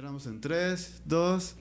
[0.00, 1.54] Entramos en 3, 2.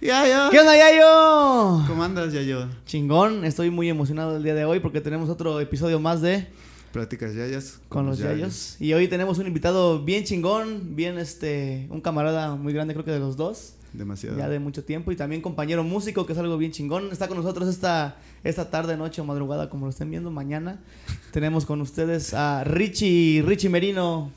[0.00, 0.50] ¡Yayo!
[0.50, 1.84] ¿Qué onda, Yayo?
[1.86, 2.66] ¿Cómo andas, Yayo?
[2.86, 6.48] Chingón, estoy muy emocionado el día de hoy porque tenemos otro episodio más de
[6.94, 7.78] Pláticas Yayas.
[7.90, 8.80] Con los Yayos.
[8.80, 13.10] Y hoy tenemos un invitado bien chingón, bien este, un camarada muy grande, creo que
[13.10, 13.74] de los dos.
[13.92, 14.38] Demasiado.
[14.38, 15.12] Ya de mucho tiempo.
[15.12, 17.10] Y también compañero músico, que es algo bien chingón.
[17.12, 20.80] Está con nosotros esta, esta tarde, noche o madrugada, como lo estén viendo mañana.
[21.32, 24.32] tenemos con ustedes a Richie, Richie Merino.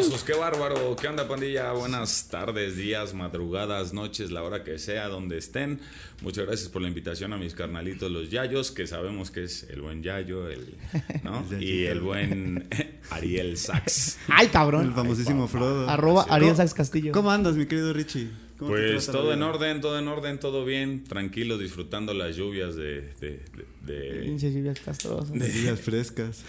[0.00, 0.96] Aplausos, qué bárbaro.
[0.96, 1.72] ¿Qué onda, pandilla?
[1.72, 5.78] Buenas tardes, días, madrugadas, noches, la hora que sea, donde estén.
[6.22, 9.82] Muchas gracias por la invitación a mis carnalitos, los Yayos, que sabemos que es el
[9.82, 10.74] buen Yayo, el,
[11.22, 11.44] ¿no?
[11.60, 12.66] y el buen
[13.10, 14.20] Ariel Sax.
[14.28, 14.86] ¡Ay, cabrón!
[14.86, 15.86] El famosísimo Frodo.
[15.86, 17.12] Arroba Ariel Sax Castillo.
[17.12, 18.30] ¿Cómo andas, mi querido Richie?
[18.56, 23.12] Pues todo en orden, todo en orden, todo bien, tranquilo, disfrutando las lluvias de...
[23.20, 23.42] de,
[23.82, 25.32] de, Pinches lluvias castrosas.
[25.32, 26.44] De lluvias frescas.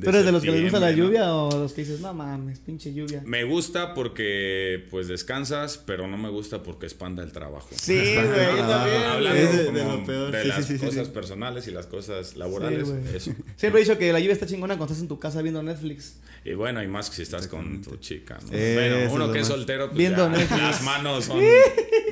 [0.00, 2.60] ¿Tú eres de los que les gusta la lluvia o los que dices, no mames,
[2.60, 3.22] pinche lluvia?
[3.24, 7.68] Me gusta porque pues descansas, pero no me gusta porque espanta el trabajo.
[7.72, 10.30] Sí, güey, Hablando de, como de, lo peor.
[10.30, 13.32] de las cosas personales y las cosas laborales, eso.
[13.56, 16.16] Siempre he dicho que la lluvia está chingona cuando estás en tu casa viendo Netflix.
[16.44, 18.38] Y bueno, y más que si estás con tu chica.
[18.44, 18.50] ¿no?
[18.50, 20.62] bueno, uno que es soltero, pues viendo ya, Netflix.
[20.62, 21.40] las manos son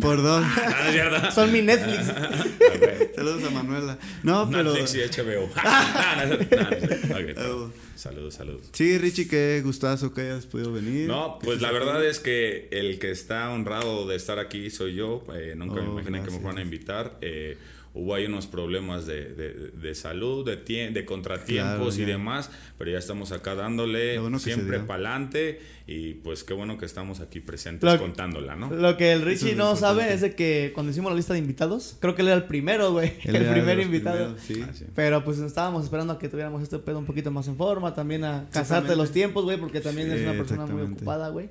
[0.00, 0.44] Por dos.
[1.34, 2.06] Son mi Netflix.
[3.14, 3.98] Saludos a Manuela.
[4.22, 4.72] No, pero.
[4.74, 5.44] Netflix y HBO.
[7.14, 7.34] okay,
[7.96, 8.62] saludos, saludos.
[8.72, 11.08] Sí, Richie, qué gustazo que hayas podido venir.
[11.08, 15.24] No, pues la verdad es que el que está honrado de estar aquí soy yo.
[15.34, 17.18] Eh, nunca Oh, me imaginé que me fueran a invitar.
[17.20, 17.56] Eh,
[17.94, 22.50] hubo ahí unos problemas de, de, de salud, de, tie de contratiempos Claro, y demás,
[22.76, 27.20] pero ya estamos acá dándole bueno siempre para adelante y pues qué bueno que estamos
[27.20, 28.70] aquí presentes Lo- contándola, ¿no?
[28.70, 29.80] Lo que el Richie es no importante.
[30.02, 32.44] sabe es de que cuando hicimos la lista de invitados, creo que él era el
[32.44, 33.14] primero, güey.
[33.24, 34.34] El primer invitado.
[34.36, 34.62] primeros, sí.
[34.64, 34.84] Ah, sí.
[34.94, 38.22] Pero pues estábamos esperando a que tuviéramos este pedo un poquito más en forma, también
[38.24, 41.48] a casarte los tiempos, güey, porque también Sí, es una persona muy ocupada, güey.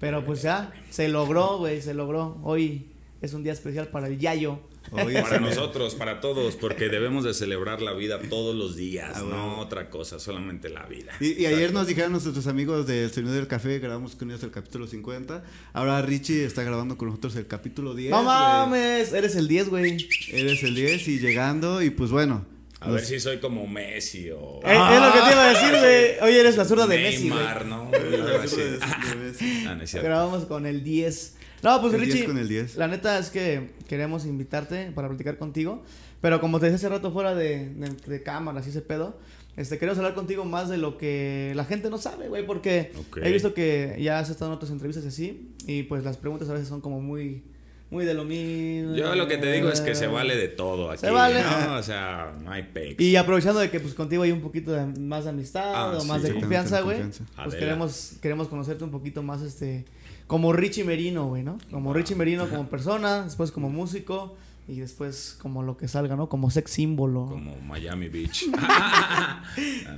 [0.00, 2.38] Pero pues ya, se logró, güey, se logró.
[2.42, 2.86] Hoy
[3.22, 4.58] es un día especial para el Yayo.
[4.92, 9.22] Oye, Para nosotros, para todos, porque debemos de celebrar la vida todos los días, Ah,
[9.28, 11.12] no otra cosa, solamente la vida.
[11.20, 14.50] Y, y ayer nos dijeron nuestros amigos del Sonido del Café, grabamos con ellos el
[14.50, 15.42] capítulo 50.
[15.72, 18.10] Ahora Richie está grabando con nosotros el capítulo 10.
[18.10, 19.12] ¡No mames!
[19.12, 20.06] Eres el 10, güey.
[20.30, 22.46] Eres el 10 y llegando, y pues bueno.
[22.80, 25.70] A ver si soy como Messi o Eh, Es lo que te iba a decir,
[25.70, 26.28] güey.
[26.30, 26.98] Hoy eres la zurda de.
[26.98, 27.90] Neymar, ¿no?
[27.90, 28.56] La Algo así.
[28.56, 29.64] de- de Messi.
[29.66, 30.06] Ah, no es cierto.
[30.06, 31.36] Grabamos con el 10.
[31.64, 32.76] No, pues El 10 Richie, con el 10.
[32.76, 35.82] la neta es que queremos invitarte para platicar contigo.
[36.20, 39.18] Pero como te decía hace rato fuera de, de, de cámaras y ese pedo,
[39.56, 42.46] este, queremos hablar contigo más de lo que la gente no sabe, güey.
[42.46, 42.92] Porque
[43.22, 45.50] he visto que ya has estado en otras entrevistas y así.
[45.66, 47.42] Y pues las preguntas a veces son como muy,
[47.90, 48.94] muy de lo mismo.
[48.96, 51.00] Yo lo que te digo es que se vale de todo aquí.
[51.02, 51.40] Se vale.
[51.42, 51.76] ¿no?
[51.76, 53.00] O sea, no hay pex.
[53.00, 56.00] Y aprovechando de que pues contigo hay un poquito de, más de amistad Ah, o
[56.00, 56.34] sí, más de sí.
[56.40, 56.98] confianza, güey.
[57.36, 59.84] Pues queremos, queremos conocerte un poquito más, este,
[60.26, 61.58] como Richie Merino, güey, ¿no?
[61.70, 64.36] Como Richie Merino como persona, después como músico
[64.66, 66.28] y después como lo que salga, ¿no?
[66.30, 67.26] Como sex símbolo.
[67.26, 68.46] Como Miami Beach.
[68.58, 69.44] Ah,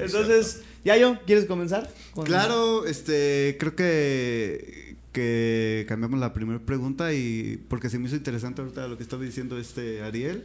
[0.00, 1.88] Entonces, Yayo, ¿quieres comenzar?
[2.14, 4.85] Con- Claro, este, creo que,
[5.16, 9.22] que cambiamos la primera pregunta y porque se me hizo interesante ahorita lo que estaba
[9.24, 10.44] diciendo este Ariel.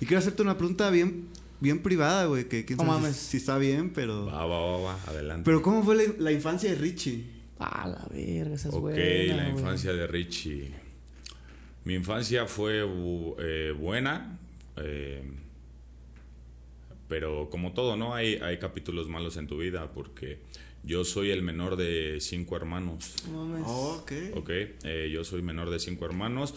[0.00, 1.28] Y quiero hacerte una pregunta bien,
[1.60, 3.16] bien privada, güey, que quién No sabe mames.
[3.16, 4.26] si, si está bien, pero...
[4.26, 5.44] Va, va, va, va, adelante.
[5.44, 7.24] Pero ¿cómo fue la, la infancia de Richie?
[7.60, 10.72] Ah, la verga, esa es ok, buena, la infancia de Richie.
[11.84, 14.36] Mi infancia fue bu- eh, buena,
[14.76, 15.22] eh,
[17.08, 18.14] pero como todo, ¿no?
[18.14, 20.40] Hay, hay capítulos malos en tu vida porque
[20.84, 23.14] yo soy el menor de cinco hermanos.
[23.64, 24.12] Oh, ok.
[24.36, 26.54] Ok, eh, yo soy menor de cinco hermanos.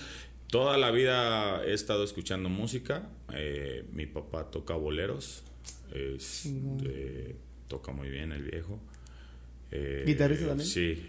[0.47, 3.09] Toda la vida he estado escuchando música.
[3.33, 5.43] Eh, mi papá toca boleros.
[5.93, 6.45] Es-
[6.85, 7.35] eh,
[7.67, 8.79] toca muy bien el viejo.
[9.71, 10.67] Eh, ¿Guitarrista también?
[10.69, 11.05] Sí.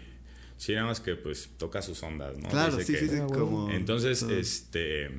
[0.57, 2.47] Sí, nada más que pues toca sus ondas, ¿no?
[2.49, 3.69] Claro, Dice sí, que- sí, sí, Ah, como...
[3.69, 5.09] Entonces, este,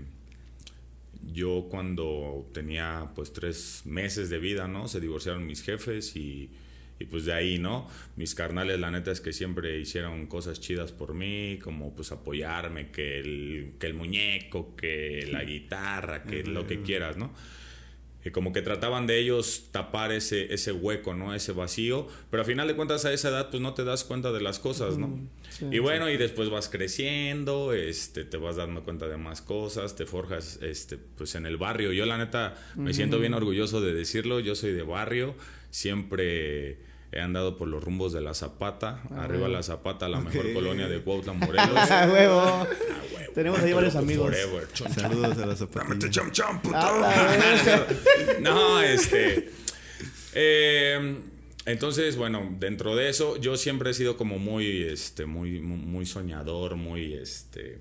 [1.32, 4.88] yo cuando tenía pues tres meses de vida, ¿no?
[4.88, 6.50] Se divorciaron mis jefes y,
[7.04, 7.86] y, pues de ahí, ¿no?
[8.16, 12.90] Mis carnales, la neta es que siempre hicieron cosas chidas por mí, como pues apoyarme,
[12.90, 17.32] que el, que el muñeco, que la guitarra, que lo que quieras, ¿no?
[18.24, 21.34] Y como que trataban de ellos tapar ese, ese hueco, ¿no?
[21.34, 22.08] Ese vacío.
[22.30, 24.58] Pero a final de cuentas a esa edad pues no te das cuenta de las
[24.58, 25.08] cosas, ¿no?
[25.08, 25.66] Mm, sí.
[25.70, 30.06] y bueno, y después vas creciendo, este, te vas dando cuenta de más cosas, te
[30.06, 31.92] forjas este, pues en el barrio.
[31.92, 35.34] Yo la neta me siento bien orgulloso de decirlo, yo soy de barrio,
[35.68, 36.78] siempre
[37.14, 40.52] he andado por los rumbos de La Zapata, arriba La Zapata, la mejor Ok.
[40.54, 41.68] colonia de Cuautla, Morelos.
[41.76, 42.40] Ah, huevo.
[42.40, 42.66] Ah,
[43.14, 43.32] huevo.
[43.34, 44.26] Tenemos ahí varios amigos.
[44.30, 44.92] forever, chon.
[44.92, 46.10] Saludos a la Dame tu zapatilla.
[46.10, 46.76] cham cham, puto.
[46.76, 47.86] Ah,
[48.40, 49.50] no, este.
[50.34, 51.16] eh,
[51.66, 56.76] entonces, bueno, dentro de eso, yo siempre he sido como muy, este, muy, muy soñador,
[56.76, 57.78] muy, este,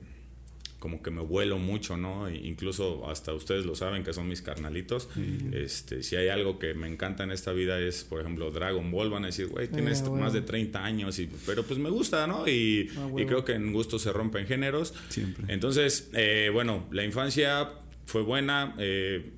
[0.83, 2.27] como que me vuelo mucho, ¿no?
[2.27, 5.07] E incluso hasta ustedes lo saben que son mis carnalitos.
[5.53, 9.09] Este, si hay algo que me encanta en esta vida es, por ejemplo, Dragon Ball.
[9.09, 10.31] Van a decir, güey, tienes Ah, más huevo.
[10.31, 12.45] de 30 años, y, pero pues me gusta, ¿no?
[12.49, 14.93] Y, Ah, y creo que en gusto se rompen géneros.
[15.07, 15.45] Siempre.
[15.47, 17.69] Entonces, eh, bueno, la infancia
[18.05, 18.75] fue buena.
[18.77, 19.31] eh,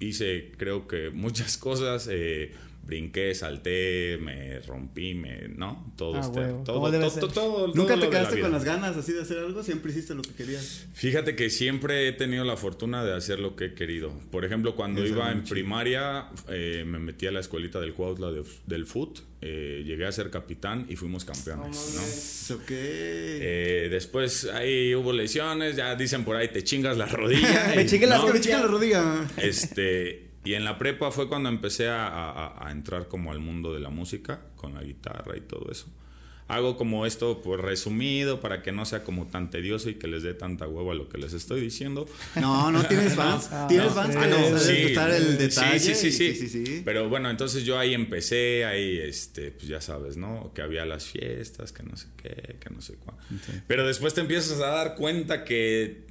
[0.00, 2.08] hice, creo que muchas cosas.
[2.10, 2.52] eh,
[2.90, 5.92] brinqué, salté, me rompí, me, ¿no?
[5.96, 8.64] Todo, Ah, este- todo, ¿Cómo debe todo, todo- todo ¿Nunca te la quedaste con las
[8.64, 9.62] ganas así de hacer algo?
[9.62, 10.86] ¿Siempre hiciste lo que querías?
[10.92, 14.12] Fíjate que siempre he tenido la fortuna de hacer lo que he querido.
[14.32, 18.32] Por ejemplo, cuando Eso iba en primaria, eh, me metí a la escuelita del Cuautla
[18.32, 22.02] de- del FUT, eh, llegué a ser capitán y fuimos campeones, ¿no?
[22.02, 22.74] ¿Eso qué?
[22.76, 27.72] Eh, después ahí hubo lesiones, ya dicen por ahí te chingas la rodilla.
[27.76, 28.32] Me y, ¿no?
[28.34, 29.26] Me la rodilla.
[29.36, 33.72] Este, y en la prepa fue cuando empecé a, a- a entrar como al mundo
[33.74, 35.86] de la música, con la guitarra y todo eso.
[36.48, 40.24] Hago como esto pues resumido para que no sea como tan tedioso y que les
[40.24, 42.08] dé tanta hueva lo que les estoy diciendo.
[42.34, 43.50] No, no tienes fans.
[43.52, 43.92] Ah, tienes no.
[43.94, 44.72] fans Ah, no, les sí.
[44.72, 45.78] el detalle.
[45.78, 46.34] Sí, sí, sí.
[46.34, 46.82] sí, sí.
[46.84, 50.50] Pero bueno, entonces yo ahí empecé, ahí, este, pues ya sabes, ¿no?
[50.52, 53.16] Que había las fiestas, que no sé qué, que no sé cuál.
[53.68, 56.08] Pero después te empiezas a dar cuenta que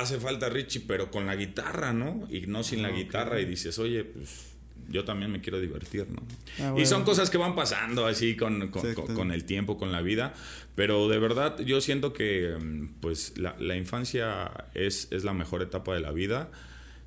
[0.00, 2.26] hace falta Richie, pero con la guitarra, ¿no?
[2.30, 4.48] Y no sin la guitarra y dices, oye, pues
[4.88, 6.22] yo también me quiero divertir, ¿no?
[6.58, 9.04] Ah, Y son cosas que van pasando así con, con, Exacto.
[9.06, 10.34] con- con el tiempo, con la vida,
[10.74, 15.62] pero de verdad yo siento que mm, pues la, la infancia es, es la mejor
[15.62, 16.50] etapa de la vida.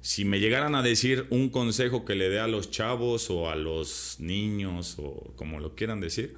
[0.02, 3.56] Si me llegaran a decir un consejo que le dé a los chavos o a
[3.56, 6.36] los niños o como lo quieran decir,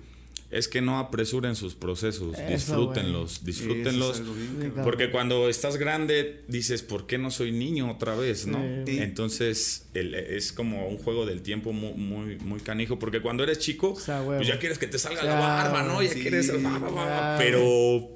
[0.50, 4.20] es que no apresuren sus procesos, Eso, disfrútenlos, disfrútenlos.
[4.22, 4.72] es.
[4.84, 8.48] Porque cuando estás grande dices, ¿por qué no soy niño otra vez?
[8.48, 8.64] ¿no?
[8.86, 9.00] Sí.
[9.00, 12.98] Entonces el- es como un juego del tiempo muy, muy, muy canijo.
[12.98, 14.38] Porque cuando eres chico, O sea, huevo.
[14.38, 16.02] pues ya quieres que te salga la barba, ¿no?
[16.02, 16.50] Ya sí, quieres.
[17.38, 18.10] Pero,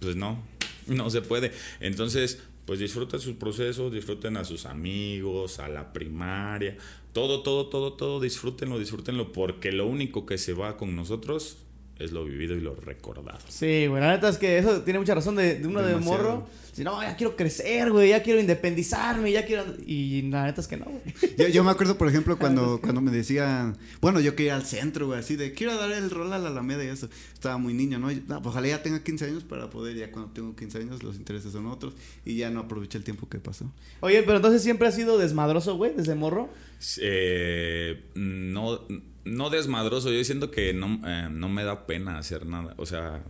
[0.00, 0.42] pues no,
[0.86, 1.52] no se puede.
[1.80, 6.76] Entonces, pues disfruten sus procesos, disfruten a sus amigos, a la primaria.
[7.12, 9.32] Todo, todo, todo, todo, disfrútenlo, disfrútenlo.
[9.32, 11.58] Porque lo único que se va con nosotros
[12.00, 13.38] es lo vivido y lo recordado.
[13.48, 16.46] Sí, güey, la neta es que eso tiene mucha razón de, de uno de morro.
[16.72, 19.64] Si no, ya quiero crecer, güey, ya quiero independizarme, ya quiero...
[19.84, 21.02] Y la neta es que no, güey.
[21.36, 24.66] Yo, yo me acuerdo, por ejemplo, cuando, cuando me decían, bueno, yo quería ir al
[24.66, 27.08] centro, güey, así de, quiero dar el rol a la Alameda y eso.
[27.34, 28.10] Estaba muy niño, ¿no?
[28.10, 31.16] No, pues, ojalá ya tenga 15 años para poder, ya cuando tengo 15 años, los
[31.16, 31.94] intereses son otros.
[32.24, 33.70] Y ya no aproveché el tiempo que pasó.
[34.00, 36.50] Oye, pero entonces siempre has sido desmadroso, güey, desde morro.
[36.98, 38.80] Eh, no,
[39.24, 42.74] no desmadroso, yo siento que no, eh, no me da pena hacer nada.
[42.76, 43.22] O sea,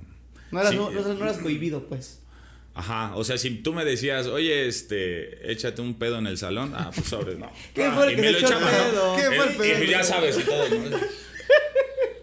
[0.50, 0.76] No eras, Sí.
[0.76, 2.20] no, no eras cohibido, pues.
[2.74, 6.72] Ajá, o sea, si tú me decías, oye, este, échate un pedo en el salón,
[6.76, 7.50] ah, pues sobre, no.
[7.74, 8.90] ¿Quién Ah, fue el y que me lo echó el echaba, ¿no?
[8.90, 9.16] pedo?
[9.16, 9.84] ¿Qué fue el pedo?
[9.84, 10.96] Y ya sabes y todo, ¿no?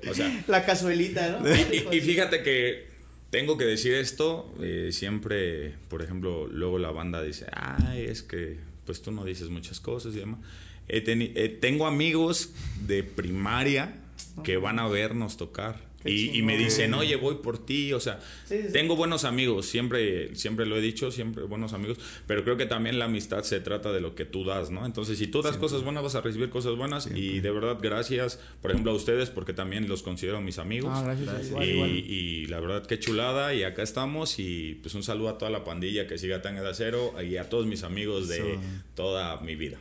[0.09, 1.49] O sea, La cazuelita, ¿no?
[1.53, 2.87] y, y fíjate que
[3.29, 8.57] tengo que decir esto, eh, siempre, por ejemplo, luego la banda dice, ay, es que,
[8.85, 10.39] pues tú no dices muchas cosas y demás.
[10.87, 12.51] He teni- eh, tengo amigos
[12.85, 13.95] de primaria
[14.43, 15.85] que van a vernos tocar.
[16.05, 17.91] Y, y me dicen, oye, voy por ti.
[17.91, 18.71] O sea, Sí, sí, sí.
[18.71, 21.97] tengo buenos amigos, siempre, siempre lo he dicho, siempre buenos amigos.
[22.27, 24.85] Pero creo que también la amistad se trata de lo que tú das, ¿no?
[24.85, 27.09] Entonces, si tú das cosas buenas, vas a recibir cosas buenas.
[27.13, 30.91] Y de verdad, gracias, por ejemplo, a ustedes, porque también los considero mis amigos.
[30.93, 31.47] Ah, gracias.
[31.49, 31.89] Igual, y, igual.
[31.91, 33.53] y la verdad, qué chulada.
[33.53, 34.39] Y acá estamos.
[34.39, 37.49] Y pues un saludo a toda la pandilla que siga tan de acero y a
[37.49, 38.61] todos mis amigos de Eso.
[38.95, 39.77] toda mi vida.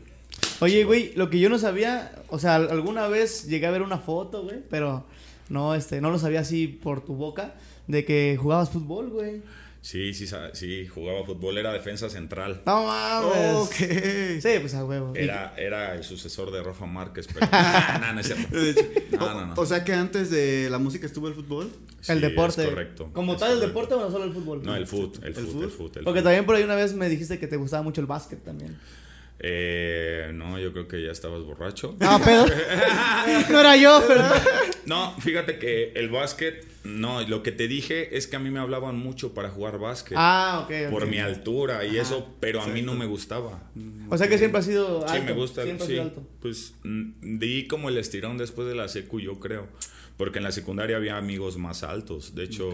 [0.60, 3.98] Oye, güey, lo que yo no sabía, o sea, alguna vez llegué a ver una
[3.98, 5.04] foto, güey, pero
[5.48, 7.54] no, este, no lo sabía así por tu boca,
[7.86, 9.42] de que jugabas fútbol, güey.
[9.86, 12.60] Sí, sí, sí, jugaba fútbol, era defensa central.
[12.66, 13.54] No mames.
[13.54, 13.74] Ok.
[14.40, 15.12] Sí, pues a huevo.
[15.14, 17.46] Era, era el sucesor de Rafa Márquez, pero
[18.00, 18.56] no, no es cierto.
[19.12, 19.54] No, no, no.
[19.56, 21.70] O sea que antes de la música estuvo el fútbol.
[22.08, 22.64] el deporte.
[22.64, 23.10] es correcto.
[23.12, 24.64] ¿Como es tal el deporte o no solo el fútbol?
[24.64, 27.56] No, el foot, el el Porque también por ahí una vez me dijiste que te
[27.56, 28.76] gustaba mucho el básquet también.
[29.38, 31.94] Eh, no, yo creo que ya estabas borracho.
[32.00, 32.46] No, pedo.
[33.50, 34.24] no era yo, pero.
[34.86, 38.60] No, fíjate que el básquet, no, lo que te dije es que a mí me
[38.60, 40.16] hablaban mucho para jugar básquet.
[40.18, 40.90] Ah, ok.
[40.90, 43.70] por mi altura y Ajá, eso, pero a mí no me gustaba.
[44.08, 45.12] O sea que siempre has sido alto.
[45.12, 45.62] Sí, me gusta.
[45.64, 45.92] Siempre has sí.
[45.94, 46.26] sido alto.
[46.40, 49.68] Pues mm, di como el estirón después de la secu, yo creo.
[50.16, 52.34] Porque en la secundaria había amigos más altos.
[52.34, 52.70] De hecho,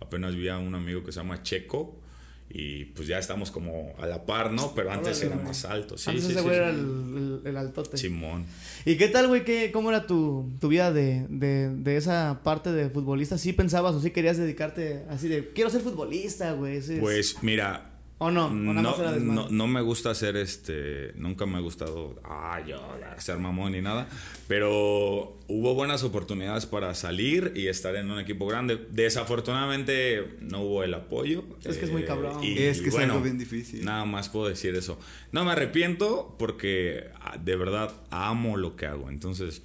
[0.00, 1.98] apenas vi a un amigo que se llama Checo.
[2.48, 4.72] Y pues ya estamos como a la par, ¿no?
[4.74, 5.46] Pero antes Órale, era güey.
[5.48, 5.98] más alto.
[5.98, 6.60] Sí, Antes sí, ese sí, güey sí.
[6.62, 7.98] era el, el, el altote.
[7.98, 8.46] Simón.
[8.84, 9.44] ¿Y qué tal, güey?
[9.44, 13.36] ¿Qué, ¿Cómo era tu, tu vida de, de, de esa parte de futbolista?
[13.36, 16.80] ¿Sí pensabas o sí querías dedicarte así de, quiero ser futbolista, güey?
[17.00, 18.46] Pues mira, ¿O no?
[18.46, 19.42] ¿O nada no, más era desmadre?
[19.42, 21.12] no, no me gusta hacer este.
[21.16, 22.14] Nunca me ha gustado.
[22.24, 22.80] Ah, yo
[23.18, 24.08] ser mamón ni nada.
[24.48, 28.86] Pero hubo buenas oportunidades para salir y estar en un equipo grande.
[28.90, 31.40] Desafortunadamente no hubo el apoyo.
[31.64, 32.42] eh, Es que es muy cabrón.
[32.42, 33.84] y, Es que es bueno, algo bien difícil.
[33.84, 34.98] Nada más puedo decir eso.
[35.32, 39.10] No me arrepiento porque ah, de verdad amo lo que hago.
[39.10, 39.62] Entonces,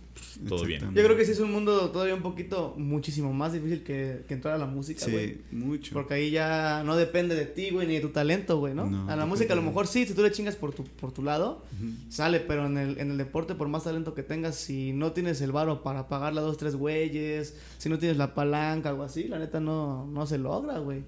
[0.48, 0.82] todo bien.
[0.94, 4.34] Yo creo que sí es un mundo todavía un poquito, muchísimo más difícil que, que
[4.34, 5.34] entrar a la música, güey.
[5.34, 5.94] Sí, mucho.
[5.94, 8.88] Porque ahí ya no depende de ti, güey, ni de tu talento, güey, ¿no?
[8.88, 10.84] No, a la no música a lo mejor sí, si tú le chingas por tu,
[10.84, 11.64] por tu lado,
[12.10, 15.42] sale, pero en el, en el deporte, por más talento que tengas, si no tienes
[15.42, 19.26] el varo para pagarle a dos, tres güeyes, si no tienes la palanca, algo así,
[19.28, 21.04] la neta no, no se logra, güey.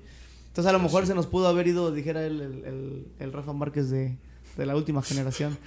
[0.47, 3.53] Entonces a lo mejor se nos pudo haber ido, dijera el, el, el, el Rafa
[3.53, 4.17] Márquez de,
[4.57, 5.57] de la última generación.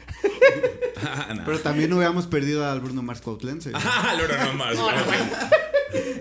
[1.02, 1.42] Ah, no.
[1.44, 3.70] Pero también hubiéramos perdido al Bruno Mars Cuautlense.
[3.74, 4.76] Ah, Loro nomás.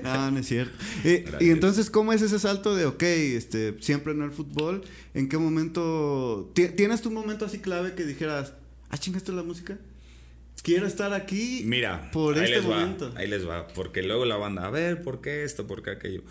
[0.03, 0.73] No, no es cierto.
[1.03, 4.83] Eh, y entonces, ¿cómo es ese salto de, ok, este, siempre en el fútbol?
[5.13, 6.51] ¿En qué momento?
[6.53, 8.53] ti- ¿Tienes tu momento así clave que dijeras,
[8.89, 9.77] ah, chingaste la música?
[10.63, 13.11] Quiero estar aquí Mira, por ahí este les momento.
[13.13, 15.67] va, ahí les va, porque luego la banda, a ver, ¿por qué esto?
[15.67, 16.23] ¿Por qué aquello?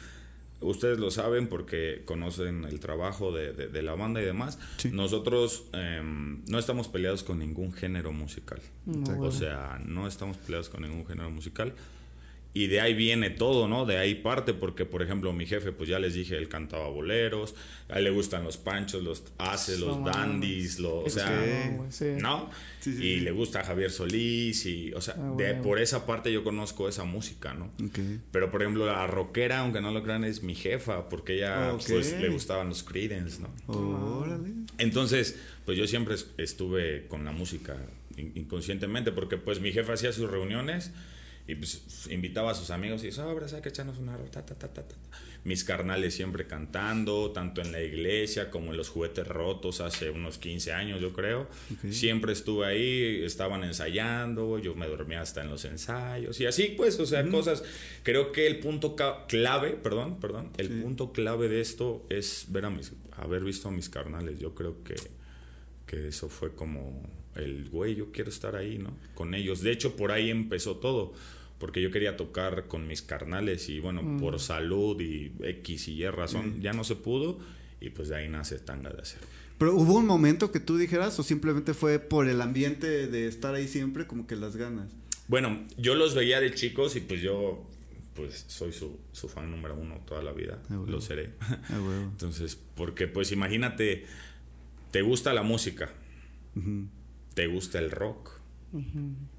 [0.65, 4.59] Ustedes lo saben porque conocen el trabajo de, de- de la banda y demás.
[4.79, 4.91] Sí.
[4.93, 8.61] Nosotros em, no estamos peleados con ningún género musical.
[8.87, 11.75] No, O sea, no estamos peleados con ningún género musical.
[12.57, 13.85] Y de ahí viene todo, ¿no?
[13.85, 17.57] De ahí parte, porque por ejemplo mi jefe, pues ya les dije, él cantaba boleros,
[17.89, 21.81] a él le gustan los panchos, los haces, los No, dandies, lo, o sea, que,
[21.91, 22.05] sí.
[22.21, 22.49] ¿no?
[22.79, 23.21] Sí, sí, y sí.
[23.25, 25.63] le gusta Javier Solís y, o sea, Ah, de, bueno.
[25.63, 27.73] por esa parte yo conozco esa música, ¿no?
[27.85, 27.99] Ok.
[28.31, 32.13] Pero por ejemplo la rockera, aunque no lo crean, es mi jefa, porque ella pues
[32.21, 33.53] le gustaban los Creedence, ¿no?
[33.67, 34.51] Órale.
[34.79, 37.77] Entonces, pues yo siempre es- estuve con la música
[38.17, 40.93] in- inconscientemente, porque pues mi jefe hacía sus reuniones
[41.47, 44.55] y pues invitaba a sus amigos y sobres, hay que echarnos una ro- ta, ta,
[44.55, 44.95] ta, ta, ta".
[45.45, 50.39] Mis carnales siempre cantando, tanto en la iglesia como en los juguetes rotos hace unos
[50.39, 51.47] 15 años, yo creo.
[51.91, 56.99] Siempre estuve ahí, estaban ensayando, yo me dormía hasta en los ensayos y así pues,
[56.99, 57.63] o sea, cosas.
[58.05, 58.97] Creo que el punto
[59.29, 60.75] clave, perdón, perdón, el Sí.
[60.81, 64.39] punto clave de esto es ver a mis, haber visto a mis carnales.
[64.39, 64.95] Yo creo que,
[65.87, 67.03] que eso fue como
[67.37, 68.97] el güey, yo quiero estar ahí, ¿no?
[69.15, 69.61] Con ellos.
[69.61, 71.13] De hecho, por ahí empezó todo.
[71.59, 74.21] Porque yo quería tocar con mis carnales y bueno, Mm.
[74.21, 77.39] por salud y X y Y razón, ya no se pudo
[77.81, 79.25] y pues de ahí nace Tanga de Acero.
[79.57, 83.55] Pero hubo un momento que tú dijeras o simplemente fue por el ambiente de estar
[83.55, 84.91] ahí siempre como que las ganas.
[85.29, 87.65] Bueno, yo los veía de chicos y pues yo
[88.15, 90.87] pues soy su, su fan número uno toda la vida, Ah, bueno.
[90.93, 91.31] lo seré.
[91.41, 92.03] Ah, huevo.
[92.11, 94.05] Entonces, porque pues imagínate,
[94.91, 95.91] te gusta la música,
[96.57, 96.89] Ujú.
[97.35, 98.31] Te gusta el rock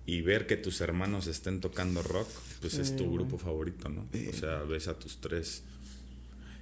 [0.06, 2.30] y ver que tus hermanos estén tocando rock,
[2.62, 4.08] pues es tu grupo favorito, ¿no?
[4.14, 4.28] Sí.
[4.30, 5.64] O sea, ves a tus tres.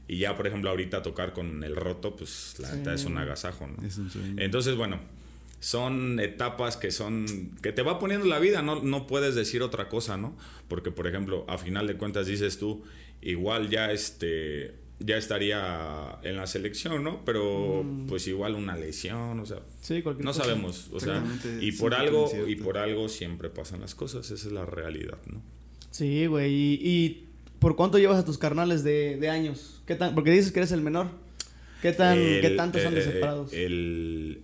[0.07, 2.77] Y ya, por ejemplo, ahorita tocar con el roto, pues la Sí.
[2.77, 3.85] neta es un agasajo, ¿no?
[3.87, 4.35] Es un sueño.
[4.41, 4.99] Entonces, bueno,
[5.59, 9.87] son etapas que son que te va poniendo la vida, no, no puedes decir otra
[9.87, 10.35] cosa, ¿no?
[10.67, 12.83] Porque, por ejemplo, a final de cuentas dices tú,
[13.21, 14.73] igual ya este
[15.05, 17.23] ya estaría en la selección, ¿no?
[17.25, 20.43] Pero pues igual una lesión, o sea, Sí, cualquier no cosa.
[20.45, 21.23] sabemos, o sea,
[21.59, 22.49] y por algo incierto.
[22.49, 25.41] y por algo siempre pasan las cosas, esa es la realidad, ¿no?
[25.91, 26.51] Sí, güey.
[26.53, 27.27] Y, y
[27.59, 29.81] por cuánto llevas a tus carnales de, de años?
[29.85, 30.15] ¿Qué tan?
[30.15, 31.07] Porque dices que eres el menor.
[31.81, 33.51] ¿Qué tan, El- qué tanto son de eh, separados?
[33.53, 34.41] El,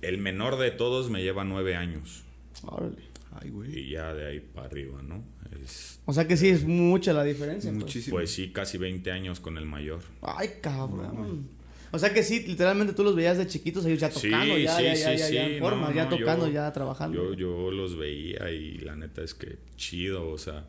[0.00, 2.22] el menor de todos me lleva nueve años
[2.62, 2.96] Órale.
[3.40, 3.78] Ay, güey.
[3.78, 5.22] y ya de ahí para arriba, ¿no?
[5.64, 7.70] Es, O sea que sí es mucha la diferencia.
[7.70, 7.82] pues.
[7.84, 8.16] Muchísimo.
[8.16, 10.00] pues sí, casi 20 años con el mayor.
[10.22, 11.48] Ay, cabrón.
[11.92, 14.76] O sea que sí, literalmente tú los veías de chiquitos, ellos ya Sí, tocando, ya,
[14.76, 15.36] sí, ya, ya, sí, ya, ya sí.
[15.54, 17.16] en forma, No, ya tocando, yo- ya trabajando.
[17.16, 20.66] Yo, yo los veía y la neta es que chido, o sea,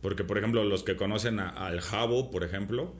[0.00, 2.94] porque por ejemplo los que conocen a- al Jabo, por ejemplo,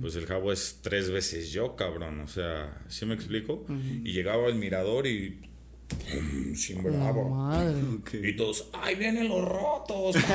[0.00, 3.66] pues el Jabo es tres veces yo, cabrón, o sea, ¿sí me explico?
[4.04, 5.40] Y llegaba al mirador y
[5.88, 6.54] ¡pum!
[6.54, 7.30] sin La bravo.
[7.30, 7.74] madre.
[8.00, 8.14] Ok.
[8.22, 10.16] Y todos, ¡ay, vienen los rotos!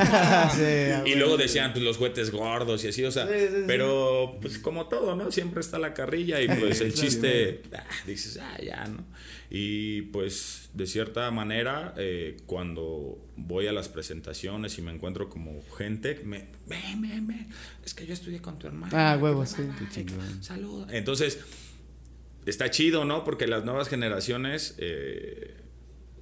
[0.55, 3.63] Sí, y luego decían, pues los juguetes gordos y así, o sea, Sí, sí, sí.
[3.67, 5.31] pero pues como todo, ¿no?
[5.31, 9.03] Siempre está la carrilla y pues el chiste, ah, dices, ah, ya, ¿no?
[9.49, 15.61] Y pues de cierta manera, eh, cuando voy a las presentaciones y me encuentro como
[15.77, 17.47] gente, me, ven, ven, ven,
[17.83, 18.91] es que yo estudié con tu hermano.
[18.95, 19.63] Ah, huevo, sí.
[20.41, 20.87] Saluda.
[20.91, 21.39] Entonces,
[22.45, 23.23] está chido, ¿no?
[23.23, 25.55] Porque las nuevas generaciones, eh,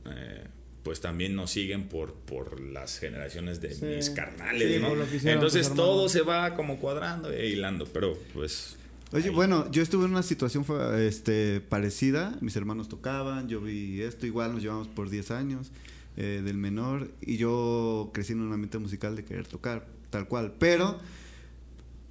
[0.06, 0.44] eh,
[0.84, 3.86] pues también nos siguen por, por las generaciones de Sí.
[3.86, 5.32] mis carnales, Sí, ¿no?
[5.32, 8.76] Entonces todo se va como cuadrando e hilando, pero pues...
[9.12, 9.34] Oye, ahí.
[9.36, 10.66] bueno, yo estuve en una situación
[11.00, 12.38] este, parecida.
[12.42, 15.72] Mis hermanos tocaban, yo vi esto, igual nos llevamos por 10 años
[16.16, 17.10] eh, del menor.
[17.22, 20.54] Y yo crecí en un ambiente musical de querer tocar, tal cual.
[20.60, 21.00] Pero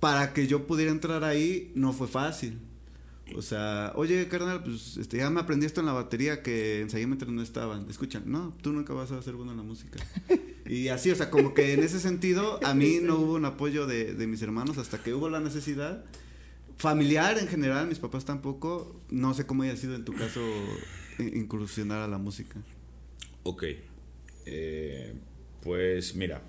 [0.01, 2.59] para que yo pudiera entrar ahí no fue fácil.
[3.37, 7.07] O sea, oye, carnal, pues este, ya me aprendí esto en la batería que ensayé
[7.07, 7.89] mientras no estaban.
[7.89, 9.99] Escuchan, no, tú nunca vas a ser bueno en la música.
[10.69, 13.87] Y así, o sea, como que en ese sentido, a mí no hubo un apoyo
[13.87, 16.05] de, de mis hermanos hasta que hubo la necesidad.
[16.77, 19.01] Familiar en general, mis papás tampoco.
[19.09, 20.43] No sé cómo haya sido en tu caso
[21.19, 22.61] incursionar a la música.
[23.45, 23.65] Ok.
[24.45, 25.15] Eh,
[25.63, 26.43] pues mira,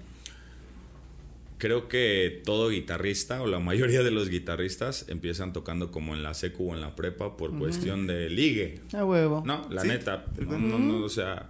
[1.60, 6.34] creo que todo guitarrista o la mayoría de los guitarristas empiezan tocando como en la
[6.34, 8.80] secu o en la prepa por cuestión de ligue.
[8.94, 9.44] A huevo.
[9.46, 10.26] No, la Sí, neta.
[10.40, 11.48] No, no, no, o sea,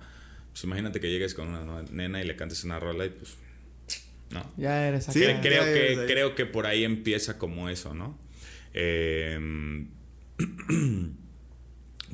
[0.51, 3.37] pues imagínate que llegues con una nena y le cantes una rola y pues.
[4.31, 4.45] No.
[4.57, 5.39] Ya eres Sí, acá.
[5.39, 6.07] Cre- creo, ya que, ahí.
[6.07, 8.17] creo que por ahí empieza como eso, ¿no?
[8.73, 9.85] Eh,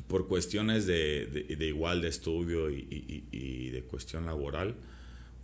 [0.08, 4.76] por cuestiones de, de- de igual de estudio y, y- y de cuestión laboral,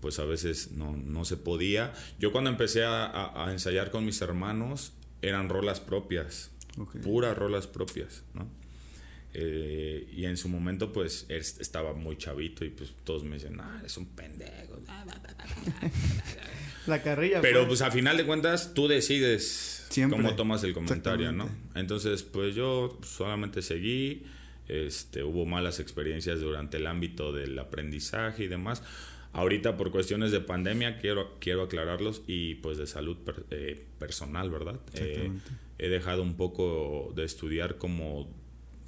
[0.03, 1.95] pues a veces no, no se podía.
[2.19, 4.93] Yo cuando empecé a, a- a ensayar con mis hermanos,
[5.23, 6.51] eran rolas propias,
[7.03, 8.47] puras rolas propias, ¿no?
[9.35, 13.59] Eh, y en su momento, pues, es- estaba muy chavito y pues todos me decían,
[13.61, 14.79] ah, eres un pendejo.
[16.87, 17.41] La carrilla.
[17.41, 20.19] Pero pues a final de cuentas tú decides Siempre.
[20.19, 21.49] cómo tomas el comentario, ¿no?
[21.75, 24.25] Entonces pues yo solamente seguí,
[24.69, 28.83] este, hubo malas experiencias durante el ámbito del aprendizaje y demás.
[29.33, 34.51] Ahorita por cuestiones de pandemia quiero, quiero aclararlos y pues de salud per- eh, personal,
[34.51, 34.79] ¿verdad?
[34.95, 35.31] Eh,
[35.79, 38.29] he dejado un poco de estudiar como,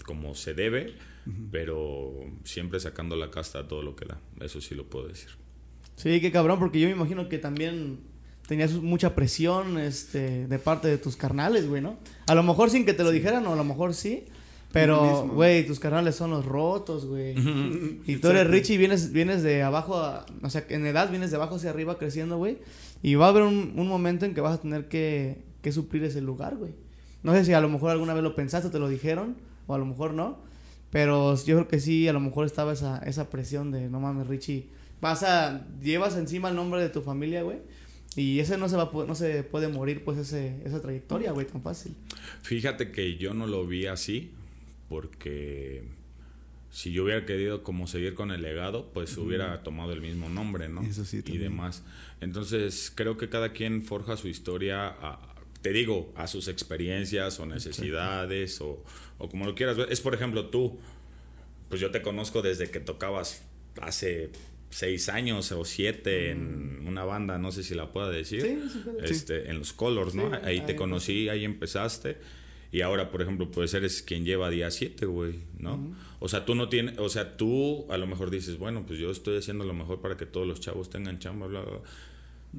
[0.04, 0.94] como se debe,
[1.50, 2.12] pero
[2.44, 5.30] siempre sacando la casta a todo lo que da, eso sí lo puedo decir.
[5.96, 8.00] Sí, qué cabrón, porque yo me imagino que también
[8.46, 11.98] tenías mucha presión este, de parte de tus carnales, güey, ¿no?
[12.26, 14.24] A lo mejor sin que te lo dijeran, o a lo mejor sí.
[14.74, 17.34] Pero, güey, tus carnales son los rotos, güey.
[18.06, 21.30] Y tú eres Richie y vienes, vienes de abajo, a- o sea, en edad vienes
[21.30, 22.58] de abajo hacia arriba creciendo, güey.
[23.02, 26.02] Y va a haber un, un momento en que vas a tener que, que suplir
[26.04, 26.72] ese lugar, güey.
[27.22, 29.78] No sé si a lo mejor alguna vez lo pensaste, te lo dijeron, o a
[29.78, 30.38] lo mejor no.
[30.90, 34.26] Pero yo creo que sí, a lo mejor estaba esa, esa presión de, no mames,
[34.26, 34.66] Richie,
[35.00, 37.58] vas a, llevas encima el nombre de tu familia, güey.
[38.16, 41.62] Y ese no se va no se puede morir, pues, ese, esa trayectoria, güey, tan
[41.62, 41.94] fácil.
[42.42, 44.30] Fíjate que yo no lo vi así,
[44.88, 45.82] porque
[46.70, 50.68] si yo hubiera querido como seguir con el legado, pues hubiera tomado el mismo nombre,
[50.68, 50.82] ¿no?
[50.82, 51.84] Eso sí, y demás.
[52.20, 57.46] Entonces, creo que cada quien forja su historia, a- te digo, a sus experiencias o
[57.46, 58.84] necesidades o,
[59.18, 59.90] o como lo quieras ver.
[59.92, 60.78] Es, por ejemplo, tú,
[61.68, 63.44] pues yo te conozco desde que tocabas
[63.80, 64.30] hace
[64.70, 68.78] seis años o siete en una banda, no sé si la pueda decir, Sí, sí
[68.84, 69.08] puede.
[69.10, 70.28] este, en los Colors, ¿no?
[70.28, 72.18] Sí, ahí te ahí, conocí, ahí empezaste.
[72.74, 75.94] Y ahora, por ejemplo, pues eres quien lleva día 7, güey, ¿no?
[76.18, 79.12] O sea, tú no tienes, o sea, tú a lo mejor dices, bueno, pues yo
[79.12, 81.80] estoy haciendo lo mejor para que todos los chavos tengan chamba, bla, bla, bla.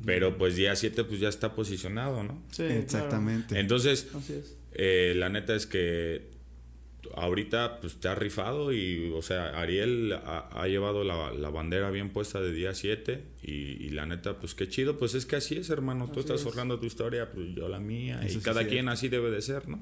[0.06, 2.42] Pero pues día 7 pues ya está posicionado, ¿no?
[2.50, 3.60] Sí, Exactamente.
[3.60, 4.56] Entonces, es.
[4.72, 6.22] eh, la neta es que
[7.16, 11.90] ahorita pues te has rifado y, o sea, Ariel ha, ha llevado la, la bandera
[11.92, 15.36] bien puesta de día 7 y, y la neta pues qué chido, pues es que
[15.38, 16.44] así es hermano, tú estás es.
[16.44, 19.42] forjando tu historia, pues yo la mía Eso y sí cada quien así debe de
[19.42, 19.80] ser, ¿no?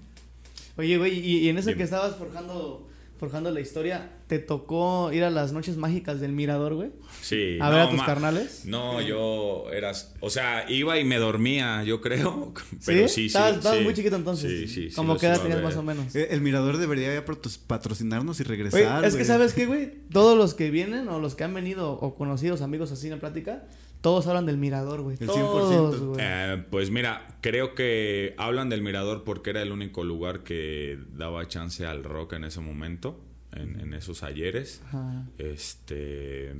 [0.78, 1.78] Oye, güey, y, y en ese Dime.
[1.78, 2.88] que estabas forjando,
[3.24, 6.90] forjando la historia, ¿te tocó ir a las noches mágicas del Mirador, güey?
[7.22, 7.58] Sí.
[7.62, 8.66] A ver a tus ma- carnales.
[8.66, 12.54] No, yo eras, o sea, iba y me dormía, yo creo,
[12.86, 13.26] pero sí, sí.
[13.28, 13.84] Estabas, estabas sí.
[13.86, 14.52] muy chiquito entonces.
[14.52, 14.96] Sí, sí, sí.
[14.96, 16.14] Como que edad tenías más o menos.
[16.16, 19.06] Eh, El mirador debería ya patro- patrocinarnos y Güey, regresar.
[19.06, 22.16] es que sabes qué, güey, todos los que vienen o los que han venido o
[22.16, 23.64] conocidos amigos así en plática,
[24.04, 25.16] todos hablan del Mirador, güey.
[25.18, 26.06] El Todos, 100%.
[26.08, 26.20] güey.
[26.22, 31.48] Eh, pues mira, creo que hablan del Mirador porque era el único lugar que daba
[31.48, 34.82] chance al rock en ese momento, en, en esos ayeres.
[34.88, 35.26] Ajá.
[35.38, 36.54] Este.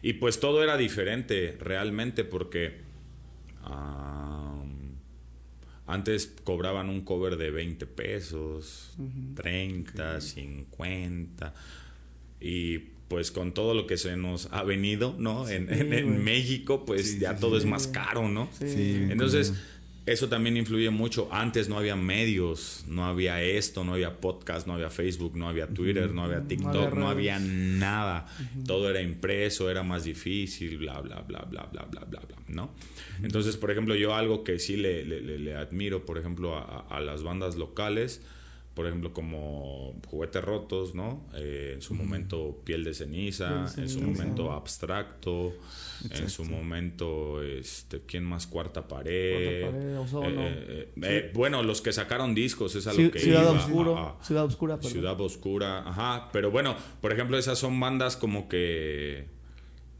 [0.00, 2.80] Y pues todo era diferente realmente porque.
[5.86, 8.96] antes cobraban un cover de 20 pesos,
[9.34, 11.54] 30, 50.
[12.40, 15.48] Y pues con todo lo que se nos ha venido, ¿no?
[15.48, 16.22] En, en-.
[16.22, 17.58] México, pues Sí, ya sí, todo sí.
[17.58, 18.48] es más caro, ¿no?
[18.60, 19.54] Entonces,
[20.04, 21.28] eso también influye mucho.
[21.32, 25.66] Antes no había medios, no había esto, no había podcast, no había Facebook, no había
[25.66, 28.26] Twitter, no había TikTok, había no había nada.
[28.66, 32.70] Todo era impreso, era más difícil, bla, bla, bla, bla, bla, bla, bla, bla, ¿no?
[33.22, 36.86] Entonces, por ejemplo, yo algo que sí le, le- le- le admiro, por ejemplo, a,
[36.88, 38.22] a las bandas locales,
[38.78, 41.26] por ejemplo, como Juguetes Rotos, ¿no?
[41.34, 45.52] Eh, en su momento Piel de Ceniza, Piel de en su momento Abstracto,
[46.12, 48.46] en su momento, este, ¿quién más?
[48.46, 49.62] Cuarta Pared.
[49.62, 50.28] Cuarta Pared, Ozono.
[50.28, 53.50] Eh, eh, eh, bueno, los que sacaron discos, es a lo Ci- que Ciudad iba.
[53.64, 53.98] Oscuro.
[53.98, 54.14] Ajá.
[54.24, 54.92] Ciudad Oscura, perdón.
[54.92, 56.28] Ciudad Oscura, ajá.
[56.32, 59.26] Pero bueno, por ejemplo, esas son bandas como que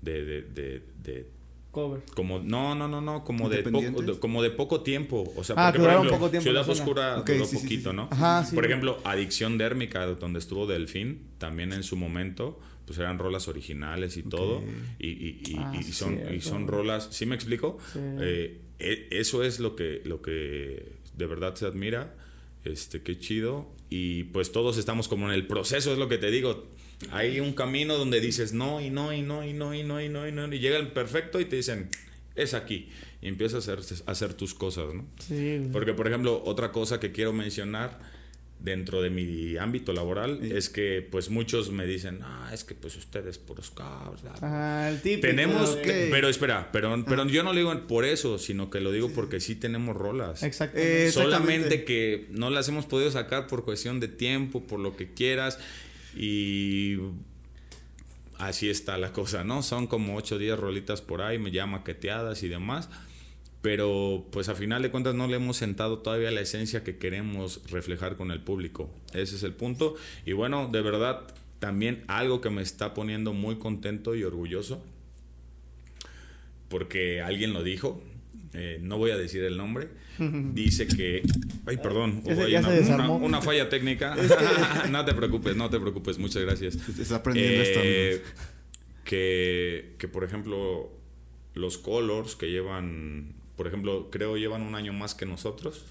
[0.02, 1.30] de, de, de, de
[1.70, 2.02] Cover.
[2.14, 5.30] Como, no, no, no, no, como de, poco, como de poco tiempo.
[5.36, 6.68] O sea, Ah, porque, que por ejemplo, poco Ciudad.
[6.68, 7.96] Oscura duró sí, poquito, sí.
[7.96, 8.08] ¿no?
[8.10, 13.18] Ajá, sí, por ejemplo, Adicción Dérmica, donde estuvo Delfín, también en su momento, pues eran
[13.18, 14.62] rolas originales y todo.
[14.98, 17.78] Y, y- y- Ah, y son, y son rolas, ¿sí me explico?
[17.92, 17.98] Sí.
[18.02, 22.14] Eh, e- eso es lo que, lo que de verdad se admira.
[22.64, 23.68] Este, qué chido.
[23.90, 26.66] Y pues todos estamos como en el proceso, es lo que te digo.
[27.12, 30.08] Hay un camino donde dices no y no y no y no y no y
[30.08, 31.88] no y no y llega el perfecto y te dicen
[32.34, 32.88] es aquí
[33.22, 35.04] y empiezas a hacer, a hacer tus cosas, ¿no?
[35.18, 35.60] Sí.
[35.72, 37.98] Porque por ejemplo otra cosa que quiero mencionar
[38.60, 40.50] dentro de mi ámbito laboral Sí.
[40.52, 44.48] es que pues muchos me dicen ah es que pues ustedes puros cabros bla, bla".
[44.48, 45.28] Ajá, el típico.
[45.28, 49.10] tenemos pero espera pero, pero yo no lo digo por eso sino que lo digo
[49.14, 51.06] porque sí tenemos rolas Exactamente.
[51.06, 51.84] Eh, Solamente Exactamente.
[51.84, 55.60] que no las hemos podido sacar por cuestión de tiempo, por lo que quieras.
[56.16, 56.96] Y
[58.38, 59.62] así está la cosa, ¿no?
[59.62, 62.88] Son como 8 o 10 rolitas por ahí, me llama maqueteadas y demás.
[63.60, 67.60] Pero pues a final de cuentas no le hemos sentado todavía la esencia que queremos
[67.70, 68.88] reflejar con el público.
[69.12, 69.96] Ese es el punto.
[70.24, 71.22] Y bueno, de verdad,
[71.58, 74.82] también algo que me está poniendo muy contento y orgulloso.
[76.68, 78.00] Porque alguien lo dijo.
[78.52, 79.88] Eh, no voy a decir el nombre.
[80.18, 81.22] Dice que.
[81.66, 82.22] Ay, perdón.
[82.24, 82.54] Hubo ahí
[83.22, 84.16] una, falla técnica.
[84.90, 86.18] no te preocupes, no te preocupes.
[86.18, 86.76] Muchas gracias.
[86.98, 88.22] Está aprendiendo esto, Eh,
[89.04, 90.90] que, que, por ejemplo,
[91.54, 95.84] los Colors que llevan, por ejemplo, creo llevan un año más que nosotros.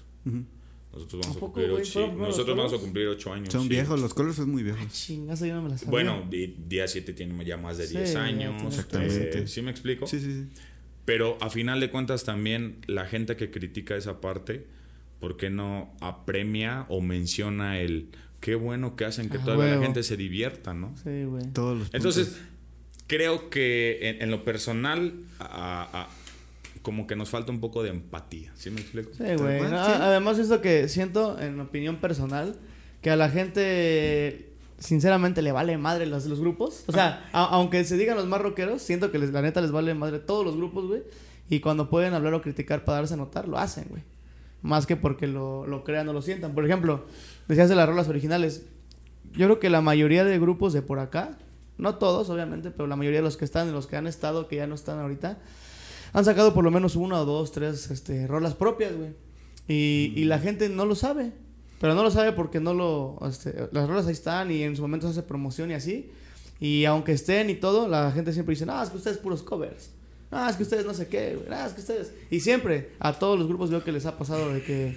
[0.92, 1.82] Nosotros vamos ¿A poco, cumplir güey?
[1.82, 3.52] ocho, ¿Fueron primero nosotros vamos a cumplir ocho años.
[3.52, 3.68] Son sí.
[3.68, 4.86] viejos, los colores son muy viejos.
[4.92, 5.90] Chingazo, yo no me la sabía.
[5.90, 8.62] Bueno, Día 7 tiene ya más de Sí, 10 ya años.
[8.64, 9.38] Exactamente.
[9.40, 10.06] eh, ¿Sí me explico?
[10.06, 10.60] Sí, sí, sí.
[11.08, 14.66] Pero a final de cuentas también la gente que critica esa parte,
[15.20, 19.82] ¿por qué no apremia o menciona el qué bueno que hacen que Ah, todavía la
[19.82, 20.94] gente se divierta, ¿no?
[21.02, 21.46] Sí, güey.
[21.54, 22.44] Todos los Entonces, puntos.
[23.06, 26.08] creo que en, en lo personal, a- a-
[26.82, 28.52] como que nos falta un poco de empatía.
[28.54, 29.10] ¿Sí me explico?
[29.16, 29.58] Sí, güey.
[29.60, 29.92] cual, No, sí.
[29.94, 32.54] Además, esto que siento, en opinión personal,
[33.00, 34.47] que a la gente,
[34.78, 36.84] sinceramente, le vale madre los, los grupos.
[36.86, 39.70] O sea, a- aunque se digan los más rockeros, siento que les, la neta les
[39.72, 41.02] vale madre todos los grupos, güey.
[41.50, 44.02] Y cuando pueden hablar o criticar para darse a notar, lo hacen, güey.
[44.62, 46.52] Más que porque lo, lo crean o lo sientan.
[46.54, 47.06] Por ejemplo,
[47.48, 48.64] decías de las rolas originales.
[49.32, 51.38] Yo creo que la mayoría de grupos de por acá,
[51.76, 54.56] no todos, obviamente, pero la mayoría de los que están, los que han estado, que
[54.56, 55.38] ya no están ahorita,
[56.12, 59.10] han sacado por lo menos una o dos, tres este, rolas propias, güey.
[59.68, 61.32] Y, y la gente no lo sabe.
[61.80, 63.18] Pero no lo sabe porque no lo...
[63.28, 66.10] este, las rolas ahí están y en su momento se hace promoción y así.
[66.60, 69.90] Y aunque estén y todo, la gente siempre dice, no, es que ustedes puros covers.
[70.30, 71.38] No, es que ustedes no sé qué.
[71.48, 72.12] No, es que ustedes...
[72.30, 74.96] Y siempre a todos los grupos veo que les ha pasado de que...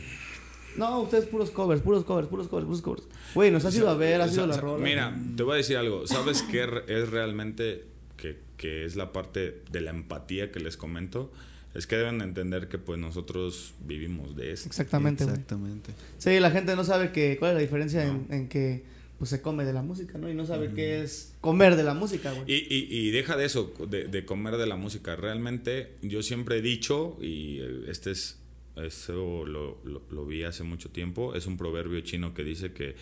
[0.77, 3.03] No, ustedes puros covers, puros covers, puros covers, puros covers.
[3.35, 4.83] Güey, nos has ido a ver, has ido a la rola.
[4.83, 6.07] Mira, te voy a decir algo.
[6.07, 11.31] ¿Sabes qué es realmente que, que es la parte de la empatía que les comento?
[11.73, 14.67] Es que deben de entender que pues nosotros vivimos de esto.
[14.67, 15.35] Exactamente, güey.
[15.35, 15.91] Exactamente.
[16.17, 18.83] Sí, la gente no sabe que, cuál es la diferencia en, en que
[19.17, 20.29] pues se come de la música, ¿no?
[20.29, 22.43] Y no sabe qué es comer de la música, güey.
[22.51, 25.15] Y, y- y deja de eso, de, de comer de la música.
[25.15, 28.39] Realmente yo siempre he dicho, y eh, este es,
[28.75, 32.95] eso lo, lo- lo vi hace mucho tiempo, es un proverbio chino que dice que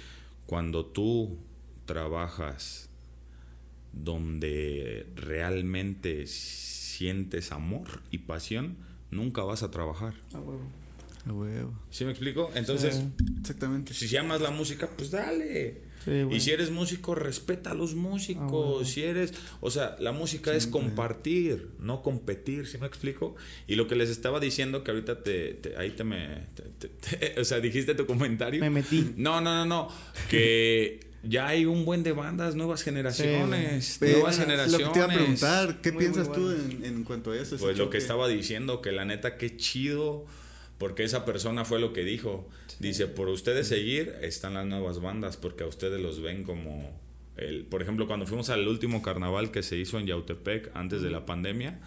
[0.46, 1.38] cuando tú
[1.86, 2.90] trabajas
[3.94, 6.28] donde realmente
[7.00, 8.76] sientes amor y pasión,
[9.10, 10.14] nunca vas a trabajar.
[10.34, 10.62] Ah, huevo.
[11.26, 11.74] A huevo.
[11.90, 12.52] ¿Sí me explico?
[12.56, 13.26] Entonces, Sí.
[13.40, 13.94] Exactamente.
[13.94, 15.88] si amas la música, pues dale.
[16.04, 16.12] Sí.
[16.32, 18.44] Y si eres músico, respeta a los músicos.
[18.44, 18.86] Ah, bueno.
[18.86, 23.36] Si eres, o sea, la música es compartir, no competir, ¿sí me explico?
[23.68, 26.90] Y lo que les estaba diciendo que ahorita te, te- ahí te me, te- te-
[26.90, 28.60] te- o sea, dijiste tu comentario.
[28.60, 29.14] Me metí.
[29.16, 29.88] No, no, no, no,
[30.30, 34.88] que ya hay un buen de bandas, nuevas generaciones, Eh, nuevas Lo generaciones.
[34.88, 37.58] que te iba a preguntar, ¿qué Muy, piensas muy tú en, en cuanto a eso?
[37.58, 40.26] Pues lo que estaba diciendo, que la neta, qué chido,
[40.78, 42.48] porque esa persona fue lo que dijo.
[42.80, 46.98] Dice, por ustedes seguir están las nuevas bandas, porque a ustedes los ven como...
[47.40, 51.10] El, por ejemplo, cuando fuimos al último carnaval que se hizo en Yautepec antes de
[51.10, 51.80] la pandemia,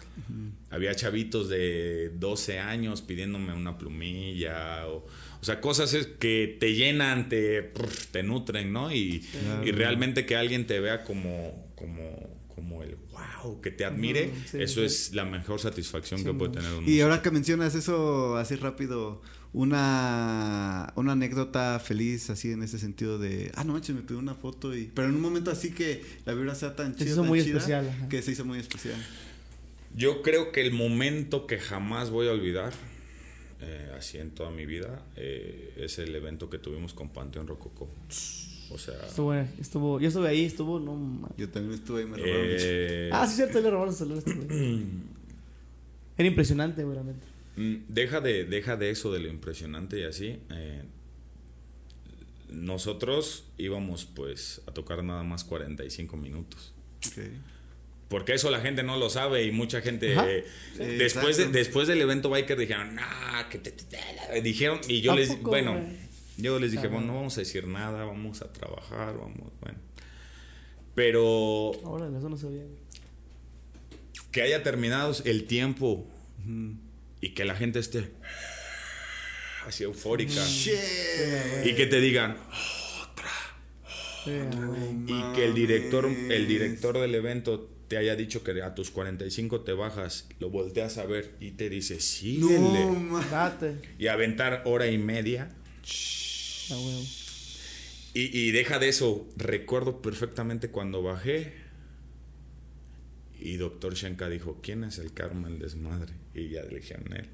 [0.69, 5.05] había chavitos de 12 años pidiéndome una plumilla, o,
[5.41, 7.71] o sea, cosas es que te llenan, te,
[8.11, 8.91] te nutren, ¿no?
[8.93, 9.67] Y, Claro.
[9.67, 14.61] y realmente que alguien te vea como, como, como el wow, que te admire, sí,
[14.61, 14.85] eso sí.
[14.85, 16.61] es la mejor satisfacción Sí, que puede no.
[16.61, 17.03] tener un Y músico.
[17.03, 19.21] ahora que mencionas eso así rápido,
[19.53, 24.33] una, una anécdota feliz así en ese sentido de, ah, no manches, me pidió una
[24.35, 24.85] foto y...
[24.93, 27.43] Pero en un momento así que la vibra sea tan Se chida, hizo tan muy
[27.43, 28.09] chida, especial, ajá.
[28.09, 28.95] que se hizo muy especial.
[29.95, 32.73] Yo creo que el momento que jamás voy a olvidar,
[33.61, 37.87] eh, así en toda mi vida, eh, es el evento que tuvimos con Panteón Rococó.
[38.71, 41.37] O sea, Estuvo, estuvo, yo estuve ahí, estuvo, no mames.
[41.37, 42.55] Yo también estuve ahí, me robaron mucho.
[42.65, 44.47] eh, Ah, sí, cierto, le robaron el celular este.
[46.17, 46.83] Era impresionante.
[46.83, 47.13] Mm,
[47.55, 50.39] Deja de, deja de eso de lo impresionante y así.
[50.51, 50.83] eh,
[52.49, 56.73] nosotros íbamos pues a tocar nada más 45 minutos.
[58.09, 60.45] Porque eso la gente no lo sabe y mucha gente eh,
[60.77, 64.41] Sí, después, de- después del evento biker dijeron, nah, que te, te- te-".
[64.43, 65.81] dijeron y yo ¿A les poco, bueno,
[66.37, 69.79] yo les dije, bueno, no vamos a decir nada, vamos a trabajar, vamos, bueno.
[70.93, 72.63] Pero Ahora, eso no sabía,
[74.31, 76.05] que haya terminado el tiempo.
[77.23, 78.09] Y que la gente esté
[79.65, 80.73] así eufórica Shit.
[81.65, 82.37] y que te digan
[84.25, 85.19] Sí, güey.
[85.19, 89.61] y que el director el director del evento te haya dicho que a tus 45
[89.61, 92.85] te bajas, lo volteas a ver y te dice, síguele.
[92.85, 93.21] No,
[93.99, 95.51] y aventar hora y media.
[96.71, 97.03] A huevo.
[98.15, 99.27] Y, y deja de eso.
[99.35, 101.53] Recuerdo perfectamente cuando bajé.
[103.43, 106.13] Y doctor Shenka dijo, ¿quién es el karma, el desmadre?
[106.33, 107.27] Y ya le dijeron él.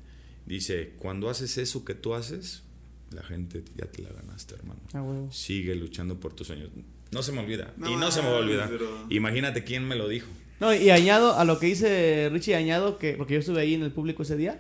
[0.48, 2.64] Dice, cuando haces eso que tú haces,
[3.12, 4.80] la gente ya te la ganaste, hermano.
[4.94, 5.32] A huevo.
[5.32, 6.72] Sigue luchando por tus sueños.
[7.12, 7.74] No se me olvida.
[7.78, 8.76] No y no se me va a olvidar.
[8.76, 9.06] bro.
[9.12, 10.28] Imagínate quién me lo dijo.
[10.60, 13.84] No, y añado a lo que dice Richie, añado que, porque yo estuve ahí en
[13.84, 14.60] el público ese día,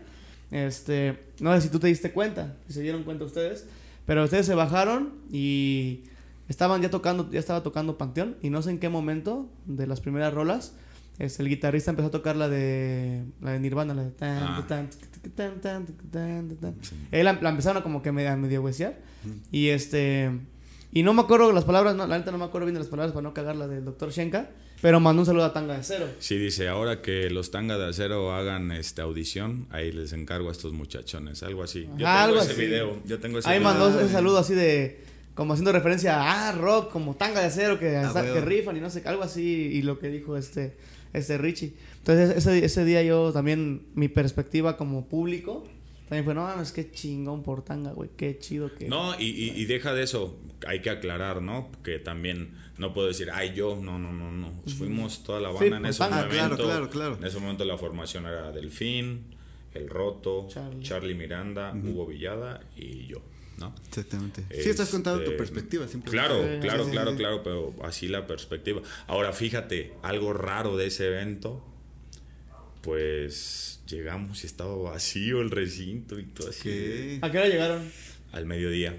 [0.52, 3.66] este, no sé si tú te diste cuenta, si se dieron cuenta ustedes,
[4.06, 6.02] pero ustedes se bajaron y
[6.48, 10.00] estaban ya tocando, ya estaba tocando Panteón, y no sé en qué momento de las
[10.00, 10.74] primeras rolas,
[11.20, 14.66] este, el guitarrista empezó a tocar la de, la de Nirvana, la de tan, Ah.
[14.68, 14.90] tan,
[15.36, 16.76] tan, tan, tan, tan.
[17.12, 18.98] Él la, la empezaron como que medio, medio huesear,
[19.52, 20.32] y este...
[20.92, 22.88] Y no me acuerdo las palabras, no, la neta no me acuerdo bien de las
[22.90, 24.50] palabras para no cagar la del doctor Shenka.
[24.82, 26.08] Pero mandó un saludo a Tanga de Cero.
[26.18, 30.52] Sí, dice, ahora que los tanga de acero hagan esta audición, ahí les encargo a
[30.52, 31.88] estos muchachones, algo así.
[31.98, 32.62] Yo Ajá, tengo algo ese así.
[32.62, 33.72] video, yo tengo ese Ahí video.
[33.72, 35.04] mandó ese saludo así de.
[35.36, 38.76] Como haciendo referencia a ah, rock, como tanga de acero, que, Ah, está- que rifan
[38.78, 39.44] y no sé, algo así.
[39.44, 40.76] Y lo que dijo este,
[41.14, 41.74] este Richie.
[41.98, 45.64] Entonces, ese, ese día yo también, mi perspectiva como público,
[46.08, 48.88] también fue, no mames, qué chingón por tanga, güey, qué chido que.
[48.88, 51.70] No, y, y- y deja de eso, hay que aclarar, ¿no?
[51.84, 54.52] Que también no puedo decir, ay, yo, no, no, no, no.
[54.78, 56.30] Fuimos toda la Sí, banda en ese ah, momento.
[56.32, 57.18] claro, claro, claro.
[57.18, 59.36] En ese momento la formación era Delfín,
[59.74, 60.84] El Roto, Charlie.
[60.84, 63.22] Charlie, Miranda, Hugo Villada y yo,
[63.60, 63.74] ¿no?
[63.88, 64.44] Exactamente.
[64.62, 66.12] Sí, estás contando tu Este, perspectiva siempre.
[66.12, 67.18] Claro, Sí, claro, sí, claro, sí.
[67.18, 68.82] claro, pero así la perspectiva.
[69.08, 71.64] Ahora fíjate, algo raro de ese evento,
[72.82, 76.64] pues llegamos y estaba vacío el recinto y todo así.
[76.64, 77.20] ¿Qué?
[77.22, 77.92] ¿A qué hora llegaron?
[78.32, 78.96] Al mediodía.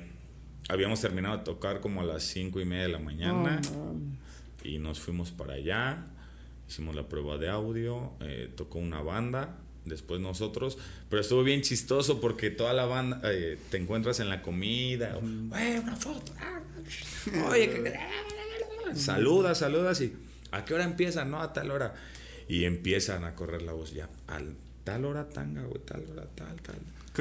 [0.69, 3.73] Habíamos terminado de tocar como a las cinco y media de la mañana mames.
[4.65, 6.07] y nos fuimos para allá.
[6.69, 12.21] Hicimos la prueba de audio, eh, tocó una banda, después nosotros, pero estuvo bien chistoso
[12.21, 16.33] porque toda la banda eh, te encuentras en la comida, "Güey, una foto,
[17.49, 17.99] oye, que-
[18.95, 20.13] saludas, saludas y
[20.51, 21.31] ¿a qué hora empiezan?
[21.31, 21.95] No, a tal hora.
[22.49, 24.41] Y empiezan a correr la voz ya, a
[24.85, 26.77] tal hora tanga, güey, tal hora, tal, tal.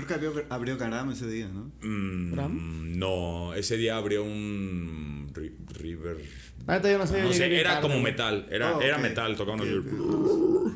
[0.05, 1.71] Creo que abrió, abrió Garam ese día, ¿no?
[1.81, 6.17] Mm, no, ese día abrió un ri- River.
[6.67, 7.17] Yo no sé.
[7.19, 10.73] yo No era tarde, como metal, era, Oh, era metal, tocaba Ok, unos-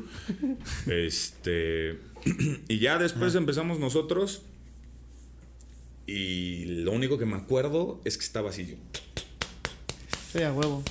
[0.86, 1.98] Este.
[2.68, 4.42] Y ya después empezamos nosotros.
[6.06, 8.76] Y lo único que me acuerdo es que estaba así.
[10.32, 10.82] Sí, a huevo.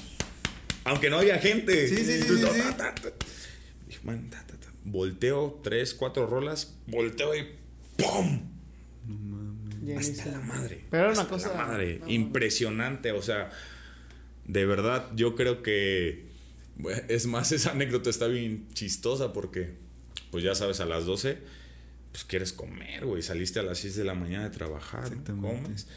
[0.85, 1.87] Aunque no había gente.
[1.87, 2.23] Sí, sí.
[4.85, 6.75] Volteo tres, cuatro rolas.
[6.87, 7.47] Volteo y
[8.03, 8.49] ¡pum!
[9.03, 10.31] Hasta Llenísimo.
[10.31, 10.85] la madre.
[10.89, 11.99] Pero era una Hasta cosa- la madre.
[11.99, 13.11] no, Impresionante.
[13.11, 13.49] O sea,
[14.45, 16.31] de verdad, yo creo que.
[17.07, 19.73] Es más, esa anécdota está bien chistosa porque,
[20.31, 21.37] pues ya sabes, a las 12,
[22.11, 23.21] pues quieres comer, güey.
[23.21, 25.41] Saliste a las 6 de la mañana de trabajar, ¿no?
[25.41, 25.87] Comes.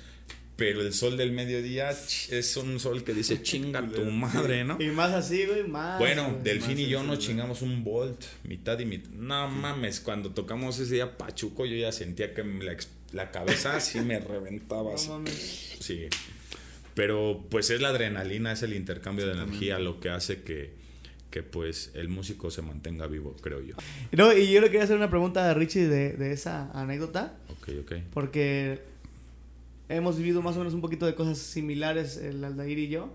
[0.56, 4.78] Pero el sol del mediodía es un sol que dice chinga tu madre, ¿no?
[4.80, 5.98] Y más así, güey, más.
[5.98, 6.42] Bueno, güey.
[6.42, 9.10] Delfín más y yo nos chingamos un Bolt, mitad y mitad.
[9.10, 12.74] No mames, cuando tocamos ese día Pachuco, yo ya sentía que la,
[13.12, 14.94] la cabeza así me reventaba.
[14.94, 15.08] así.
[15.08, 15.76] No mames.
[15.78, 16.06] Sí.
[16.94, 20.72] Pero pues es la adrenalina, es el intercambio de energía lo que hace que,
[21.30, 23.76] que pues el músico se mantenga vivo, creo yo.
[24.12, 27.36] No, y yo le quería hacer una pregunta a Richie de, de esa anécdota.
[27.50, 27.92] Ok, ok.
[28.14, 28.80] Porque
[29.88, 33.08] hemos vivido más o menos un poquito de cosas similares el Aldair y yo.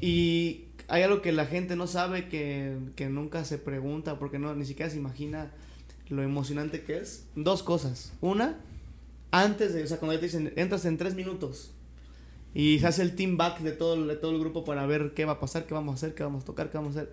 [0.00, 4.54] Y hay algo que la gente no sabe, que, que nunca se pregunta, porque no,
[4.54, 5.50] ni siquiera se imagina
[6.08, 7.26] lo emocionante que es.
[7.34, 8.12] Dos cosas.
[8.20, 8.56] Una,
[9.30, 11.72] antes de, o sea, cuando ya te dicen, entras en tres minutos.
[12.54, 15.24] Y se hace el team back de todo, de todo el grupo para ver qué
[15.24, 17.12] va a pasar, qué vamos a hacer, qué vamos a tocar, qué vamos a hacer.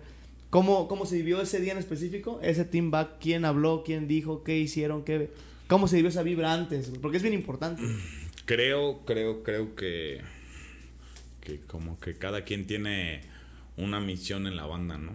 [0.50, 2.38] ¿Cómo, ¿Cómo se vivió ese día en específico?
[2.42, 5.30] Ese team back, quién habló, quién dijo, qué hicieron, qué...
[5.66, 6.92] ¿Cómo se vivió esa vibra antes?
[7.02, 7.82] Porque es bien importante.
[8.44, 10.20] Creo, creo, creo que,
[11.40, 13.22] que como que cada quien tiene
[13.76, 15.12] una misión en la banda, ¿no?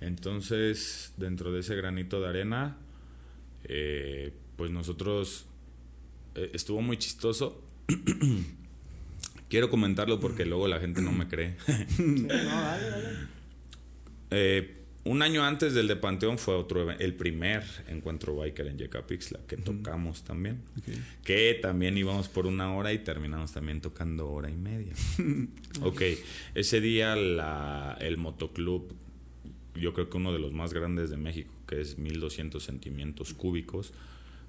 [0.00, 2.76] Entonces, dentro de ese granito de arena,
[3.64, 5.46] eh, pues nosotros
[6.34, 7.62] eh, estuvo muy chistoso.
[9.48, 11.56] Quiero comentarlo porque luego la gente no me cree.
[11.88, 13.08] Sí, no, dale, dale.
[14.30, 19.40] Eh, un año antes del de Panteón fue otro el primer encuentro biker en Yecapixtla
[19.48, 20.62] que tocamos también.
[21.24, 24.92] Que también íbamos por una hora y terminamos también tocando hora y media.
[25.82, 26.02] ok,
[26.54, 28.94] ese día la, el motoclub,
[29.74, 33.92] yo creo que uno de los más grandes de México, que es 1200 sentimientos cúbicos,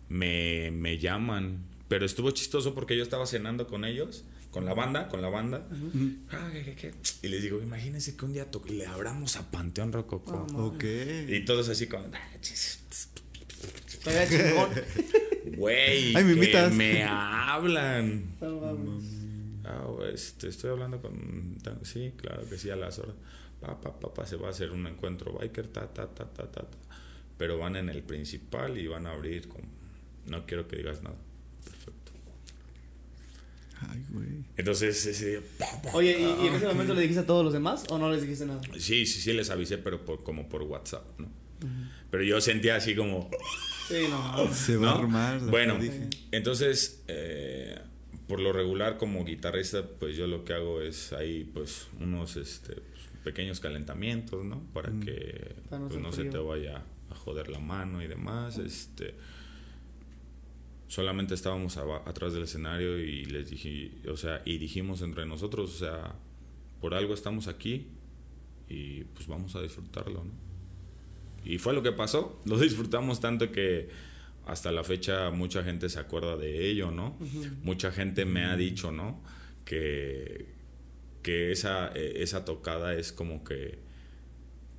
[0.08, 1.64] me, me llaman.
[1.88, 5.68] Pero estuvo chistoso porque yo estaba cenando con ellos, con la banda, con la banda.
[6.32, 6.94] Ah, ¿qué, qué, qué?
[7.24, 10.46] Y les digo, imagínense que un día le abramos a Panteón Rococó.
[10.56, 10.84] Ok.
[11.28, 12.80] Y todos así como, "Ah, chis,
[14.04, 14.70] Todavía chingón.
[15.58, 16.74] güey, Ay, me que invitas.
[16.74, 18.36] me hablan.
[18.42, 19.02] No.
[19.66, 21.58] Ah, este, estoy hablando con.
[21.84, 23.16] Sí, claro que sí, a las horas.
[23.62, 26.78] Papá, papá, se va a hacer un encuentro biker, ta, ta, ta, ta, ta, ta.
[27.38, 29.62] Pero van en el principal y van a abrir con.
[30.28, 31.16] No quiero que digas nada.
[31.64, 31.93] Perfecto.
[33.90, 34.28] Ay, güey.
[34.58, 35.92] Entonces, ese día, pa, pa.
[35.94, 38.22] Oye, ¿y, y en ese momento le dijiste a todos los demás o no les
[38.22, 38.62] dijiste nada?
[38.78, 41.28] Sí, sí, sí, les avisé, pero por, como por WhatsApp, ¿no?
[42.12, 43.30] Pero yo sentía así como.
[43.88, 44.54] Sí, no.
[44.54, 44.92] Se va ¿no?
[44.92, 45.42] a armar.
[45.42, 46.10] la Bueno, dije.
[46.32, 47.80] entonces, eh,
[48.28, 52.76] por lo regular como guitarrista, pues yo lo que hago es ahí, pues, unos este,
[52.76, 54.62] pues, pequeños calentamientos, ¿no?
[54.74, 58.58] Para que Para no pues, no se te vaya a joder la mano y demás.
[58.58, 59.16] Este,
[60.94, 65.80] solamente estábamos atrás del escenario y les dije, o sea, y dijimos entre nosotros, o
[65.80, 66.14] sea,
[66.80, 67.88] por algo estamos aquí
[68.70, 70.32] y pues vamos a disfrutarlo, ¿no?
[71.44, 72.40] Y fue lo que pasó.
[72.46, 73.90] Lo disfrutamos tanto que
[74.46, 77.18] hasta la fecha mucha gente se acuerda de ello, ¿no?
[77.64, 79.20] Mucha gente me ha dicho, ¿no?
[79.66, 80.46] Que,
[81.24, 83.80] que esa, eh, esa tocada es como que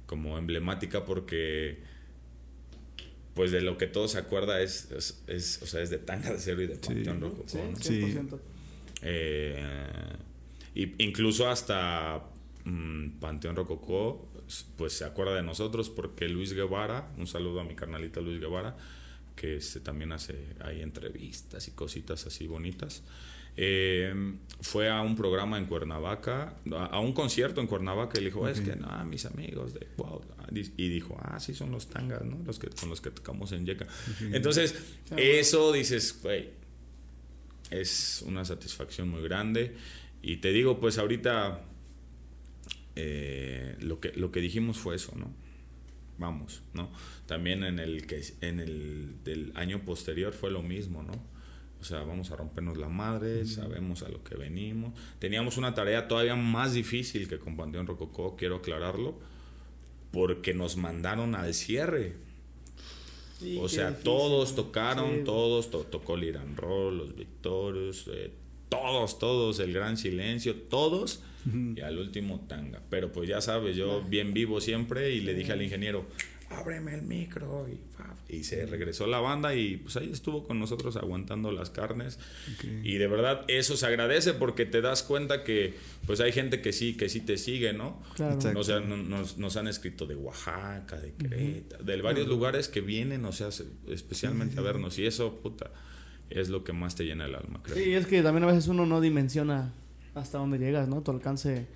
[0.07, 1.83] como emblemática porque
[3.34, 6.30] pues de lo que todo se acuerda es, es, es, o sea, es de Tanga
[6.32, 7.48] de Cero y de Panteón Rococó,
[7.80, 8.38] Sí, ¿no?
[8.38, 8.38] 100%.
[9.02, 9.62] Eh,
[10.74, 12.24] y incluso hasta
[12.64, 14.28] mm, Panteón Rococó,
[14.76, 18.76] pues se acuerda de nosotros porque Luis Guevara, un saludo a mi carnalita Luis Guevara,
[19.36, 23.02] que este, también hace ahí entrevistas y cositas así bonitas.
[23.56, 28.30] Eh, fue a un programa en Cuernavaca, a, a un concierto en Cuernavaca y le
[28.30, 30.22] dijo, es que no, mis amigos de wow.
[30.54, 32.38] Y dijo, ah, sí, son los tangas, ¿no?
[32.44, 33.86] Los que, con los que tocamos en Yeca.
[34.32, 34.74] Entonces,
[35.16, 36.50] eso dices, güey,
[37.70, 39.74] es una satisfacción muy grande.
[40.22, 41.62] Y te digo, pues ahorita
[42.96, 45.32] eh, lo, que, lo que dijimos fue eso, ¿no?
[46.18, 46.92] Vamos, ¿no?
[47.26, 51.12] También en el, que, en el del año posterior fue lo mismo, ¿no?
[51.84, 54.94] O sea, vamos a rompernos la madre, sabemos a lo que venimos.
[55.18, 59.18] Teníamos una tarea todavía más difícil que con Panteón Rococó, quiero aclararlo,
[60.10, 62.14] porque nos mandaron al cierre.
[63.38, 68.30] Sí, O sea, difícil, todos tocaron, Sí, todos, to- tocó Liran Roll, los Victorios, eh,
[68.70, 71.22] todos, todos, el Gran Silencio, todos,
[71.76, 72.80] y al último Tanga.
[72.88, 76.06] Pero pues ya sabes, yo bien vivo siempre y le dije al ingeniero,
[76.50, 80.59] ábreme el micro, y, fa- y se regresó la banda y pues ahí estuvo con
[80.61, 82.18] nosotros aguantando las carnes.
[82.83, 85.74] Y de verdad eso se agradece porque te das cuenta que
[86.07, 88.00] pues hay gente que sí, que sí te sigue, ¿no?
[88.14, 88.38] Claro.
[88.59, 92.80] O sea, no- nos, nos han escrito de Oaxaca, de Querétaro, de varios lugares que
[92.80, 94.98] vienen, o sea, se- especialmente a vernos.
[94.98, 95.70] Y eso, puta,
[96.30, 97.76] es lo que más te llena el alma, creo.
[97.76, 99.72] Sí, es que también a veces uno no dimensiona
[100.14, 101.02] hasta dónde llegas, ¿no?
[101.02, 101.66] Tu alcance.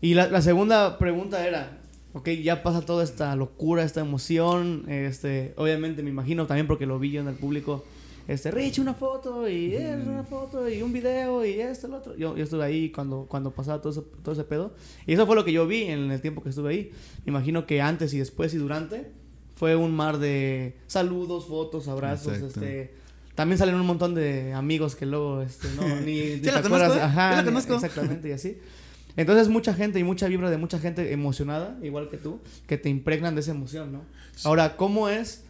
[0.00, 1.80] Y la, la segunda pregunta era,
[2.18, 6.98] ok, ya pasa toda esta locura, esta emoción, este, obviamente me imagino también porque lo
[6.98, 7.84] vi yo en el público,
[8.26, 12.16] este, Rich, una foto, y eh, una foto, y un video, y esto, lo otro.
[12.16, 14.74] Yo, yo estuve ahí cuando, cuando pasaba todo, eso- todo ese pedo.
[15.06, 16.90] Y eso fue lo que yo vi en el tiempo que estuve ahí.
[17.24, 19.06] Me imagino que antes y después y durante
[19.54, 22.60] fue un mar de saludos, fotos, abrazos, Exacto.
[22.64, 22.94] este...
[23.36, 26.96] También salen un montón de amigos que luego, este, no, ni, ni te acuerdas.
[26.96, 27.00] ¿eh?
[27.02, 28.56] Ajá, ni- exactamente, y así.
[29.16, 32.88] Entonces, mucha gente y mucha vibra de mucha gente emocionada, igual que tú, que te
[32.88, 34.02] impregnan de esa emoción, ¿no?
[34.44, 35.44] Ahora, ¿cómo es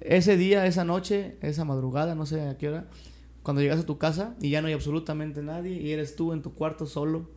[0.00, 2.86] ese día, esa noche, esa madrugada, no sé a qué hora,
[3.42, 6.42] cuando llegas a tu casa y ya no hay absolutamente nadie y eres tú en
[6.42, 7.28] tu cuarto solo?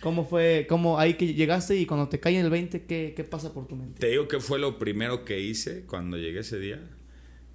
[0.00, 3.52] ¿Cómo fue, cómo ahí que llegaste y cuando te cae el 20, qué, qué pasa
[3.52, 3.98] por tu mente?
[3.98, 6.82] Te digo que fue lo primero que hice cuando llegué ese día.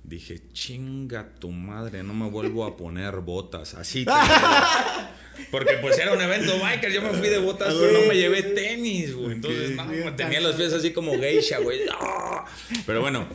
[0.04, 3.76] Dije, chinga tu madre, no me vuelvo a poner botas.
[3.76, 4.04] Así.
[4.06, 4.12] te.
[5.52, 8.44] Porque pues era un evento biker, yo me fui de botas, pero no me llevé
[8.44, 9.32] tenis, güey.
[9.34, 11.82] Entonces, no, tenía los pies así como geisha, güey.
[11.92, 12.46] ¡Ah!
[12.86, 13.28] Pero bueno.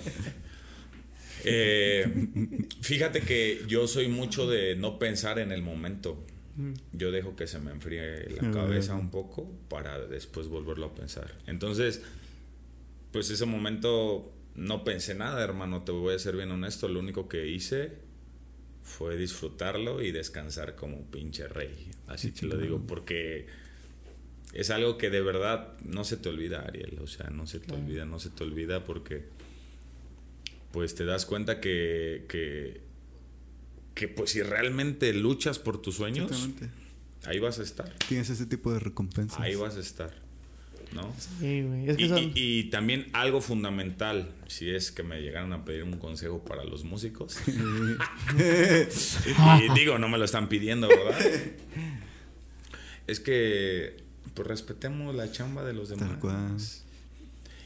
[1.45, 2.07] eh,
[2.81, 6.25] fíjate que yo soy mucho de no pensar en el momento.
[6.93, 10.95] Yo dejo que se me enfríe la Ah, cabeza un poco para después volverlo a
[10.95, 11.35] pensar.
[11.47, 12.01] Entonces,
[13.13, 17.29] pues ese momento no pensé nada, hermano, te voy a ser bien honesto, lo único
[17.29, 17.93] que hice
[18.83, 21.91] fue disfrutarlo y descansar como pinche rey.
[22.07, 23.47] Así te lo digo, porque
[24.53, 26.99] es algo que de verdad no se te olvida, Ariel.
[27.03, 29.25] O sea, no se te olvida, no se te olvida porque
[30.73, 32.81] pues te das cuenta que, que,
[33.95, 36.49] que pues si realmente luchas por tus sueños,
[37.25, 37.93] ahí vas a estar.
[38.09, 39.41] Tienes ese tipo de recompensas.
[39.41, 40.26] Ahí vas a estar.
[40.93, 41.13] ¿No?
[41.41, 41.91] Sí, güey.
[41.91, 42.19] Es que Y, son...
[42.19, 46.65] y- y también algo fundamental, si es que me llegaran a pedir un consejo para
[46.65, 47.37] los músicos.
[48.39, 51.19] y digo, no me lo están pidiendo, ¿verdad?
[53.07, 53.97] Es que
[54.35, 56.09] pues respetemos la chamba de los demás.
[56.11, 56.57] Tal cual.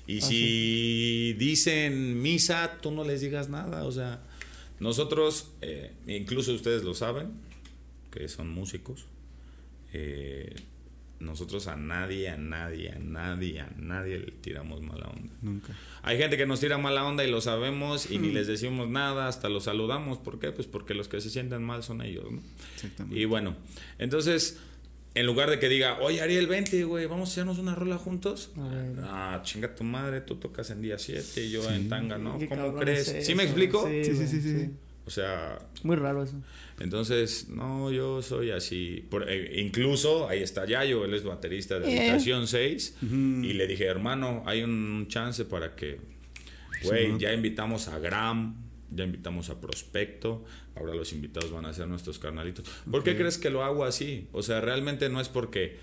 [0.07, 3.85] Y si dicen misa, tú no les digas nada.
[3.85, 4.23] O sea,
[4.81, 7.29] nosotros, eh, incluso ustedes lo saben,
[8.11, 9.05] que son músicos,
[9.93, 10.55] eh,
[11.21, 15.33] nosotros a nadie, a nadie, a nadie, a nadie le tiramos mala onda.
[15.43, 15.75] Nunca.
[16.03, 19.29] Hay gente que nos tira mala onda y lo sabemos y ni les decimos nada,
[19.29, 20.19] hasta los saludamos.
[20.19, 20.51] ¿Por qué?
[20.51, 22.41] Pues porque los que se sienten mal son ellos, ¿no?
[22.75, 23.21] Exactamente.
[23.21, 23.55] Y bueno,
[23.99, 24.59] entonces,
[25.15, 28.53] en lugar de que diga, oye Ariel, vente, güey, vamos a hacernos una rola juntos.
[29.03, 32.39] Ah, chinga tu madre, tú tocas en día 7 y yo en tanga, ¿no?
[32.39, 33.09] ¿Qué ¿Cómo crees?
[33.09, 33.87] es ¿Sí me explico?
[33.87, 34.71] Sí, Sí, sí, sí.
[35.07, 36.35] O sea, Muy raro eso.
[36.79, 39.05] entonces, no, yo soy así.
[39.11, 41.99] Por- eh, incluso, ahí está Yayo, él es baterista de Eh.
[42.01, 42.97] Habitación 6.
[43.03, 46.01] Y le dije, hermano, hay un chance para que,
[46.85, 48.55] güey, ya invitamos a Gram,
[48.91, 50.45] ya invitamos a Prospecto,
[50.77, 52.65] ahora los invitados van a ser nuestros carnalitos.
[52.91, 54.29] ¿Por qué crees que lo hago así?
[54.33, 55.79] O sea, realmente no es porque,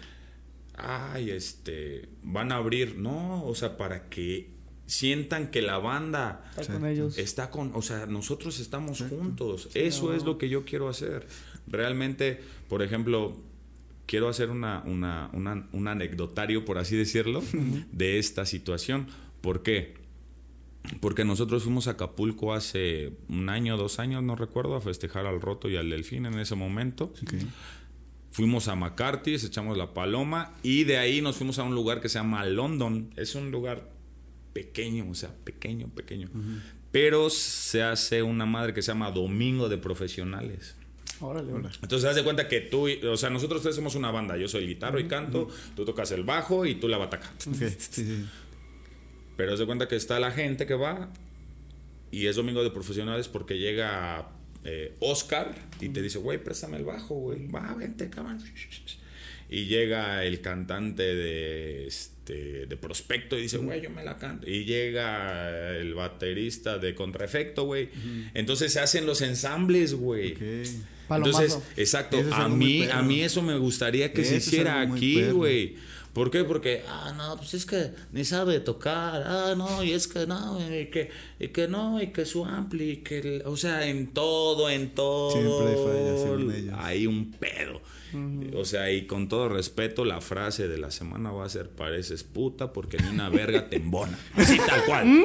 [0.75, 4.51] ay, este, van a abrir, no, o sea, para que
[4.87, 7.17] sientan que la banda Está con ellos.
[7.19, 9.69] está con, o sea, nosotros estamos juntos.
[9.75, 11.27] Eso es lo que yo quiero hacer.
[11.67, 13.37] Realmente, por ejemplo,
[14.05, 17.43] quiero hacer una, una, una- un anecdotario, por así decirlo,
[17.91, 19.07] de esta situación.
[19.41, 19.95] ¿Por qué?
[21.01, 25.41] Porque nosotros fuimos a Acapulco hace un año, dos años, no recuerdo, a festejar al
[25.41, 27.11] Roto y al Delfín en ese momento.
[28.31, 32.07] Fuimos a McCarthy's, echamos la paloma y de ahí nos fuimos a un lugar que
[32.07, 33.09] se llama London.
[33.17, 33.89] Es un lugar
[34.57, 36.29] pequeño, o sea, pequeño, pequeño.
[36.91, 40.75] Pero se hace una madre que se llama Domingo de Profesionales.
[41.19, 41.75] Órale, órale.
[41.83, 44.35] Entonces, haz de cuenta que tú, o sea, nosotros tres somos una banda.
[44.35, 47.31] Yo soy el guitarro y canto, tú tocas el bajo y tú la bataca.
[47.47, 48.25] Ok, sí, sí.
[49.35, 51.11] Pero haz de cuenta que está la gente que va
[52.09, 54.31] y es Domingo de Profesionales porque llega
[54.63, 57.47] eh, Oscar y te dice, güey, préstame el bajo, güey.
[57.47, 58.43] Va, vente, cabrón.
[59.49, 64.49] Y llega el cantante de, este, de Prospecto y dice, güey, yo me la canto.
[64.49, 67.89] Y llega el baterista de Contraefecto, güey.
[68.33, 70.33] Entonces se hacen los ensambles, güey.
[70.33, 70.41] Ok.
[71.07, 71.41] Palomazo.
[71.43, 75.23] Entonces, exacto, Eso es a mí, a mí eso me gustaría que se hiciera aquí,
[75.31, 75.75] güey.
[76.11, 76.43] ¿Por qué?
[76.43, 80.59] Porque, ah, no, pues es que ni sabe tocar, ah, no, y es que no,
[80.59, 84.07] y que, y que no, y que su ampli, y que, el- o sea, en
[84.07, 85.31] todo, en todo.
[85.31, 86.75] Siempre hay fallas ellos.
[86.79, 87.81] Hay un pedo.
[88.55, 92.23] O sea, y con todo respeto, la frase de la semana va a ser: pareces
[92.23, 94.17] puta porque ni una verga te embona.
[94.35, 95.23] Así, tal cual.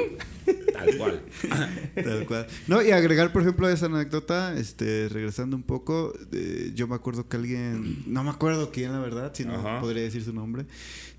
[0.73, 1.23] tal cual.
[1.95, 2.47] Tal cual.
[2.67, 6.95] No, y agregar, por ejemplo, a esa anécdota, este, regresando un poco, eh, yo me
[6.97, 9.81] acuerdo que alguien, no me acuerdo quién, la verdad, si no Ajá.
[9.81, 10.67] podría decir su nombre,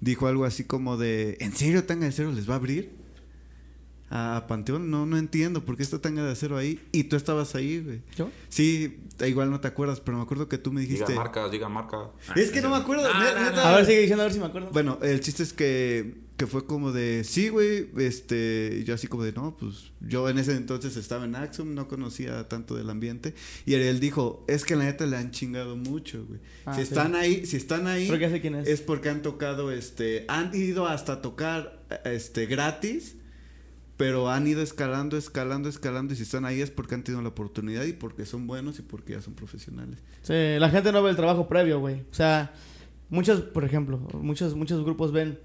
[0.02, 3.03] dijo algo así como de, ¿en serio Tanga de Cero les va a abrir?
[4.16, 6.80] A Panteón, no, no entiendo por qué está Tanga de Cero ahí.
[6.92, 8.02] Y tú estabas ahí, güey.
[8.16, 8.30] ¿Yo?
[8.48, 11.06] Sí, igual no te acuerdas, pero me acuerdo que tú me dijiste...
[11.14, 12.12] Diga marca, diga marca.
[12.36, 13.62] Es que no me acuerdo, Ah, no, no.
[13.64, 14.70] A ver, sigue diciendo, a ver si me acuerdo.
[14.72, 19.08] Bueno, el chiste es que, que fue como de, sí, güey, este, y yo así
[19.08, 22.92] como de, no, pues yo en ese entonces estaba en Axum, no conocía tanto del
[22.92, 23.34] ambiente,
[23.66, 26.40] y Ariel dijo, es que la neta le han chingado mucho, güey.
[26.66, 26.90] Ah, si sí.
[26.90, 28.68] están ahí, si están ahí, Creo que ya sé quién es.
[28.68, 33.16] es porque han tocado, este, han ido hasta tocar, este, gratis,
[34.04, 37.30] pero han ido escalando, escalando, escalando, y si están ahí es porque han tenido la
[37.30, 39.98] oportunidad y porque son buenos y porque ya son profesionales.
[40.24, 42.02] Sí, la gente no ve el trabajo previo, güey.
[42.12, 42.52] O sea,
[43.10, 45.40] muchos, por ejemplo, muchos, muchos grupos ven.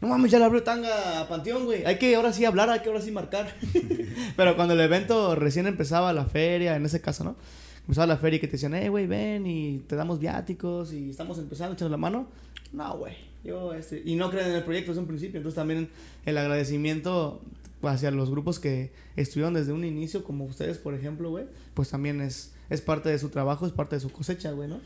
[0.00, 1.84] No mames, ya le abrió tanga a Panteón, güey.
[1.84, 3.52] Hay que ahora sí hablar, hay que ahora sí marcar.
[4.36, 7.34] Pero cuando el evento recién empezaba la feria, en ese caso, ¿no?
[7.80, 11.10] Empezaba la feria y que te decían, eh, güey, ven y te damos viáticos y
[11.10, 12.28] estamos empezando, echando la mano.
[12.72, 13.16] No, güey.
[13.42, 14.00] Yo, este.
[14.04, 15.38] Y no creen en el proyecto desde un principio.
[15.38, 15.88] Entonces también
[16.24, 17.42] el agradecimiento
[17.88, 22.20] hacia los grupos que estuvieron desde un inicio, como ustedes, por ejemplo, güey, pues también
[22.20, 24.80] es, es parte de su trabajo, es parte de su cosecha, güey, ¿no?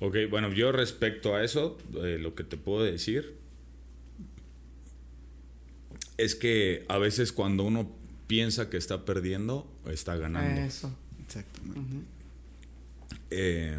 [0.00, 3.36] Ok, bueno, yo respecto a eso, eh, lo que te puedo decir
[6.18, 7.90] es que a veces cuando uno
[8.26, 10.60] piensa que está perdiendo, está ganando.
[10.60, 10.92] Eso.
[11.24, 12.06] Exactamente.
[13.30, 13.78] Eh,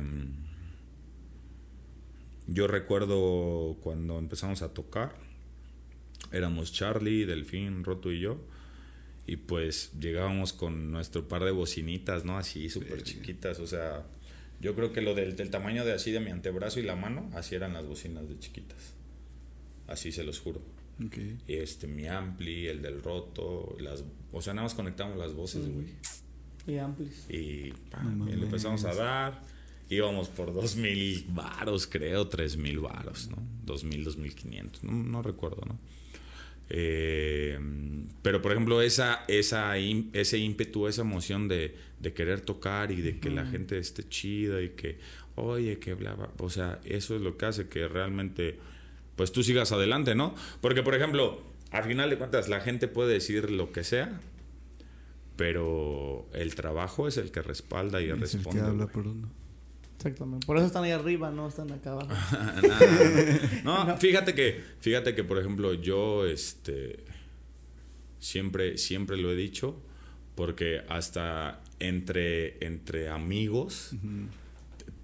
[2.48, 5.16] yo recuerdo cuando empezamos a tocar,
[6.34, 8.44] Éramos Charlie, Delfín, Roto y yo.
[9.26, 12.38] Y pues llegábamos con nuestro par de bocinitas, ¿no?
[12.38, 13.60] Así súper chiquitas.
[13.60, 14.06] O sea,
[14.60, 17.30] yo creo que lo del, del tamaño de así de mi antebrazo y la mano,
[17.34, 18.96] así eran las bocinas de chiquitas.
[19.88, 20.62] Así se los juro.
[21.06, 21.18] Ok.
[21.48, 25.70] Y este, mi ampli, el del roto, las, o sea, nada más conectamos las voces,
[25.70, 25.88] güey.
[26.68, 27.26] Y amplis.
[27.30, 29.42] Y, pa, No y le empezamos a dar.
[29.90, 33.38] Íbamos por dos mil varos, creo, tres mil varos, ¿no?
[33.66, 35.78] Dos mil, dos mil quinientos, no recuerdo, ¿no?
[36.76, 37.60] Eh,
[38.24, 43.20] pero por ejemplo, esa, esa, ese ímpetu, esa emoción de, de querer tocar y de
[43.20, 44.98] que la gente esté chida y que,
[45.36, 48.58] oye, que bla, bla, o sea, eso es lo que hace que realmente,
[49.16, 50.34] pues tú sigas adelante, ¿no?
[50.62, 54.20] Porque por ejemplo, a final de cuentas, la gente puede decir lo que sea,
[55.36, 58.62] pero el trabajo es el que respalda y Es el que responde.
[58.62, 58.94] habla güey.
[58.96, 59.30] por uno.
[60.04, 60.46] Exactamente.
[60.46, 62.10] Por eso están ahí arriba, no están acá abajo.
[63.64, 67.00] No, fíjate que, fíjate que por ejemplo yo, este,
[68.20, 69.82] siempre, siempre lo he dicho,
[70.36, 73.92] porque hasta entre, entre amigos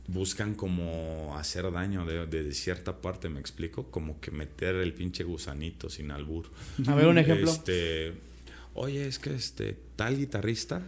[0.07, 5.23] buscan como hacer daño de, de cierta parte, me explico, como que meter el pinche
[5.23, 6.51] gusanito sin albur.
[6.87, 7.49] A ver, un ejemplo.
[7.49, 8.15] Este,
[8.73, 10.81] oye, es que este tal guitarrista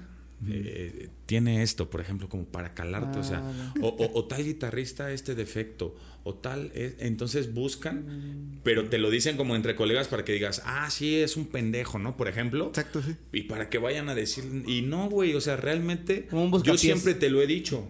[0.47, 4.43] eh, tiene esto, por ejemplo, como para calarte, o sea, Ah, o, o- o tal
[4.43, 10.07] guitarrista este defecto, o tal, es- entonces buscan, pero te lo dicen como entre colegas
[10.07, 12.17] para que digas, ah, sí, es un pendejo, ¿no?
[12.17, 13.15] Por ejemplo, Exacto, sí.
[13.33, 16.77] y para que vayan a decir, y no, güey, o sea, realmente, Como un yo
[16.77, 17.87] siempre te lo he dicho,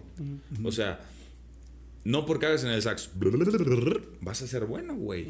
[0.64, 1.00] o sea,
[2.04, 3.10] no porque hagas en el sax,
[4.20, 5.28] vas a ser bueno, güey.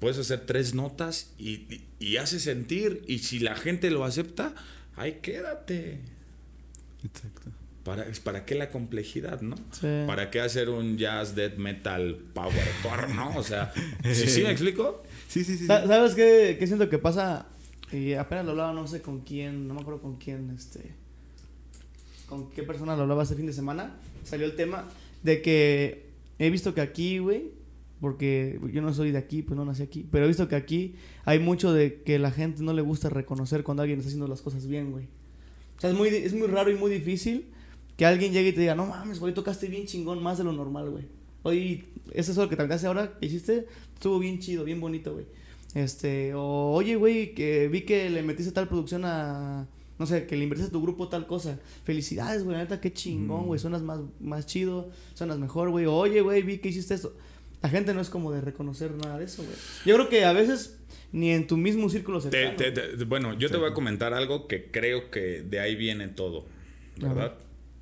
[0.00, 4.54] Puedes hacer tres notas y, y, y hace sentir, y si la gente lo acepta,
[4.96, 6.00] ahí quédate.
[7.04, 7.50] Exacto.
[7.84, 9.56] ¿Para, ¿Para qué la complejidad, no?
[9.72, 10.04] Sí.
[10.06, 13.36] ¿Para qué hacer un jazz, death metal, powercore, no?
[13.36, 13.72] O sea,
[14.04, 15.02] ¿sí, sí me explico?
[15.28, 15.66] Sí, sí, sí.
[15.66, 17.46] ¿Sabes qué, qué siento que pasa?
[17.92, 20.92] Y apenas lo hablaba, no sé con quién, no me acuerdo con quién, este.
[22.26, 23.94] Con qué persona lo hablaba este fin de semana.
[24.24, 24.88] Salió el tema
[25.22, 26.06] de que
[26.38, 27.50] he visto que aquí, güey,
[28.04, 30.94] porque yo no soy de aquí, pues no nací aquí, pero he visto que aquí
[31.24, 34.42] hay mucho de que la gente no le gusta reconocer cuando alguien está haciendo las
[34.42, 35.06] cosas bien, güey.
[35.78, 37.46] O sea, es muy, es muy raro y muy difícil
[37.96, 40.52] que alguien llegue y te diga, no mames, güey, tocaste bien chingón, más de lo
[40.52, 41.06] normal, güey.
[41.44, 45.14] Oye, eso es lo que te hace ahora que hiciste, estuvo bien chido, bien bonito,
[45.14, 45.24] güey.
[45.74, 49.66] Este, o oye, güey, que vi que le metiste tal producción a,
[49.98, 51.58] no sé, que le invertiste a tu grupo tal cosa.
[51.84, 55.86] Felicidades, güey, la neta, qué chingón, güey, suenas más, más chido, suenas mejor, güey.
[55.86, 57.16] Oye, güey, vi que hiciste esto.
[57.64, 59.56] La gente no es como de reconocer nada de eso, güey.
[59.86, 60.78] Yo creo que a veces
[61.12, 62.56] ni en tu mismo círculo Te- cercano.
[62.58, 66.08] te- te- bueno, yo te voy a comentar algo que creo que de ahí viene
[66.08, 66.44] todo,
[66.98, 67.38] ¿verdad?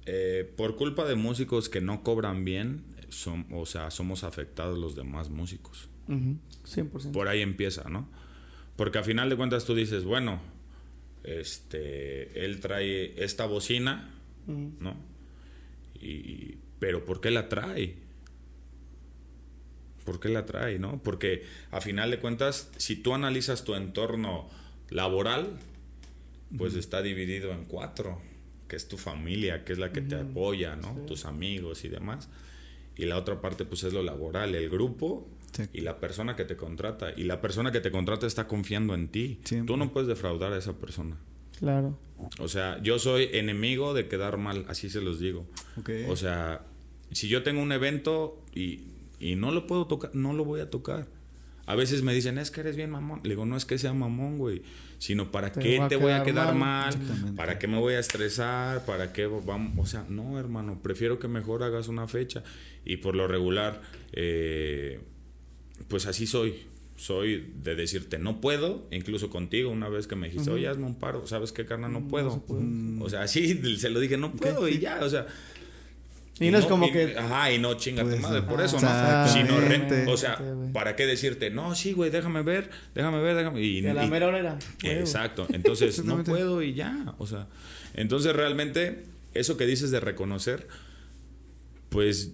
[0.07, 4.95] Eh, por culpa de músicos que no cobran bien, son, o sea, somos afectados los
[4.95, 5.89] demás músicos.
[6.07, 7.11] Ujú, 100%.
[7.11, 8.09] Por ahí empieza, ¿no?
[8.77, 10.41] Porque a final de cuentas tú dices, bueno,
[11.25, 14.11] este, él trae esta bocina.
[14.47, 14.95] ¿no?
[16.01, 17.97] Y, pero ¿por qué la trae?
[20.05, 21.01] ¿Por qué la trae, no?
[21.03, 24.49] Porque a final de cuentas, si tú analizas tu entorno
[24.91, 25.59] laboral,
[26.57, 28.21] pues está dividido en cuatro,
[28.69, 30.95] que es tu familia, que es la que te apoya, ¿no?
[31.07, 32.29] Tus amigos y demás.
[32.97, 35.65] Y la otra parte, pues es lo laboral, el grupo Sí.
[35.75, 37.13] y la persona que te contrata.
[37.15, 39.39] Y la persona que te contrata está confiando en ti.
[39.45, 39.67] Siempre.
[39.67, 41.19] Tú no puedes defraudar a esa persona.
[41.59, 41.99] Claro.
[42.39, 45.47] O sea, yo soy enemigo de quedar mal, así se los digo.
[45.79, 45.91] Ok.
[46.09, 46.65] O sea,
[47.11, 48.92] si yo tengo un evento y,
[49.23, 51.07] y no lo puedo tocar, no lo voy a tocar.
[51.65, 53.21] A veces me dicen, es que eres bien mamón.
[53.23, 54.63] Le digo, no es que sea mamón, güey.
[54.99, 56.95] Sino, ¿para Te qué te voy a quedar mal.
[57.37, 58.85] ¿Para qué me voy a estresar?
[58.85, 59.79] ¿Para qué vamos?
[59.79, 60.81] O sea, no, hermano.
[60.83, 62.43] Prefiero que mejor hagas una fecha.
[62.85, 63.81] Y por lo regular,
[64.13, 65.01] eh,
[65.87, 66.67] pues así soy.
[66.97, 68.87] Soy de decirte, no puedo.
[68.91, 71.27] Incluso contigo, una vez que me dijiste, oye, hazme un paro.
[71.27, 71.93] ¿Sabes qué, carnal?
[71.93, 72.33] No puedo.
[72.33, 72.65] se puede.
[73.01, 74.69] O sea, así se lo dije, no puedo.
[74.69, 75.27] Y ya, o sea.
[76.43, 78.79] Y no es como y- que- Ajá, y no chinga Pues, tu madre, por eso,
[78.81, 78.89] ¿no?
[79.61, 80.39] re- o sea.
[80.73, 81.51] ¿para qué decirte?
[81.51, 83.61] No, sí, güey, déjame ver, déjame ver, déjame...
[83.63, 84.59] Y, Y a la y- mera hora era.
[84.83, 85.01] huevo.
[85.01, 87.47] Exacto, entonces no puedo y ya, o sea,
[87.95, 90.67] entonces realmente eso que dices de reconocer,
[91.89, 92.33] pues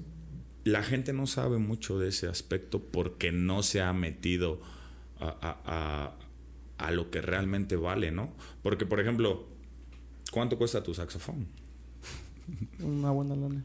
[0.64, 4.60] la gente no sabe mucho de ese aspecto porque no se ha metido
[5.20, 8.32] a, a- a- a lo que realmente vale, ¿no?
[8.62, 9.48] Porque, por ejemplo,
[10.30, 11.48] ¿cuánto cuesta tu saxofón?
[12.82, 13.64] Una buena lana.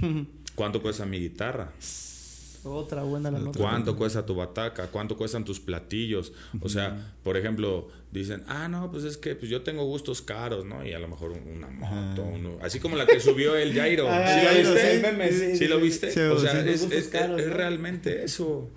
[0.54, 1.72] ¿Cuánto cuesta mi guitarra?
[2.64, 3.58] Otra buena la nota.
[3.58, 4.88] ¿Cuánto cuesta tu bataca?
[4.88, 6.32] ¿Cuánto cuestan tus platillos?
[6.60, 10.64] O sea, por ejemplo, dicen, ah, no, pues es que pues yo tengo gustos caros,
[10.66, 10.84] ¿no?
[10.84, 14.08] Y a lo mejor un- una moto, uno- así como la que subió el Jairo.
[14.10, 14.90] Ah, ¿Sí lo Jairo, viste?
[14.90, 16.08] sí, el meme, sí, ¿Sí sí, lo viste?
[16.30, 18.68] O sea, es, es- realmente eso.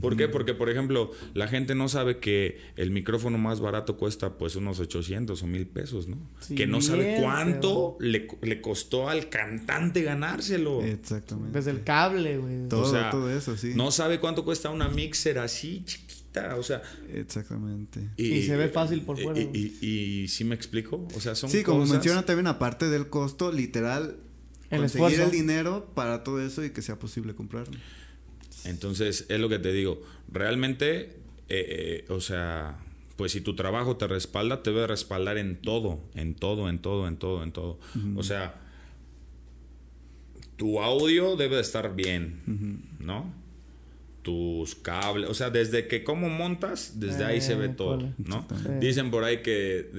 [0.00, 0.28] ¿Por qué?
[0.28, 4.80] Porque, por ejemplo, la gente no sabe que el micrófono más barato cuesta pues unos
[4.80, 6.16] 800 o 1000 pesos, ¿no?
[6.40, 10.82] Sí, que no sabe cuánto le, le costó al cantante ganárselo.
[10.82, 11.58] Exactamente.
[11.58, 12.68] Desde el cable, güey.
[12.68, 13.72] Todo, O sea, todo eso, sí.
[13.74, 16.80] No sabe cuánto cuesta una mixer así chiquita, o sea...
[17.12, 18.08] Exactamente.
[18.16, 19.86] Y se ve fácil por fuera, Y, y,
[20.22, 23.52] y sí me explico, o sea, son Sí, como cosas- menciona también, aparte del costo,
[23.52, 24.16] literal,
[24.70, 25.24] El conseguir esfuerzo.
[25.24, 27.76] el dinero para todo eso y que sea posible comprarlo.
[28.64, 30.00] Entonces, es lo que te digo.
[30.30, 31.14] Realmente, eh,
[31.48, 32.78] eh, o sea,
[33.16, 37.06] pues si tu trabajo te respalda, te debe respaldar en todo, en todo, en todo,
[37.08, 37.78] en todo, en todo.
[38.16, 38.60] O sea,
[40.56, 43.32] tu audio debe de estar bien, ¿no?
[44.22, 48.12] Tus cables, o sea, desde que cómo montas, desde ahí se ve Eh, todo.
[48.18, 48.46] ¿no?
[48.80, 49.90] Dicen por ahí que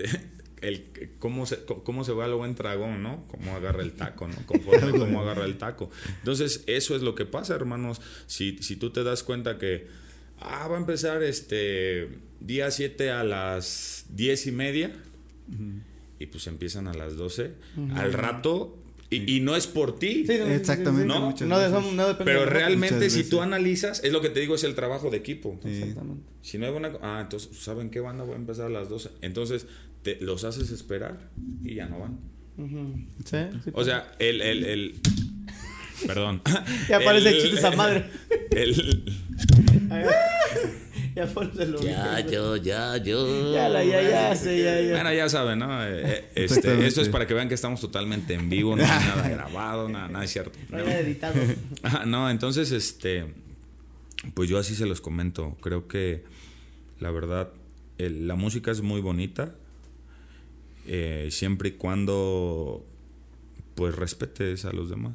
[0.64, 0.84] el
[1.20, 3.26] cómo se cómo se va el buen dragón, ¿no?
[3.28, 4.36] Cómo agarra el taco, ¿no?
[4.46, 5.92] Conforme cómo agarra el taco.
[6.20, 8.02] Entonces, eso es lo que pasa, hermanos.
[8.26, 9.88] Si, si tú te das cuenta que
[10.40, 12.10] ah, va a empezar este
[12.40, 14.94] día 7 a las 10 y media
[16.20, 17.52] y pues empiezan a las 12,
[17.96, 20.26] al rato y, y no es por ti.
[20.26, 21.30] Sí, Exactamente, ¿no?
[21.30, 25.18] depende Pero realmente si tú analizas, es lo que te digo, es el trabajo de
[25.18, 25.60] equipo.
[25.64, 25.70] Sí.
[25.70, 26.24] Exactamente.
[26.42, 26.94] Si no hay buena...
[27.02, 28.24] Ah, entonces, ¿saben qué banda?
[28.24, 29.10] Voy a empezar a las 12.
[29.22, 29.68] Entonces,
[30.04, 31.30] te, los haces esperar
[31.64, 32.20] y ya no van.
[33.26, 33.72] Sí, sí.
[33.74, 34.42] O sea, el...
[34.42, 34.96] el, el
[36.06, 36.42] perdón.
[36.90, 38.06] Ya parece El- chiste esa madre.
[38.52, 39.04] El,
[41.16, 41.82] ya pónselo.
[41.82, 43.54] Ya, yo, ya, yo.
[43.54, 44.92] Ya, la, ya, ya, sí, ya, ya.
[44.94, 45.84] bueno, ya saben, ¿no?
[45.86, 48.90] Eh, eh, Este, esto es para que vean que estamos totalmente en vivo, no hay
[48.90, 50.58] nada grabado, nada, nada es cierto.
[50.70, 50.86] No ¿no?
[50.90, 51.36] editado.
[52.06, 53.26] No, entonces, este,
[54.34, 55.58] pues yo así se los comento.
[55.62, 56.24] Creo que
[57.00, 57.50] la verdad,
[57.98, 59.56] el- la música es muy bonita,
[60.86, 62.86] eh, siempre y cuando,
[63.76, 65.14] pues respetes a los demás.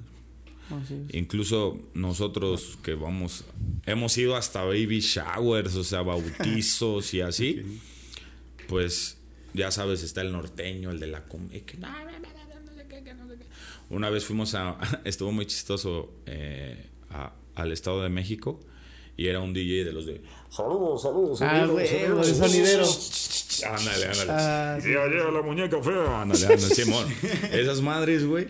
[1.13, 3.45] Incluso nosotros que vamos,
[3.87, 7.63] hemos ido hasta baby showers, o sea, bautizos y así,
[8.69, 9.17] pues
[9.55, 12.61] ya sabes, está el norteño, el de la com- y que no, no, no, no,
[12.67, 13.45] no sé qué, que no sé qué.
[13.89, 18.61] Una vez fuimos a, estuvo muy chistoso eh, a- al Estado de México
[19.17, 22.29] y era un DJ de los de saludos, saludos, Ah, saludos, güey, saludos".
[22.29, 22.85] el sonidero.
[23.65, 24.31] Ándale, ándale.
[24.33, 24.93] Ah, sí.
[24.93, 26.23] Ya llega la muñeca fea.
[26.23, 27.07] Ándale, ándale, Simón.
[27.53, 28.47] Esas madres, güey.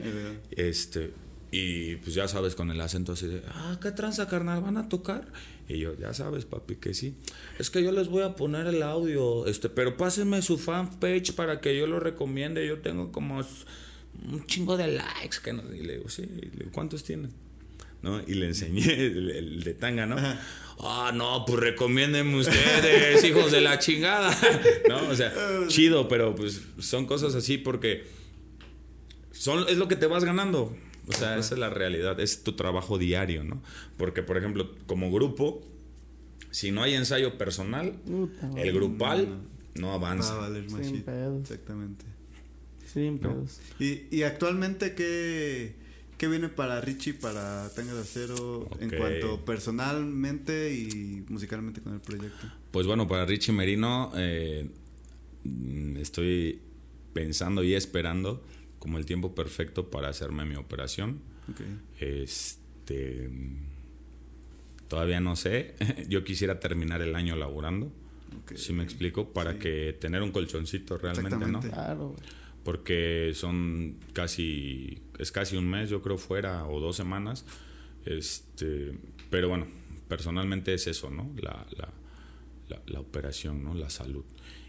[0.50, 1.12] Este,
[1.50, 4.60] y pues ya sabes, con el acento así de, ah, ¿qué tranza, carnal?
[4.60, 5.26] ¿Van a tocar?
[5.68, 7.16] Y yo, ya sabes, papi, que sí.
[7.58, 11.60] Es que yo les voy a poner el audio, este, pero pásenme su fanpage para
[11.60, 12.66] que yo lo recomiende.
[12.66, 15.38] Yo tengo como un chingo de likes.
[15.42, 17.32] Que no, y le digo, sí, y le digo, ¿cuántos tienen?
[18.02, 18.20] ¿No?
[18.26, 20.16] Y le enseñé el, el de tanga, ¿no?
[20.80, 24.36] Ah, no, pues recomiéndenme ustedes, hijos de la chingada.
[24.88, 25.08] ¿No?
[25.08, 25.32] O sea,
[25.66, 28.06] chido, pero pues son cosas así porque
[29.32, 30.76] son, es lo que te vas ganando.
[31.08, 33.62] O sea, esa es la realidad, es tu trabajo diario, ¿no?
[33.96, 35.62] Porque, por ejemplo, como grupo,
[36.50, 39.38] si no hay ensayo personal, Puta, el grupal
[39.74, 40.34] no Va a avanza.
[40.34, 41.40] valer más Sin pedos.
[41.40, 42.04] Exactamente.
[42.86, 43.58] Sin pedos.
[43.80, 45.74] Y, y actualmente, ¿qué,
[46.18, 52.00] ¿qué viene para Richie, para Tanga de Acero, en cuanto personalmente y musicalmente con el
[52.00, 52.46] proyecto?
[52.70, 54.68] Pues bueno, para Richie Merino eh,
[55.44, 56.60] mm, estoy
[57.14, 58.44] pensando y esperando
[58.78, 61.20] como el tiempo perfecto para hacerme mi operación.
[61.50, 61.60] Ok.
[62.00, 63.30] Este
[64.88, 65.74] todavía no sé.
[66.08, 67.86] Yo quisiera terminar el año laburando.
[68.42, 68.56] ok.
[68.56, 69.58] Si me explico, para Sí.
[69.58, 71.60] que tener un colchoncito realmente, ¿no?
[71.60, 72.22] Claro, güey.
[72.68, 77.46] Porque son casi es casi un mes, yo creo fuera o dos semanas.
[78.04, 78.92] Este,
[79.30, 79.66] pero bueno,
[80.06, 81.30] personalmente es eso, ¿no?
[81.40, 81.88] La, la,
[82.68, 83.72] la, la operación, ¿no?
[83.72, 84.22] La salud.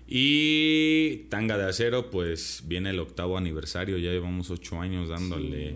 [0.08, 5.76] Y Tanga de Acero, pues viene el octavo aniversario, ya llevamos ocho años dándole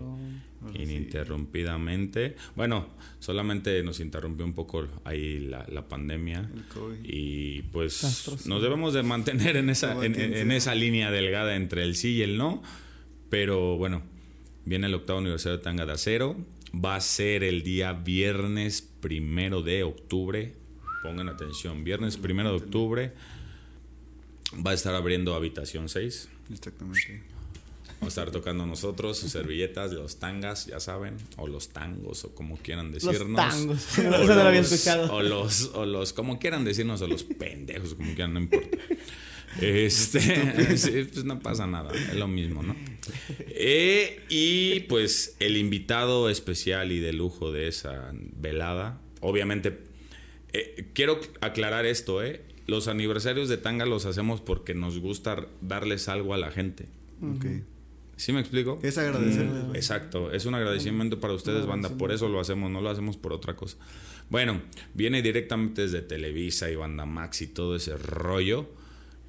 [0.72, 0.82] sí.
[0.82, 2.36] ininterrumpidamente.
[2.56, 2.88] Bueno,
[3.20, 6.50] solamente nos interrumpió un poco ahí la, la pandemia.
[6.54, 6.96] El COVID.
[7.02, 8.46] Y pues Castros.
[8.46, 12.22] nos debemos de mantener en esa, en, en esa línea delgada entre el sí y
[12.22, 12.62] el no.
[13.30, 14.02] Pero bueno,
[14.64, 16.36] viene el octavo aniversario de Tanga de Acero.
[16.74, 20.54] Va a ser el día viernes primero de octubre.
[21.02, 23.12] Pongan atención, viernes primero de octubre.
[24.66, 26.28] Va a estar abriendo Habitación 6.
[26.52, 27.33] Exactamente.
[28.00, 32.34] Vamos a estar tocando nosotros, sus servilletas, los tangas, ya saben, o los tangos, o
[32.34, 33.20] como quieran decirnos.
[33.20, 33.98] Los tangos.
[33.98, 35.12] O Eso no lo había los- escuchado.
[35.14, 38.76] O los, o los, como quieran decirnos, o los pendejos, como quieran, no importa.
[39.60, 42.74] Este, sí, pues no pasa nada, es lo mismo, ¿no?
[43.48, 49.78] Eh, y pues el invitado especial y de lujo de esa velada, obviamente,
[50.52, 52.42] eh, quiero aclarar esto, ¿eh?
[52.66, 56.86] Los aniversarios de Tanga los hacemos porque nos gusta darles algo a la gente.
[57.22, 57.46] Ok.
[58.24, 58.78] ¿Sí me explico?
[58.82, 59.64] Es agradecerles.
[59.64, 59.76] güey.
[59.76, 61.90] Exacto, es un agradecimiento para ustedes, banda.
[61.90, 63.76] Por eso lo hacemos, no lo hacemos por otra cosa.
[64.30, 64.62] Bueno,
[64.94, 68.66] viene directamente desde Televisa y Banda Max y todo ese rollo.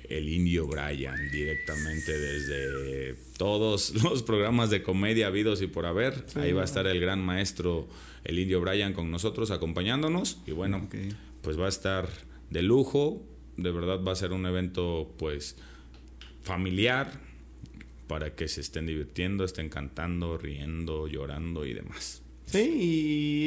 [0.07, 6.25] El Indio Brian, directamente desde todos los programas de comedia habidos y por haber.
[6.35, 7.89] Ahí va a estar el gran maestro,
[8.23, 10.37] el Indio Brian, con nosotros, acompañándonos.
[10.47, 10.87] Y bueno,
[11.41, 12.07] pues va a estar
[12.49, 13.21] de lujo.
[13.57, 15.57] De verdad va a ser un evento, pues,
[16.43, 17.34] familiar
[18.07, 22.21] para que se estén divirtiendo, estén cantando, riendo, llorando y demás.
[22.47, 22.59] Sí,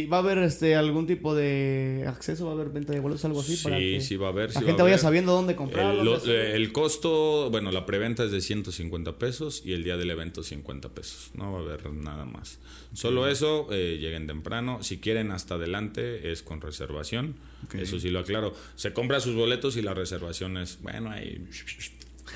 [0.02, 3.24] y va a haber este algún tipo de acceso, va a haber venta de boletos,
[3.24, 3.56] algo así.
[3.62, 4.48] para Sí, que sí va a haber.
[4.48, 5.02] La sí va gente a vaya haber.
[5.02, 6.20] sabiendo dónde comprarlo.
[6.24, 10.42] El, lo- costo, bueno, la preventa es de 150 pesos y el día del evento
[10.42, 11.30] 50 pesos.
[11.34, 12.58] No va a haber nada más.
[12.92, 14.82] Solo eso, eh, lleguen temprano.
[14.82, 17.36] Si quieren hasta adelante es con reservación.
[17.74, 18.52] Eso sí lo aclaro.
[18.74, 21.46] Se compra sus boletos y la reservación es, bueno, ahí...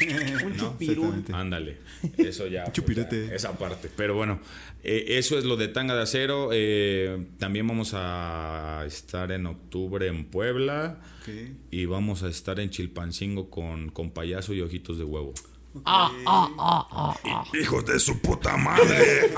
[0.45, 0.62] Un ¿no?
[0.72, 1.24] chupirul.
[1.32, 1.78] Ándale,
[2.18, 2.64] eso ya.
[2.64, 3.28] pues, Chupirete.
[3.28, 3.90] ya, esa parte.
[3.97, 4.40] Pero bueno,
[4.82, 6.51] eh, eso es lo de Tanga de Acero.
[6.53, 11.01] Eh, también vamos a estar en octubre en Puebla.
[11.70, 15.32] Y vamos a estar en Chilpancingo con, con payaso y ojitos de huevo.
[17.61, 19.30] ¡Hijos de su puta madre!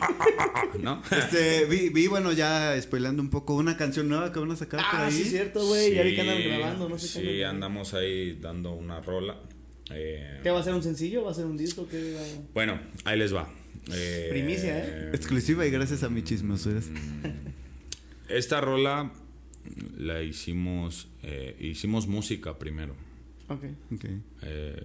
[0.80, 1.02] ¿No?
[1.10, 4.80] Este, vi, vi, bueno, ya spoilando un poco, una canción nueva que van a sacar
[4.90, 5.12] por Ah, ahí.
[5.12, 5.94] sí, es cierto, güey.
[5.94, 7.44] Ya vi que andan grabando, no sé Sí, qué.
[7.44, 9.36] andamos ahí dando una rola.
[9.92, 11.24] Eh, ¿Qué va a ser un sencillo?
[11.24, 11.86] ¿Va a ser un disco?
[11.88, 13.52] ¿Qué va a- bueno, ahí les va.
[13.92, 15.10] Eh, Primicia, ¿eh?
[15.12, 16.88] Exclusiva y gracias a mi chismosuras.
[18.28, 19.12] Esta rola
[19.98, 22.94] la hicimos, eh, hicimos música primero.
[23.48, 23.64] Ok.
[23.94, 24.04] Ok.
[24.42, 24.82] Eh,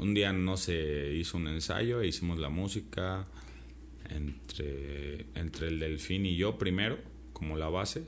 [0.00, 3.26] un día no se hizo un ensayo, e hicimos la música
[4.10, 6.98] entre, entre el delfín y yo primero,
[7.32, 8.02] como la base.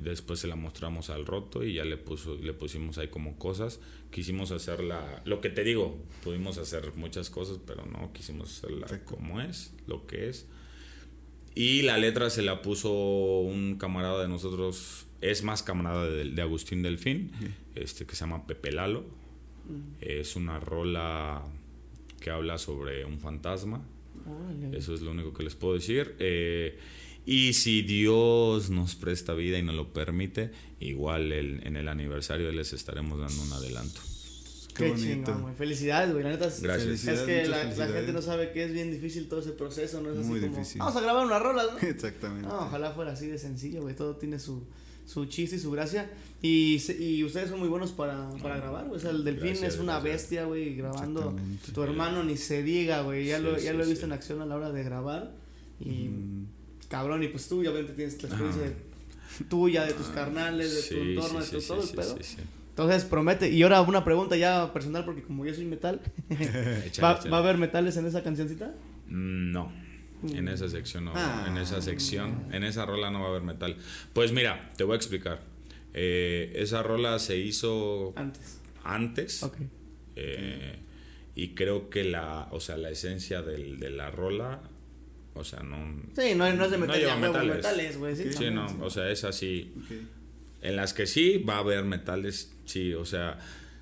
[0.00, 3.80] Después se la mostramos al roto y ya le, puso, le pusimos ahí como cosas.
[4.10, 9.40] Quisimos hacerla, lo que te digo, pudimos hacer muchas cosas, pero no quisimos hacerla como
[9.40, 10.46] es, lo que es.
[11.54, 16.42] Y la letra se la puso un camarada de nosotros, es más camarada de, de
[16.42, 17.32] Agustín Delfín,
[17.74, 19.04] este que se llama Pepe Lalo.
[20.00, 21.44] Es una rola
[22.20, 23.82] que habla sobre un fantasma.
[24.72, 26.14] Eso es lo único que les puedo decir.
[26.18, 26.78] Eh,
[27.26, 30.50] y si Dios nos presta vida y nos lo permite,
[30.80, 34.00] igual el- en el aniversario les estaremos dando un adelanto.
[34.74, 35.06] Qué Qué, bonito.
[35.32, 35.54] chingón, güey.
[35.56, 36.22] Felicidades, güey.
[36.22, 37.04] La neta es, Gracias.
[37.08, 37.58] es que la,
[37.88, 40.10] gente no sabe que es bien difícil todo ese proceso, ¿no?
[40.10, 40.78] Es Muy así como, difícil.
[40.78, 41.78] vamos a grabar una rola, ¿no?
[41.88, 42.46] Exactamente.
[42.48, 43.96] No, ojalá fuera así de sencillo, güey.
[43.96, 44.62] Todo tiene su,
[45.04, 46.08] su chiste y su gracia.
[46.40, 48.98] Y, se- y ustedes son muy buenos para, para grabar, güey.
[48.98, 50.12] O sea, el Delfín Gracias, es una gracias.
[50.22, 51.34] bestia, güey, grabando.
[51.74, 53.26] Tu hermano ni se diga, güey.
[53.26, 54.06] Ya, Sí, lo, ya sí, lo he visto sí.
[54.06, 55.34] en acción a la hora de grabar.
[55.80, 56.46] Y Mm,
[56.88, 58.72] cabrón, y pues tú obviamente tienes la experiencia
[59.48, 62.16] tuya, de tus carnales, de tu entorno, sí, de tu todo el pedo.
[62.18, 62.36] sí, sí.
[62.70, 63.50] Entonces promete.
[63.50, 67.30] Y ahora una pregunta ya personal, porque como yo soy metal, ¿va, échale.
[67.30, 68.72] ¿va a haber metales en esa cancioncita?
[69.08, 69.72] Mm, No.
[70.32, 71.12] En esa sección no.
[71.14, 71.44] Ah.
[71.48, 73.76] En esa sección, en esa rola no va a haber metal.
[74.12, 75.42] Pues mira, te voy a explicar.
[75.94, 78.58] Eh, esa rola se hizo Antes.
[78.82, 79.42] antes.
[79.44, 79.56] Ok.
[80.16, 80.78] eh,
[81.36, 84.60] y creo que la, o sea, la esencia del- de la rola,
[85.38, 85.76] o sea, no.
[86.16, 87.56] Sí, no, no es de No metal, lleva ya metales.
[87.56, 88.16] metales, güey.
[88.16, 88.32] Sí.
[88.32, 88.74] Sí, no, sí.
[88.80, 89.72] o sea, es así.
[90.62, 93.38] En las que sí va a haber metales, sí, o sea,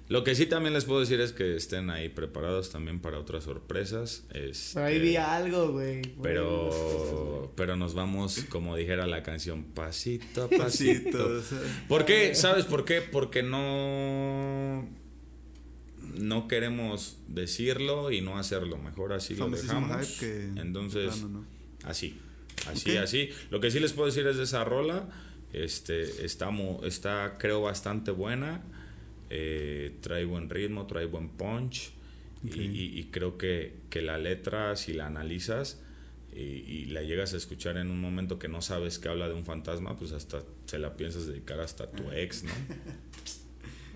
[0.08, 3.44] lo que sí también les puedo decir es que estén ahí preparados también para otras
[3.44, 4.24] sorpresas.
[4.32, 6.02] este, Pero ahí vi algo, güey.
[6.22, 11.42] pero, pero nos vamos, como dijera la canción, pasito a pasito.
[11.88, 12.34] ¿Por qué?
[12.34, 13.00] ¿Sabes por qué?
[13.00, 14.88] Porque no
[16.14, 18.78] no queremos decirlo y no hacerlo.
[18.78, 20.06] Mejor así lo dejamos.
[20.08, 21.44] hype que Entonces, plano, ¿no?
[21.84, 22.18] así.
[22.66, 23.30] Así, así.
[23.50, 25.08] Lo que sí les puedo decir es de esa rola.
[25.52, 26.50] Este, está,
[26.84, 28.62] está creo, bastante buena.
[29.30, 31.92] Eh, trae buen ritmo, trae buen punch.
[32.44, 32.60] Y-.
[32.60, 35.80] Y, y creo que, que la letra, si la analizas
[36.34, 39.34] y, y la llegas a escuchar en un momento que no sabes que habla de
[39.34, 42.50] un fantasma, pues hasta se la piensas dedicar hasta a tu ex, ¿no?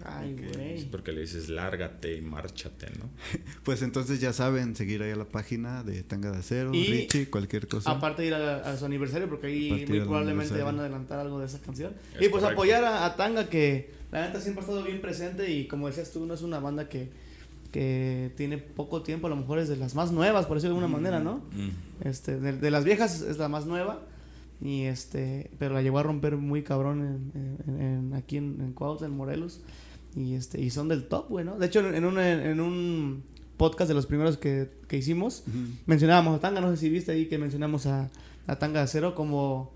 [0.05, 0.85] Ay, Es güey.
[0.91, 3.11] porque le dices lárgate y márchate, ¿no?
[3.65, 7.29] Pues entonces ya saben, seguir ahí a la página de Tanga de Acero, Y Richie,
[7.31, 7.91] cualquier cosa.
[7.91, 11.39] Aparte de ir a, a su aniversario, porque ahí muy probablemente van a adelantar algo
[11.41, 11.93] de esa canción.
[12.15, 12.53] Es y pues correcto.
[12.63, 16.11] apoyar a, a Tanga, que la neta siempre ha estado bien presente y como decías
[16.13, 17.11] tú, no es una banda que,
[17.73, 20.85] que tiene poco tiempo, a lo mejor es de las más nuevas, por decirlo de
[20.85, 21.45] alguna manera, ¿no?
[21.53, 22.09] Mm.
[22.09, 24.03] Este, de, de las viejas es la más nueva.
[24.63, 27.01] Y este, pero la llegó a romper muy cabrón
[27.35, 29.61] en, en- en- aquí en, en Cuautla, en Morelos.
[30.17, 31.57] Y este, y son del top, güey, ¿no?
[31.59, 33.23] De hecho, en un, en un
[33.57, 35.45] podcast de los primeros que, que hicimos,
[35.87, 38.11] mencionábamos a Tanga, no sé si viste ahí que mencionamos a,
[38.47, 39.71] a Tanga de Acero como,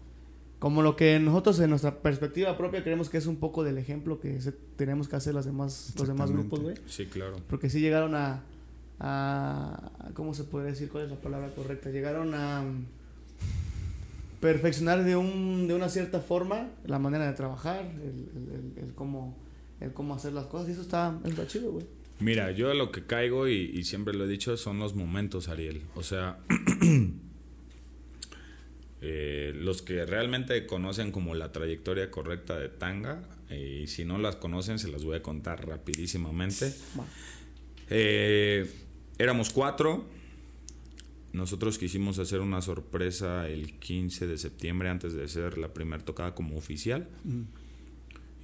[0.59, 4.19] como lo que nosotros en nuestra perspectiva propia creemos que es un poco del ejemplo
[4.21, 6.75] que se- tenemos que hacer las demás, los demás grupos, güey.
[6.87, 7.37] Sí, claro.
[7.49, 8.43] Porque sí llegaron a,
[8.99, 10.89] a ¿cómo se puede decir?
[10.89, 11.91] ¿Cuál es la palabra correcta?
[11.91, 12.65] Llegaron a
[14.41, 19.35] perfeccionar de, un, de una cierta forma la manera de trabajar, el, el, el cómo,
[19.85, 20.69] el cómo hacer las cosas.
[20.69, 21.87] Y eso está, está chido, güey.
[22.21, 25.49] Mira, yo a lo que caigo y, y siempre lo he dicho son los momentos,
[25.49, 25.83] Ariel.
[25.95, 26.39] O sea,
[29.01, 34.19] eh, los que realmente conocen como la trayectoria correcta de Tanga, eh, y si no
[34.19, 36.73] las conocen se las voy a contar rapidísimamente.
[37.91, 38.71] Eh,
[39.19, 40.07] éramos cuatro.
[41.33, 46.35] Nosotros quisimos hacer una sorpresa el 15 de septiembre antes de hacer la primera tocada
[46.35, 47.09] como oficial.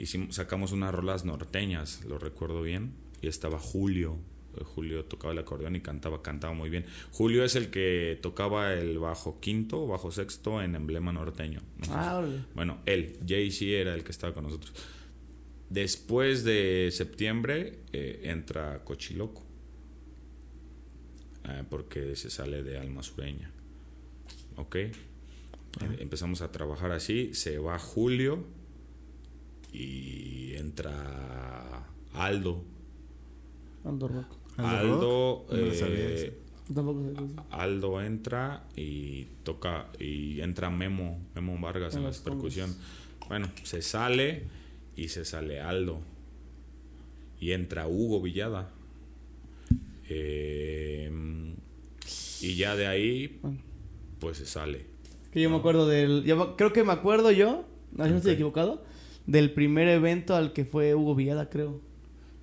[0.00, 2.92] Hicimos, sacamos unas rolas norteñas, lo recuerdo bien.
[3.22, 4.16] Y estaba Julio.
[4.56, 6.84] Eh, Julio tocaba el acordeón y cantaba, cantaba muy bien.
[7.12, 11.60] Julio es el que tocaba el bajo quinto, bajo sexto en emblema norteño.
[11.90, 14.72] Ah, bueno, él, Jay-Z era el que estaba con nosotros.
[15.68, 19.42] Después de septiembre eh, entra Cochiloco.
[21.44, 23.50] eh, porque se sale de Alma Sureña.
[24.56, 24.76] ¿Ok?
[24.76, 24.92] Eh,
[26.00, 27.34] Empezamos a trabajar así.
[27.34, 28.44] Se va Julio.
[29.72, 32.62] Y entra Aldo.
[33.84, 34.36] Rock.
[34.56, 35.46] ¿Aldo Aldo.
[35.48, 35.52] Rock?
[35.52, 36.32] Lo eh.
[37.50, 42.76] Aldo entra y toca y entra Memo, Memo Vargas En en la percusión.
[43.28, 44.44] Bueno, se sale
[44.96, 46.00] y se sale Aldo.
[47.40, 48.70] Y entra Hugo Villada.
[50.08, 51.10] Eh,
[52.40, 53.40] y ya de ahí,
[54.18, 54.86] pues se sale.
[55.32, 56.24] Que yo me acuerdo del.
[56.24, 58.82] yo creo que me acuerdo yo, no, estoy equivocado,
[59.30, 61.80] del primer evento al que fue Hugo Villada, creo.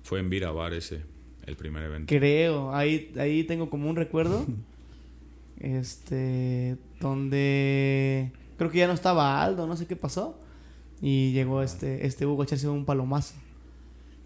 [0.02, 1.02] Fue en Virabar ese,
[1.46, 2.06] el primer evento.
[2.08, 4.46] Creo, ahí, ahí tengo como un recuerdo.
[5.60, 6.76] este.
[7.00, 8.32] Donde.
[8.56, 10.40] Creo que ya no estaba Aldo, no sé qué pasó.
[11.00, 13.34] Y llegó este, este Hugo a echarse un palomazo.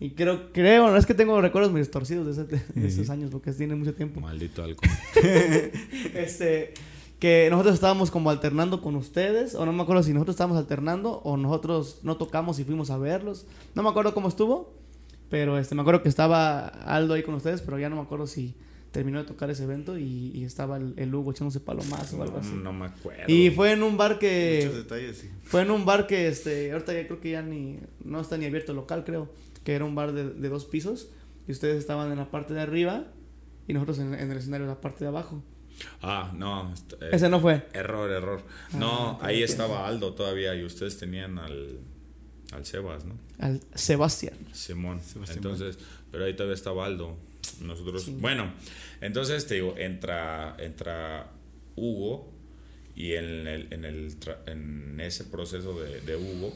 [0.00, 3.30] Y creo, creo, no es que tengo recuerdos muy distorcidos de, ese- de esos años,
[3.30, 4.20] porque tiene mucho tiempo.
[4.20, 4.90] Maldito alcohol.
[6.14, 6.74] Este,
[7.22, 11.20] que nosotros estábamos como alternando con ustedes, o no me acuerdo si nosotros estábamos alternando
[11.22, 13.46] o nosotros no tocamos y fuimos a verlos.
[13.76, 14.74] No me acuerdo cómo estuvo,
[15.30, 18.26] pero este, me acuerdo que estaba Aldo ahí con ustedes, pero ya no me acuerdo
[18.26, 18.56] si
[18.90, 22.38] terminó de tocar ese evento y, y estaba el, el Hugo echándose palomazo o algo
[22.38, 22.54] No, así.
[22.60, 23.22] no me acuerdo.
[23.32, 25.30] Y fue en un bar Muchos que detalles, sí.
[25.44, 28.46] fue en un bar que este ahorita ya creo que ya ni no está ni
[28.46, 29.28] abierto el local, creo,
[29.62, 31.08] que era un bar de, de dos pisos
[31.46, 33.04] y ustedes estaban en la parte de arriba
[33.68, 35.40] y nosotros en, en el escenario en la parte de abajo.
[36.02, 36.72] Ah, no.
[37.00, 37.66] eh, Ese no fue.
[37.72, 38.42] Error, error.
[38.72, 41.78] Ah, No, ahí estaba Aldo todavía y ustedes tenían al,
[42.52, 43.14] al Sebas, ¿no?
[43.38, 44.36] Al Sebastián.
[44.52, 45.00] Simón.
[45.02, 45.78] Sebastián entonces,
[46.10, 47.16] pero ahí todavía estaba Aldo.
[47.60, 48.16] Nosotros, Sí.
[48.20, 48.52] bueno,
[49.00, 51.30] entonces te digo, entra, entra
[51.76, 52.30] Hugo
[52.94, 54.14] y en, el, en, el
[54.46, 56.52] en ese proceso de, de Hugo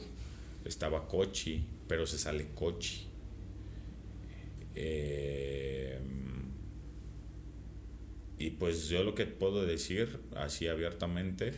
[0.65, 3.07] estaba Cochi, pero se sale Cochi.
[4.75, 5.99] Eh,
[8.39, 11.53] y pues yo lo que puedo decir así abiertamente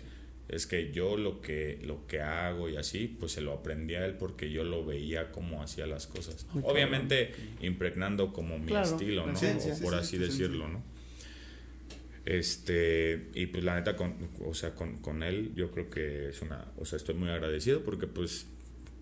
[0.48, 4.06] es que yo lo que lo que hago y así pues se lo aprendí a
[4.06, 6.48] él porque yo lo veía como hacía las cosas.
[6.54, 9.34] Muy Obviamente impregnando como mi Claro, estilo, ¿no?
[9.34, 9.74] esencia.
[9.76, 10.38] O por Sí, así sí, sí, sí.
[10.44, 10.84] decirlo, ¿no?
[12.26, 14.14] Este, y pues la neta, con,
[14.46, 17.84] o sea, con, con él yo creo que es una, o sea, estoy muy agradecido
[17.84, 18.46] porque pues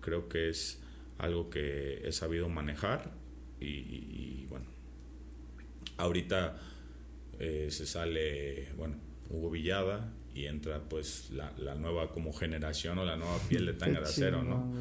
[0.00, 0.80] creo que es
[1.18, 3.10] algo que he sabido manejar
[3.60, 4.66] y, y- y, bueno,
[5.96, 6.58] ahorita
[7.38, 8.96] eh, se sale, bueno,
[9.30, 13.72] Hugo Villada y entra pues la, la nueva como generación o la nueva piel de
[13.72, 14.72] tanga de acero, ¿no?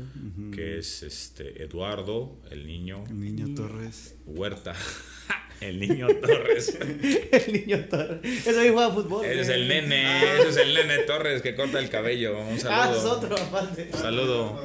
[0.54, 4.16] Que es este Eduardo, el niño El niño Torres.
[4.26, 4.76] Huerta,
[5.62, 6.78] el niño Torres.
[6.80, 8.20] el niño Torres.
[8.48, 9.26] Ese ahí juega fútbol.
[9.26, 12.40] Ese es el nene, Ah, ese es el nene Torres que corta el cabello.
[12.40, 12.82] Un saludo.
[12.82, 13.92] Ah, es otro, aparte.
[13.94, 14.64] Saludo.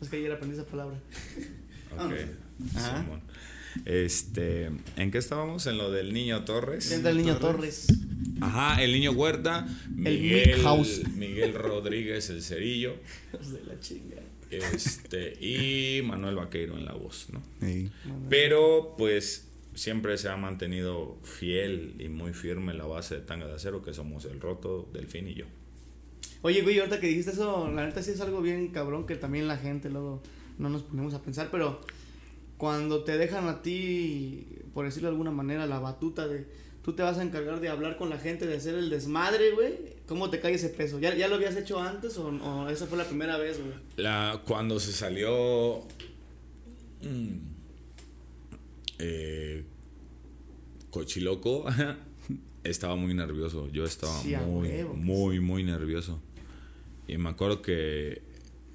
[0.00, 0.98] Es que ayer aprendí esa palabra.
[1.92, 2.12] Ok.
[2.76, 3.04] Ajá.
[3.84, 5.66] Este, ¿en qué estábamos?
[5.66, 6.90] En lo del niño Torres.
[6.90, 7.86] El niño Torres.
[7.86, 8.02] Torres.
[8.40, 11.08] Ajá, el niño Huerta, El Miguel, Milhouse.
[11.14, 12.96] Miguel Rodríguez el Cerillo,
[13.32, 14.16] de la chinga.
[14.50, 17.42] este y Manuel Vaqueiro en la voz, ¿no?
[18.28, 23.54] Pero pues siempre se ha mantenido fiel y muy firme la base de Tanga de
[23.54, 25.46] Acero, que somos el Roto, Delfín y yo.
[26.42, 29.46] Oye, güey, ahorita que dijiste eso, la neta sí es algo bien cabrón que también
[29.46, 30.20] la gente luego
[30.58, 31.80] no nos ponemos a pensar, pero
[32.62, 36.46] cuando te dejan a ti, por decirlo de alguna manera, la batuta de
[36.84, 39.74] tú te vas a encargar de hablar con la gente, de hacer el desmadre, güey,
[40.06, 41.00] ¿cómo te cae ese peso?
[41.00, 43.72] ¿Ya, ya lo habías hecho antes o, o esa fue la primera vez, güey?
[43.96, 45.80] La, cuando se salió
[47.02, 47.36] mm,
[49.00, 49.64] eh,
[50.90, 51.64] Cochiloco,
[52.62, 53.70] estaba muy nervioso.
[53.72, 56.22] Yo estaba Sí, muy, huevo que muy, muy nervioso.
[57.08, 58.22] Y me acuerdo que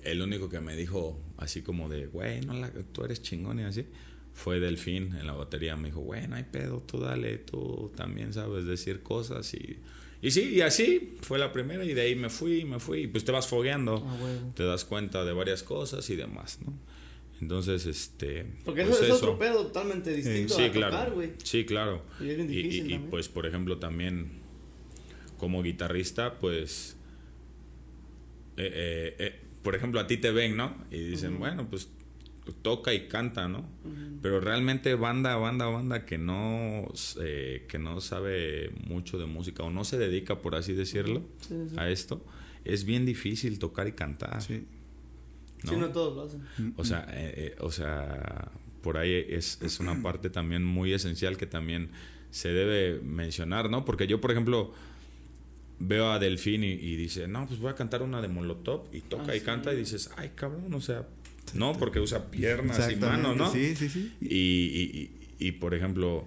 [0.03, 3.63] el único que me dijo así como de, güey, no la- tú eres chingón y
[3.63, 3.85] así,
[4.33, 5.75] fue Delfín en la batería.
[5.77, 9.51] Me dijo, bueno, hay pedo, tú dale, tú también sabes decir cosas.
[9.53, 9.79] Y,
[10.21, 11.83] y sí, y así fue la primera.
[11.83, 13.01] Y de ahí me fui, me fui.
[13.03, 14.03] Y pues te vas fogueando.
[14.05, 14.51] Ah, huevo.
[14.55, 16.73] Te das cuenta de varias cosas y demás, ¿no?
[17.41, 18.45] Entonces, este.
[18.65, 19.17] Porque pues eso es eso.
[19.17, 20.91] otro pedo totalmente distinto Sí, a claro.
[20.97, 21.31] tocar, güey.
[21.43, 22.03] sí, claro.
[22.19, 23.09] Y es bien Y- difícil y, y, también.
[23.11, 24.39] pues, por ejemplo, también
[25.38, 26.95] como guitarrista, pues.
[28.57, 30.74] eh, eh, eh, por ejemplo, a ti te ven, ¿no?
[30.91, 31.89] Y dicen, bueno, pues
[32.61, 33.70] toca y canta, ¿no?
[34.22, 36.88] Pero realmente banda, banda, banda que no,
[37.20, 41.55] eh, que no sabe mucho de música o no se dedica, por así decirlo, Sí,
[41.70, 41.76] sí.
[41.78, 42.26] a esto,
[42.63, 44.41] es bien difícil tocar y cantar.
[44.41, 44.63] Sí.
[45.65, 45.70] ¿no?
[45.70, 46.74] Sí, no todos lo hacen.
[46.78, 48.49] O sea, eh, eh, o sea,
[48.82, 51.89] por ahí es, es una parte también muy esencial que también
[52.32, 53.84] se debe mencionar, ¿no?
[53.84, 54.72] Porque yo, por ejemplo,
[55.80, 59.01] veo a Delfín y, y dice, no, pues voy a cantar una de Molotov y
[59.01, 59.45] toca Ah, y sí.
[59.45, 61.07] canta y dices, ay, cabrón, o sea,
[61.53, 63.51] no, porque usa piernas y manos, ¿no?
[63.51, 64.11] Sí, sí, sí.
[64.21, 66.25] Y, y- y- y, por ejemplo,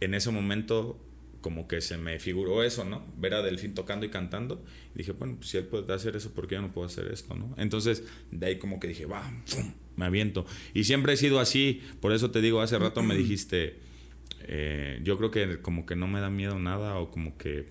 [0.00, 0.98] en ese momento
[1.40, 3.06] como que se me figuró eso, ¿no?
[3.16, 4.62] Ver a Delfín tocando y cantando.
[4.94, 7.06] Y dije, bueno, pues si él puede hacer eso, ¿por qué yo no puedo hacer
[7.12, 7.54] esto, no?
[7.56, 8.02] Entonces,
[8.32, 9.22] de ahí como que dije, va,
[9.54, 10.44] pum, me aviento.
[10.74, 13.76] Y siempre he sido así, por eso te digo, hace rato me dijiste,
[14.42, 17.66] eh, yo creo que como que no me da miedo nada o como que...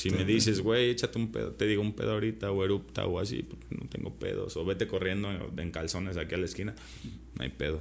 [0.00, 3.18] Si me dices, güey, échate un pedo, te digo un pedo ahorita o erupta o
[3.18, 4.56] así, no tengo pedos.
[4.56, 6.74] O vete corriendo en calzones aquí a la esquina,
[7.36, 7.80] no hay pedo.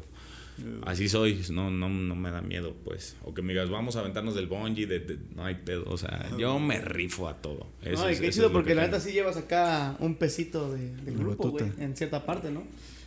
[0.81, 3.15] Así soy, no, no, no me da miedo, pues.
[3.23, 5.85] O que me digas, vamos a aventarnos del bungee, de, de- no hay pedo.
[5.87, 7.67] O sea, yo me rifo a todo.
[7.81, 10.93] Eso no, y qué chido porque que la neta sí llevas acá un pesito de,
[10.97, 12.63] del grupo, güey, en cierta parte, ¿no?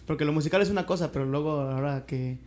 [0.07, 2.39] Porque lo musical es una cosa, pero luego ahora que,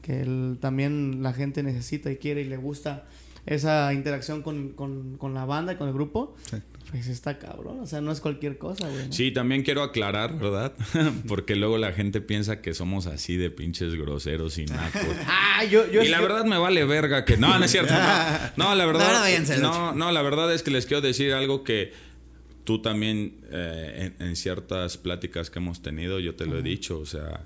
[0.00, 3.04] que el- también la gente necesita y quiere y le gusta
[3.46, 6.78] esa interacción con, con, con la banda y con el grupo, Exacto.
[6.90, 9.06] pues está cabrón, o sea, no es cualquier cosa, güey.
[9.06, 9.12] ¿no?
[9.12, 10.74] Sí, también quiero aclarar, ¿verdad?
[11.28, 15.00] Porque luego la gente piensa que somos así de pinches groseros y nacos.
[15.28, 17.94] Ah, yo, yo y la yo- verdad me vale verga que no, no es cierto.
[17.94, 17.98] No,
[18.68, 19.20] no la No, no, verdad.
[19.20, 21.92] váyanse, No, no, la verdad es que les quiero decir algo que
[22.64, 26.98] tú también eh, en, en ciertas pláticas que hemos tenido yo te lo he dicho,
[26.98, 27.42] o sea,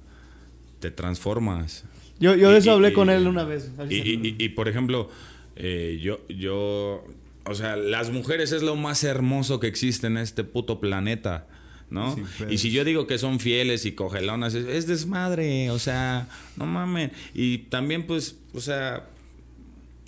[0.81, 1.85] te transformas.
[2.19, 3.71] yo, yo de Y- eso y- hablé y- con él una vez.
[3.91, 4.01] Y, y-
[4.39, 5.11] y- y, por ejemplo,
[5.57, 7.05] eh, yo, yo,
[7.45, 11.47] o sea, las mujeres es lo más hermoso que existe en este puto planeta,
[11.91, 12.17] ¿no?
[12.49, 16.67] Y si yo digo que son fieles y cogelonas, es, es desmadre, o sea, no
[16.67, 17.11] mames.
[17.35, 19.09] Y también, pues, o sea,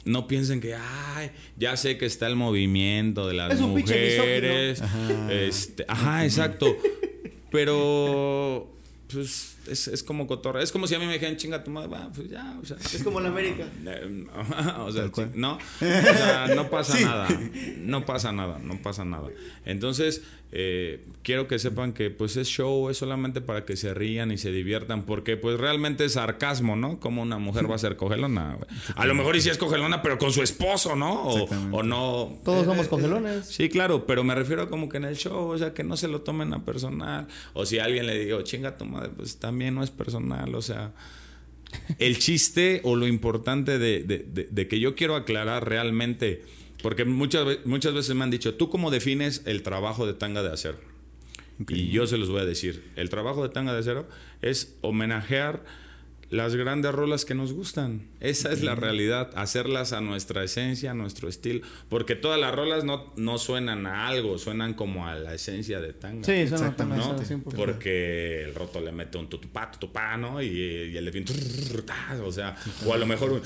[0.05, 4.19] no piensen que, ay, ya sé que está el movimiento de las Es un pinche
[4.19, 4.83] mujeres.
[4.83, 5.33] Ajá.
[5.33, 6.77] Este, ajá, exacto.
[7.51, 8.69] Pero,
[9.13, 10.63] pues, es, es como cotorra.
[10.63, 12.77] Es como si a mí me dijeran, chinga tu madre, pues ya, o sea.
[12.79, 13.65] Es como en América.
[13.87, 14.27] Eh,
[14.79, 17.05] o sea, no, o sea, no pasa Sí.
[17.05, 17.29] nada,
[17.79, 19.29] no pasa nada, no pasa nada.
[19.65, 20.23] Entonces,
[20.55, 24.37] eh, quiero que sepan que pues es show, es solamente para que se rían y
[24.39, 27.01] se diviertan, porque pues realmente es sarcasmo, ¿no?
[27.01, 28.59] Como una mujer va a ser cogelona.
[28.97, 31.23] A lo mejor y sí es cogelona, pero con su esposo, ¿no?
[31.23, 32.39] O, no.
[32.45, 33.47] Todos Eh, somos eh, cogelones.
[33.47, 35.97] Sí, claro, pero me refiero a como que en el show, o sea, que no
[35.97, 37.27] se lo tomen a personal.
[37.55, 40.61] O si a alguien le digo, chinga tu madre, pues también no es personal, o
[40.63, 40.93] sea.
[41.99, 46.43] El chiste o lo importante de, de- de- de que yo quiero aclarar realmente,
[46.83, 50.53] porque muchas, muchas veces me han dicho, ¿tú cómo defines el trabajo de tanga de
[50.53, 50.79] acero?
[51.69, 54.09] Y yo se los voy a decir, el trabajo de tanga de acero
[54.41, 55.65] es homenajear
[56.33, 58.09] las grandes rolas que nos gustan.
[58.21, 62.85] Esa es la realidad, hacerlas a nuestra esencia, a nuestro estilo, porque todas las rolas
[62.85, 66.25] no, no suenan a algo, suenan como a la esencia de tanga.
[66.25, 67.05] Sí, Exactamente.
[67.07, 67.15] ¿no?
[67.17, 67.55] también, 100%.
[67.55, 70.43] Porque el roto le mete un tutupá, tutupá, ¿no?
[70.43, 72.57] Y, y el de ta, o sea,
[72.87, 73.43] o a lo mejor, un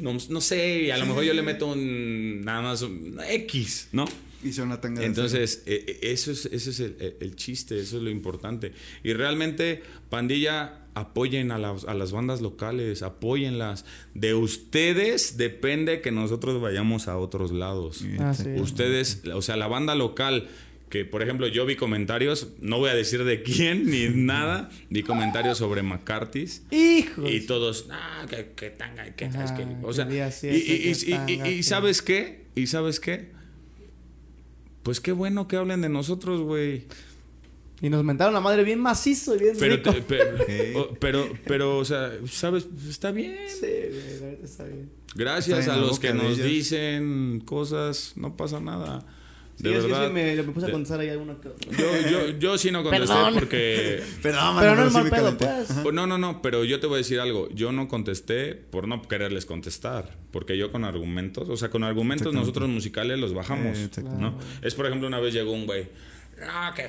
[0.00, 3.88] no, no sé, y a lo mejor yo le meto un, nada más un X,
[3.92, 4.04] ¿no?
[4.44, 7.78] Y son una tanga de Entonces, eh, eh, eso es, ese es el- el chiste,
[7.78, 8.72] eso es lo importante.
[9.04, 13.84] Y realmente, pandilla, apoyen a las, a las bandas locales, apóyenlas.
[14.14, 18.04] De ustedes depende que nosotros vayamos a otros lados.
[18.18, 18.48] Ah, sí.
[18.58, 20.48] Ustedes, o sea, la banda local,
[20.90, 25.02] que por ejemplo yo vi comentarios, no voy a decir de quién ni nada, vi
[25.02, 26.62] comentarios sobre McCarthy's.
[26.70, 27.30] Hijos.
[27.30, 29.66] Y todos, ah, que, que tanga, que, Ajá, es que-".
[29.82, 30.06] O que sea,
[30.52, 32.44] y, y- que y- y- tanga, y- y que- ¿sabes qué?
[32.54, 33.30] ¿Y sabes qué?
[34.82, 36.84] Pues qué bueno que hablen de nosotros, güey.
[37.82, 39.92] Y nos mentaron la madre bien macizo y bien Pero, rico.
[39.92, 40.30] te- pero,
[40.80, 42.66] o- pero, pero, o sea, ¿sabes?
[42.88, 43.36] Está bien.
[43.48, 44.88] Sí, güey, la neta está bien.
[45.14, 46.46] Gracias Está a en la los que nos ellos.
[46.46, 49.04] dicen cosas, no pasa nada.
[49.56, 50.06] Sí, De es que verdad.
[50.06, 51.36] sí me, me puse a contestar ahí alguna
[51.78, 53.34] yo, yo, yo sí no contesté Perdón.
[53.34, 54.02] porque...
[54.22, 55.70] Perdón, Pero no es sí mal me pedo, pues.
[55.84, 57.48] Oh, No, no, no, pero yo te voy a decir algo.
[57.50, 60.16] Yo no contesté por no quererles contestar.
[60.30, 63.76] Porque yo con argumentos, o sea, con argumentos nosotros musicales los bajamos.
[63.78, 63.88] Eh.
[64.18, 64.34] ¿no?
[64.62, 65.88] Es por ejemplo, una vez llegó un güey.
[66.48, 66.88] Ah, que...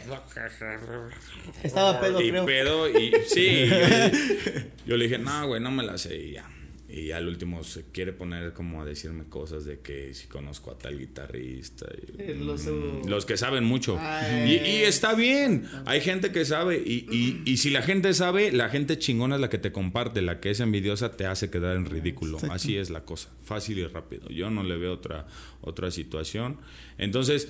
[1.63, 2.45] Estaba pedo, y creo.
[2.45, 3.65] pedo, y sí.
[3.67, 3.75] Yo,
[4.87, 6.17] yo le dije, no, güey, no me la sé.
[6.17, 6.49] Y ya.
[6.89, 10.77] Y al último se quiere poner como a decirme cosas de que si conozco a
[10.77, 11.87] tal guitarrista.
[11.91, 13.99] y- Eh, los, Mm, uh, los que saben mucho.
[14.45, 15.67] Y está bien.
[15.87, 16.77] Hay gente que sabe.
[16.85, 20.21] Y, y- y si la gente sabe, la gente chingona es la que te comparte.
[20.21, 22.37] La que es envidiosa te hace quedar en ridículo.
[22.51, 23.29] Así es la cosa.
[23.43, 24.29] Fácil y rápido.
[24.29, 25.25] Yo no le veo otra,
[25.61, 26.59] otra situación.
[26.99, 27.47] Entonces,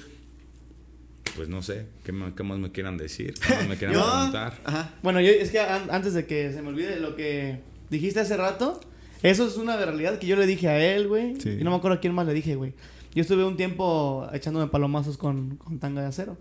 [1.35, 1.85] pues no sé.
[2.03, 3.33] ¿Qué, más- qué más me quieran decir?
[3.35, 4.57] ¿Qué más me quieran Yo, preguntar?
[4.65, 4.93] ajá.
[5.01, 7.59] Bueno, yo, es que an- antes de que se me olvide lo que
[7.89, 8.79] dijiste hace rato,
[9.21, 11.39] eso es una realidad que yo le dije a él, güey.
[11.39, 11.57] Sí.
[11.59, 12.73] Y no me acuerdo a quién más le dije, güey.
[13.15, 16.37] Yo estuve un tiempo echándome palomazos con, con tanga de acero.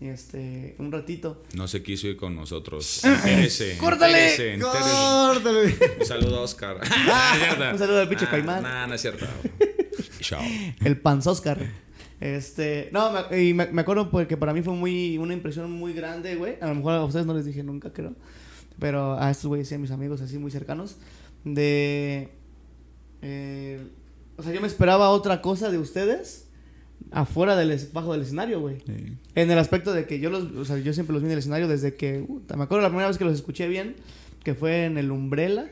[0.00, 1.42] Este, un ratito.
[1.54, 3.04] No se quiso ir con nosotros.
[3.04, 4.30] Entérese, ¡Córtale!
[4.30, 4.90] entérese, entérese.
[4.90, 5.96] Córtale.
[6.00, 6.76] Un saludo a Oscar.
[7.06, 7.70] No cierto.
[7.72, 8.62] Un saludo al pinche Ah, Caimán.
[8.62, 9.26] nah, no es cierto.
[10.20, 10.42] Chao.
[10.84, 11.58] El panzoscar.
[12.20, 15.92] Este, no, me, y me, me acuerdo porque para mí fue muy, una impresión muy
[15.92, 16.56] grande, güey.
[16.60, 18.14] A lo mejor a ustedes no les dije nunca, creo.
[18.78, 20.96] Pero a estos güeyes, sí, a mis amigos así muy cercanos.
[21.44, 22.28] De.
[23.22, 23.86] eh,
[24.36, 26.46] o sea, yo me esperaba otra cosa de ustedes
[27.10, 28.78] afuera del, bajo del escenario, güey.
[28.86, 29.16] Sí.
[29.34, 31.38] En el aspecto de que yo los, o sea, yo siempre los vi en el
[31.38, 33.96] escenario desde que, puta, me acuerdo la primera vez que los escuché bien,
[34.44, 35.70] que fue en el Umbrella.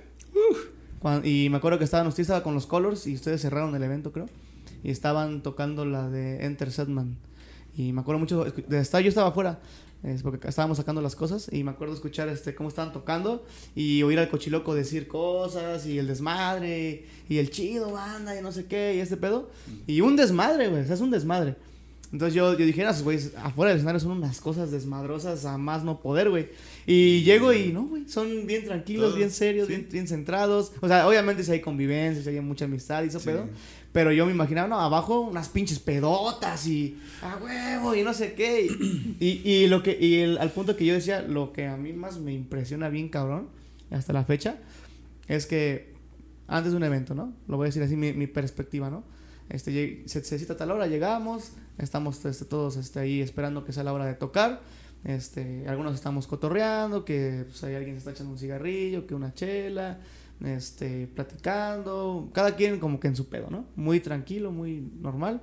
[1.00, 3.82] Cuan- y me acuerdo que estaban, usted estaba con los Colors y ustedes cerraron el
[3.82, 4.26] evento, creo.
[4.86, 7.16] Y estaban tocando la de Enter Sandman.
[7.76, 9.58] Y me acuerdo mucho, de estar, yo estaba afuera,
[10.04, 14.04] es porque estábamos sacando las cosas y me acuerdo escuchar este cómo estaban tocando y
[14.04, 18.66] oír al cochiloco decir cosas y el desmadre y el chido banda y no sé
[18.66, 19.50] qué y este pedo.
[19.88, 21.56] Y un desmadre, güey, o sea, es un desmadre.
[22.12, 25.58] Entonces yo, yo dije, "Ah, esos güeyes afuera del escenario son unas cosas desmadrosas a
[25.58, 26.48] más no poder, güey.
[26.86, 29.74] Y llego y no, güey, son bien tranquilos, bien serios, sí.
[29.74, 30.70] bien, bien centrados.
[30.80, 33.26] O sea, obviamente si hay convivencia, si hay mucha amistad y eso Sí.
[33.26, 33.48] pedo.
[33.96, 38.34] Pero yo me imaginaba, no, abajo unas pinches pedotas y a huevo y no sé
[38.34, 38.66] qué.
[38.66, 41.78] Y, y, y lo que, y el- al punto que yo decía, lo que a
[41.78, 43.48] mí más me impresiona bien cabrón,
[43.90, 44.58] hasta la fecha,
[45.28, 45.94] es que
[46.46, 47.32] antes de un evento, ¿no?
[47.48, 49.02] Lo voy a decir así, mi, mi perspectiva, ¿no?
[49.48, 53.72] Este, se, se cita a tal hora, llegamos, estamos este, todos este, ahí esperando que
[53.72, 54.60] sea la hora de tocar.
[55.04, 59.32] Este, algunos estamos cotorreando, que pues, hay alguien que está echando un cigarrillo, que una
[59.32, 60.00] chela,
[60.44, 63.66] este, platicando, cada quien como que en su pedo, ¿no?
[63.76, 65.40] Muy tranquilo, muy normal.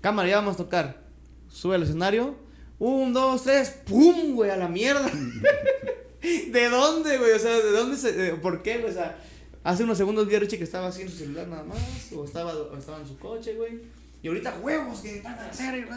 [0.00, 1.02] Cámara, ya vamos a tocar.
[1.48, 2.36] Sube al escenario.
[2.78, 4.34] Un, dos, tres, ¡pum!
[4.34, 5.10] güey, a la mierda.
[6.22, 7.32] ¿De dónde, güey?
[7.32, 8.34] O sea, ¿de dónde se.?
[8.34, 8.90] ¿Por qué, güey?
[8.90, 9.18] O sea,
[9.64, 11.78] hace unos segundos vi a Richie que estaba así en su celular nada más.
[12.14, 13.80] O estaba, estaba en su coche, güey.
[14.22, 15.88] Y ahorita, huevos, que van a hacer.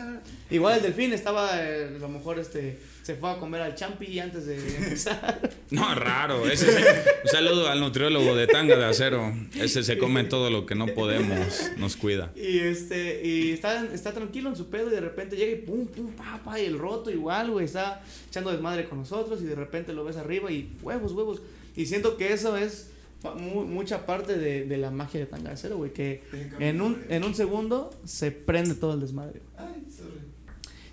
[0.49, 2.79] Igual el delfín estaba, eh, a lo mejor, este.
[3.03, 5.49] Se fue a comer al champi antes de empezar.
[5.71, 6.47] No, raro.
[6.49, 6.79] Ese se-
[7.23, 9.33] un saludo al nutriólogo de tanga de acero.
[9.59, 11.71] Ese se come todo lo que no podemos.
[11.77, 12.31] Nos cuida.
[12.35, 15.87] Y este, y está, está tranquilo en su pedo y de repente llega y pum,
[15.87, 19.55] pum, pa, pa, y el roto igual, güey, está echando desmadre con nosotros y de
[19.55, 21.41] repente lo ves arriba y huevos, huevos.
[21.75, 22.89] Y siento que eso es
[23.37, 26.23] mucha parte de, de la magia de Tangacero, güey, que
[26.59, 29.41] en un, en un segundo se prende todo el desmadre.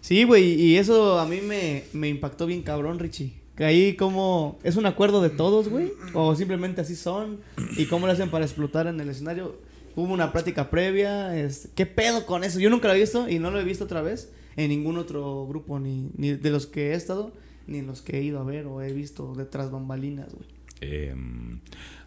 [0.08, 3.34] Sí, güey, y eso a mí me, me impactó bien cabrón, Richie.
[3.54, 4.58] Que ahí como...
[4.62, 5.92] ¿Es un acuerdo de todos, güey?
[6.14, 7.40] ¿O simplemente así son?
[7.76, 9.60] ¿Y cómo lo hacen para explotar en el escenario?
[9.96, 11.38] Hubo una práctica previa.
[11.38, 12.58] este, ¿Qué pedo con eso?
[12.58, 15.46] Yo nunca lo he visto y no lo he visto otra vez en ningún otro
[15.46, 17.34] grupo, ni, ni de los que he estado,
[17.66, 20.48] ni en los que he ido a ver o he visto detrás bambalinas, güey.
[20.80, 21.14] Eh,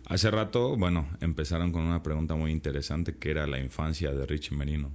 [0.06, 4.58] hace rato, bueno, empezaron con una pregunta muy interesante que era la infancia de Richie
[4.58, 4.90] Merino.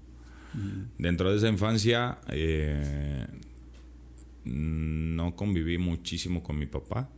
[0.99, 3.27] Dentro de esa infancia eh,
[4.45, 7.09] no conviví muchísimo con mi papá.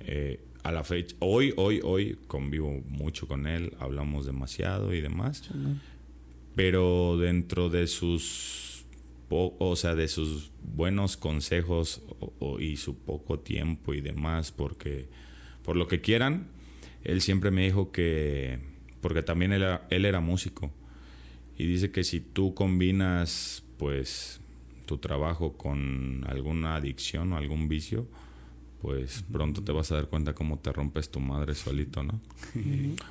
[0.00, 5.48] Eh, a la fecha, hoy, hoy, hoy convivo mucho con él, hablamos demasiado y demás.
[6.56, 8.84] Pero dentro de sus,
[9.30, 15.08] o sea, de sus buenos consejos o- o- y su poco tiempo y demás, porque
[15.62, 16.48] por lo que quieran,
[17.04, 18.58] él siempre me dijo que,
[19.00, 20.72] porque también él era, él era músico,
[21.58, 24.40] y dice que si tú combinas, pues,
[24.86, 28.06] tu trabajo con alguna adicción o algún vicio,
[28.80, 32.20] pues pronto te vas a dar cuenta cómo te rompes tu madre solito, ¿no?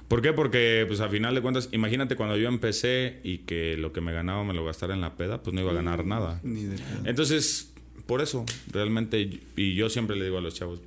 [0.08, 0.32] ¿Por qué?
[0.32, 4.14] Porque, pues, a final de cuentas, imagínate cuando yo empecé y que lo que me
[4.14, 6.40] ganaba me lo gastara en la peda, pues no iba a ganar nada.
[6.44, 7.02] De pedo.
[7.06, 7.74] Entonces,
[8.06, 10.82] por eso, realmente, y yo siempre le digo a los chavos,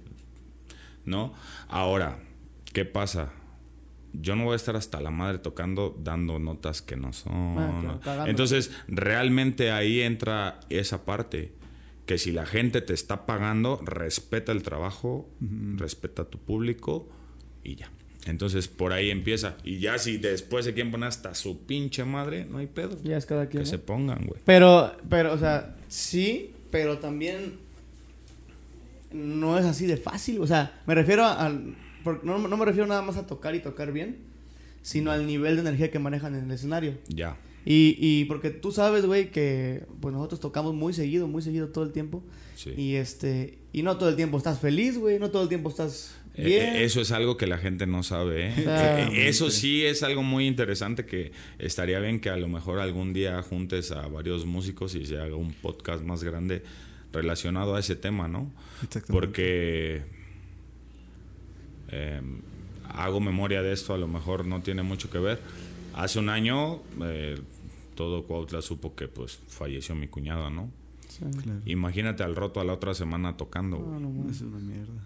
[1.05, 1.35] ¿no?
[1.69, 2.21] Ahora,
[2.73, 3.33] ¿qué pasa?
[4.13, 8.01] Yo no voy a estar hasta la madre tocando, dando notas que no son.
[8.27, 11.53] Entonces, realmente ahí entra esa parte.
[12.07, 15.29] Que si la gente te está pagando, respeta el trabajo,
[15.77, 17.07] respeta a tu público
[17.63, 17.91] y ya.
[18.25, 19.57] Entonces, por ahí empieza.
[19.63, 22.97] Y ya si después se quieren poner hasta su pinche madre, no hay pedo.
[23.03, 23.63] Ya es cada quien.
[23.63, 23.71] Que ¿no?
[23.71, 24.41] se pongan, güey.
[24.45, 27.59] Pero, pero, o sea, sí, pero también
[29.13, 30.41] no es así de fácil.
[30.41, 31.75] O sea, me refiero al.
[32.23, 34.17] No, no me refiero nada más a tocar y tocar bien,
[34.83, 36.95] sino al nivel de energía que manejan en el escenario.
[37.09, 37.37] Ya.
[37.65, 41.85] Y, y porque tú sabes, güey, que pues nosotros tocamos muy seguido, muy seguido todo
[41.85, 42.23] el tiempo.
[42.55, 42.71] Sí.
[42.77, 43.59] Y este.
[43.73, 45.19] Y no todo el tiempo estás feliz, güey.
[45.19, 46.63] No todo el tiempo estás Eh, bien.
[46.77, 48.49] eh, Eso es algo que la gente no sabe.
[48.49, 48.55] ¿eh?
[48.67, 53.13] Eh, Eso sí es algo muy interesante que estaría bien que a lo mejor algún
[53.13, 56.63] día juntes a varios músicos y se haga un podcast más grande
[57.13, 58.51] relacionado a ese tema, ¿no?
[58.83, 59.13] Exactamente.
[59.13, 60.03] Porque
[61.91, 62.21] eh,
[62.89, 65.41] hago memoria de esto, a lo mejor no tiene mucho que ver.
[65.95, 67.39] Hace un año eh,
[67.95, 70.71] todo Cuautla supo que pues falleció mi cuñada, ¿no?
[71.09, 71.25] Sí.
[71.43, 71.61] Claro.
[71.65, 73.79] Imagínate al roto a la otra semana tocando.
[73.79, 74.31] No, no.
[74.31, 75.03] Es una mierda.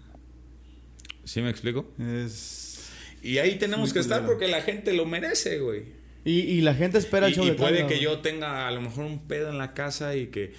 [1.23, 1.87] ¿Sí me explico?
[1.97, 2.89] Es.
[3.23, 5.83] Y ahí tenemos que estar porque la gente lo merece, güey.
[6.25, 8.01] Y, y la gente espera el Y, show y de puede que güey.
[8.01, 10.53] yo tenga a lo mejor un pedo en la casa y que...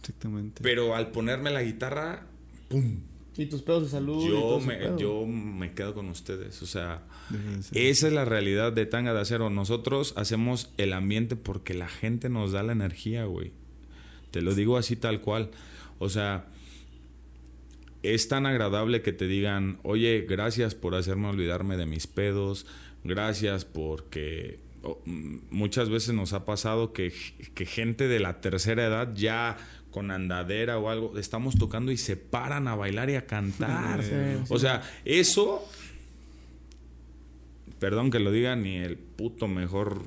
[0.00, 0.60] Exactamente.
[0.62, 2.26] Pero al ponerme la guitarra,
[2.68, 3.00] ¡pum!
[3.38, 4.22] Y tus pedos de salud.
[4.24, 4.98] y Yo me, pedo.
[4.98, 6.60] yo me quedo con ustedes.
[6.60, 7.06] O sea,
[7.72, 9.48] esa es la realidad de Tanga de Acero.
[9.48, 13.52] Nosotros hacemos el ambiente porque la gente nos da la energía, güey.
[14.32, 15.52] Te lo digo así tal cual.
[16.00, 16.46] O sea,
[18.02, 22.66] es tan agradable que te digan, oye, gracias por hacerme olvidarme de mis pedos,
[23.04, 24.60] gracias porque
[25.04, 27.12] mm, muchas veces nos ha pasado que,
[27.54, 29.56] que gente de la tercera edad ya
[29.90, 34.02] con andadera o algo, estamos tocando y se paran a bailar y a cantar.
[34.02, 34.44] Sí, sí.
[34.48, 35.64] O sea, eso,
[37.78, 40.02] perdón que lo diga, ni el puto mejor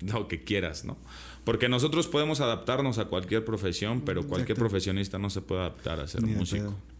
[0.00, 0.96] lo que quieras, ¿no?
[1.44, 4.60] Porque nosotros podemos adaptarnos a cualquier profesión, pero cualquier Exacto.
[4.60, 6.64] profesionista no se puede adaptar a ser Ni músico.
[6.64, 6.94] pedo.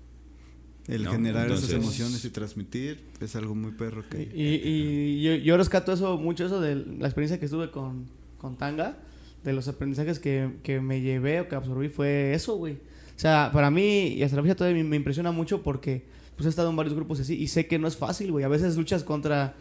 [0.86, 4.22] El No, generar esas emociones y transmitir es algo muy perro que.
[4.34, 8.06] Y, y yo, yo rescato eso, mucho eso de la experiencia que estuve con,
[8.36, 8.98] con Tanga,
[9.44, 12.74] de los aprendizajes que, que me llevé o que absorbí fue eso, güey.
[12.74, 16.02] O sea, para mí, y hasta la fecha todavía me, me impresiona mucho porque
[16.34, 18.44] pues he estado en varios grupos así y sé que no es fácil, güey.
[18.44, 19.54] A veces luchas contra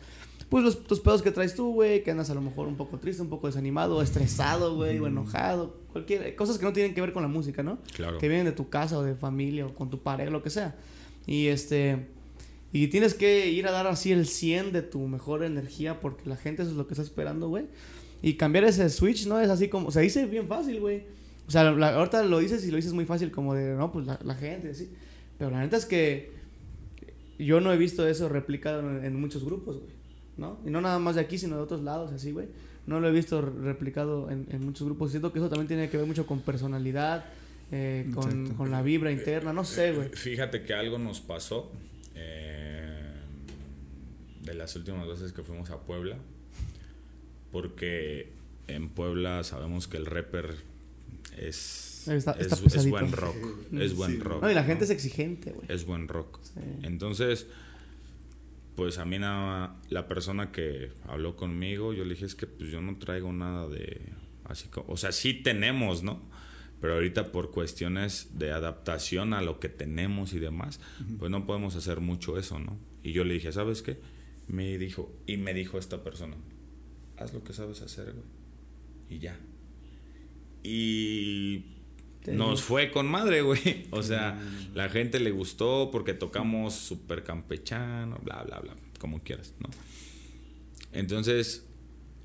[0.50, 3.00] pues los, tus pedos que traes tú, güey, que andas a lo mejor un poco
[3.00, 7.12] triste, un poco desanimado, estresado, güey, o enojado, cualquier cosas que no tienen que ver
[7.12, 7.80] con la música, ¿no?
[7.94, 8.20] Claro.
[8.20, 10.76] que vienen de tu casa o de familia o con tu pareja, lo que sea.
[11.26, 12.08] Y este
[12.72, 16.36] y tienes que ir a dar así el 100 de tu mejor energía porque la
[16.36, 17.66] gente eso es lo que está esperando, güey.
[18.24, 21.04] Y cambiar ese switch no es así como, se dice bien fácil, güey.
[21.48, 24.08] O sea, la- ahorita lo dices y lo dices muy fácil como de, no, pues
[24.08, 24.90] la, la gente, así.
[25.38, 26.32] Pero la neta es que
[27.38, 29.92] yo no he visto eso replicado en, en muchos grupos, güey.
[30.38, 30.58] ¿No?
[30.66, 32.48] Y no nada más de aquí, sino de otros lados, así, güey.
[32.88, 35.12] No lo he visto replicado en, en muchos grupos.
[35.12, 37.26] Siento que eso también tiene que ver mucho con personalidad,
[37.72, 40.10] eh, con, con la vibra interna, no sé, güey.
[40.10, 41.72] Fíjate que algo nos pasó
[42.16, 43.12] eh,
[44.44, 46.18] de las últimas veces que fuimos a Puebla,
[47.54, 48.34] porque
[48.68, 50.56] en Puebla sabemos que el rapper
[51.38, 52.90] es, Está- es, está es pesadito.
[52.92, 53.36] buen rock,
[53.74, 54.20] es buen Sí.
[54.20, 54.42] rock.
[54.44, 54.86] No, y la gente ¿no?
[54.86, 55.66] es exigente, güey.
[55.70, 56.40] es buen rock.
[56.44, 56.60] Sí.
[56.82, 57.48] Entonces,
[58.76, 62.70] pues a mí nada, la persona que habló conmigo, yo le dije es que pues
[62.72, 64.02] yo no traigo nada de
[64.46, 66.22] así como, o sea, sí tenemos, ¿no?
[66.82, 70.82] Pero ahorita por cuestiones de adaptación a lo que tenemos y demás,
[71.18, 72.78] pues no podemos hacer mucho eso, ¿no?
[73.04, 74.00] Y yo le dije, ¿sabes qué?
[74.50, 76.36] Me dijo, y me dijo esta persona,
[77.24, 78.26] haz lo que sabes hacer, güey.
[79.10, 79.38] Y ya.
[80.64, 81.66] Y
[82.32, 83.88] nos fue con madre, güey.
[83.92, 84.40] O sea,
[84.74, 89.70] la gente le gustó porque tocamos súper campechano, bla, bla, bla, como quieras, ¿no?
[90.94, 91.66] Entonces,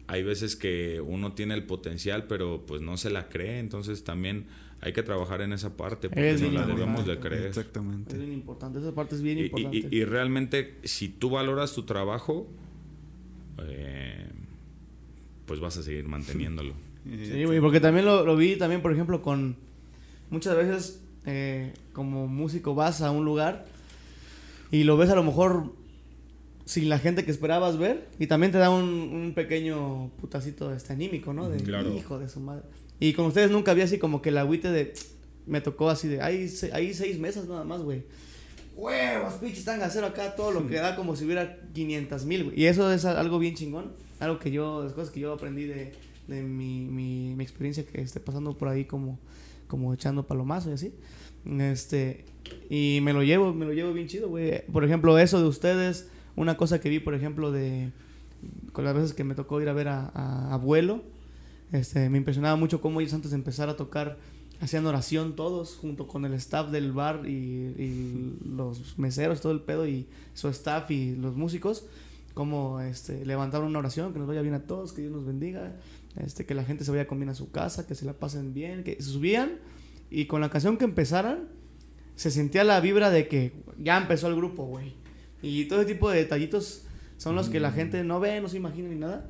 [0.07, 4.47] hay veces que uno tiene el potencial, pero pues no se la cree, entonces también
[4.81, 7.29] hay que trabajar en esa parte porque Es no la debemos de importante.
[7.29, 7.43] creer.
[7.51, 8.17] Es Exactamente.
[8.17, 9.77] bien importante, esa parte es bien Y, y- importante.
[9.91, 12.47] y- y realmente, si tú valoras tu trabajo,
[13.65, 14.29] eh,
[15.49, 16.75] pues vas a seguir manteniéndolo.
[17.05, 19.57] Sí, güey, porque también lo, lo vi también, por ejemplo, con
[20.31, 23.65] muchas veces eh, como músico vas a un lugar
[24.71, 25.73] y lo ves a lo mejor
[26.67, 30.93] sin la gente que esperabas ver y también te da un, un pequeño putacito este
[30.93, 31.49] anímico, ¿no?
[31.49, 31.95] De Claro.
[31.97, 32.63] hijo de su madre.
[33.01, 34.93] Y con ustedes nunca había así como que el agüite de
[35.47, 38.03] me tocó así de hay, se- hay seis mesas nada más, güey.
[38.77, 42.45] Huevos, pinches, están a hacer acá todo lo que da como si hubiera 500 mil,
[42.45, 42.61] güey.
[42.61, 43.93] Y eso es algo bien chingón.
[44.21, 45.93] Algo que yo, las cosas que yo aprendí de,
[46.27, 49.19] de mi, mi, mi experiencia que esté pasando por ahí como,
[49.67, 50.93] como echando palomazo y así.
[51.47, 52.25] Este,
[52.69, 54.65] y me lo llevo, me lo llevo bien chido, güey.
[54.67, 57.91] Por ejemplo, eso de ustedes, una cosa que vi, por ejemplo, de
[58.73, 61.03] con las veces que me tocó ir a ver a, abuelo,
[61.73, 64.17] este, me impresionaba mucho cómo ellos antes de empezar a tocar
[64.61, 69.61] hacían oración todos junto con el staff del bar y, y los meseros, todo el
[69.61, 71.87] pedo y su staff y los músicos,
[72.39, 75.75] como este, levantaron una oración, que nos vaya bien a todos, que Dios nos bendiga,
[76.25, 78.55] este, que la gente se vaya con bien a su casa, que se la pasen
[78.55, 79.59] bien, que subían
[80.09, 81.49] Y con la canción que empezaran,
[82.15, 84.95] se sentía la vibra de que ya empezó el grupo, güey.
[85.43, 86.85] Y todo ese tipo de detallitos
[87.17, 89.29] son los que la gente no ve, no se imagina ni nada.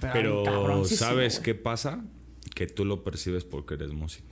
[0.00, 2.04] Pero, cabroncísimo, ¿sabes qué pasa?
[2.52, 4.27] Que tú lo percibes porque eres músico.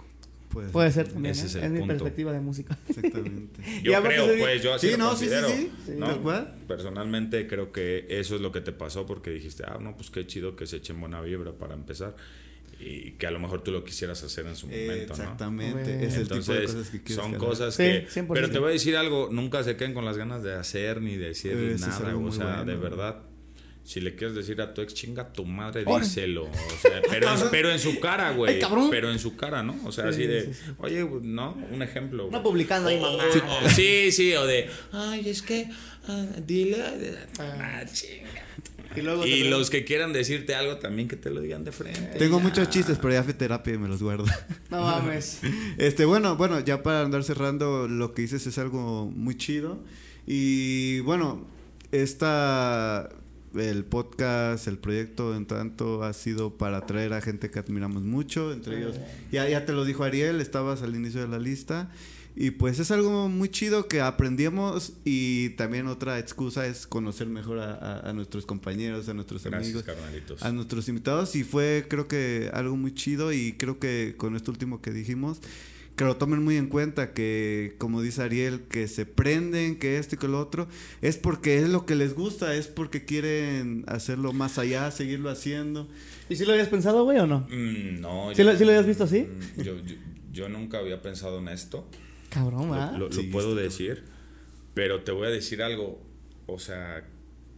[0.73, 1.47] Puede ser también, Ese ¿eh?
[1.47, 1.95] es es, el mi punto.
[1.95, 2.79] perspectiva de música.
[2.89, 3.63] Exactamente.
[3.83, 5.93] Yo Y creo, pues, yo así Sí, lo no, sí, sí, sí.
[5.97, 6.23] ¿no?
[6.67, 10.27] Personalmente creo que eso es lo que te pasó porque dijiste, ah, no, pues qué
[10.27, 12.17] chido que se echen buena vibra para empezar.
[12.79, 15.23] Y que a lo mejor tú lo quisieras hacer en su momento, ¿no?
[15.23, 15.95] Exactamente.
[15.95, 16.05] Güey.
[16.05, 18.07] Es el tipo de Entonces, cosas que quieres son cosas que...
[18.09, 18.27] 100%.
[18.35, 21.17] Pero te voy a decir algo, nunca se queden con las ganas de hacer ni
[21.17, 22.09] de decir Eso es nada.
[22.09, 23.23] algo O muy sea, de verdad,
[23.87, 26.05] si le quieres decir a tu ex chinga tu madre, Órale.
[26.05, 26.45] díselo.
[26.47, 26.51] O
[26.83, 28.55] sea, pero, en, pero en su cara, güey.
[28.55, 28.89] Ay, cabrón.
[28.91, 29.77] Pero en su cara, ¿no?
[29.85, 31.57] O sea, Sí, así de, sí, oye, ¿no?
[31.71, 32.29] Un ejemplo.
[32.33, 33.23] No publicando ahí, mamá.
[33.65, 35.69] O- sí, sí, o de, ay, es que,
[36.09, 36.83] ah, dile,
[37.39, 38.43] ah, chinga.
[38.97, 42.19] Y luego Y los que quieran decirte algo también que te lo digan de frente.
[42.19, 42.43] Tengo Ya.
[42.43, 44.25] muchos chistes, pero ya fui terapia y me los guardo.
[44.71, 45.41] No mames.
[45.79, 49.79] Este, bueno, bueno, ya para andar cerrando, lo que dices es algo muy chido.
[50.27, 51.47] Y bueno,
[51.93, 53.11] esta,
[53.59, 58.53] el podcast, el proyecto en tanto ha sido para traer a gente que admiramos mucho,
[58.53, 58.97] entre ellos,
[59.33, 61.91] ya, ya te lo dijo Ariel, estabas al inicio de la lista.
[62.39, 67.59] Y pues es algo muy chido que aprendimos y también otra excusa es conocer mejor
[67.61, 70.43] a, a- a nuestros compañeros, a nuestros Gracias, amigos carnalitos.
[70.43, 74.51] a nuestros invitados y fue creo que algo muy chido y creo que con esto
[74.51, 75.41] último que dijimos
[75.97, 80.15] que lo tomen muy en cuenta que como dice Ariel que se prenden que esto
[80.15, 80.69] y que lo otro
[81.03, 85.89] es porque es lo que les gusta es porque quieren hacerlo más allá seguirlo haciendo
[86.29, 87.47] ¿Y si lo habías pensado, güey, o no?
[87.51, 88.31] Mm, no.
[88.35, 89.23] ¿Sí yo- lo- sí lo habías visto así?
[89.57, 89.95] Mm, Yo, yo,
[90.33, 91.89] yo nunca había pensado en esto.
[92.31, 92.93] Cabrón, Lo, ¿ah?
[92.99, 93.63] lo- lo Sí, puedo está.
[93.63, 94.03] decir.
[94.75, 96.05] Pero te voy a decir algo.
[96.47, 97.07] O sea,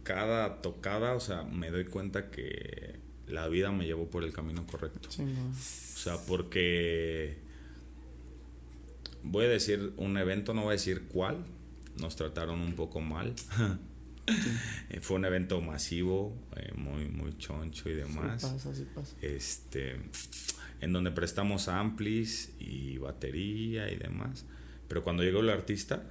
[0.03, 4.67] cada tocada, o sea, me doy cuenta que la vida me llevó por el camino
[4.67, 5.09] correcto.
[5.09, 5.49] Chingón.
[5.51, 7.37] O sea, porque
[9.23, 11.45] voy a decir un evento, no voy a decir cuál.
[11.99, 13.33] Nos trataron un poco mal.
[14.91, 18.39] Eh, Fue un evento masivo, eh, muy, muy choncho y demás.
[18.43, 19.15] Sí pasa, sí pasa.
[19.23, 19.95] Este,
[20.81, 24.45] en donde prestamos amplis y batería y demás.
[24.87, 26.03] Pero cuando llegó el artista,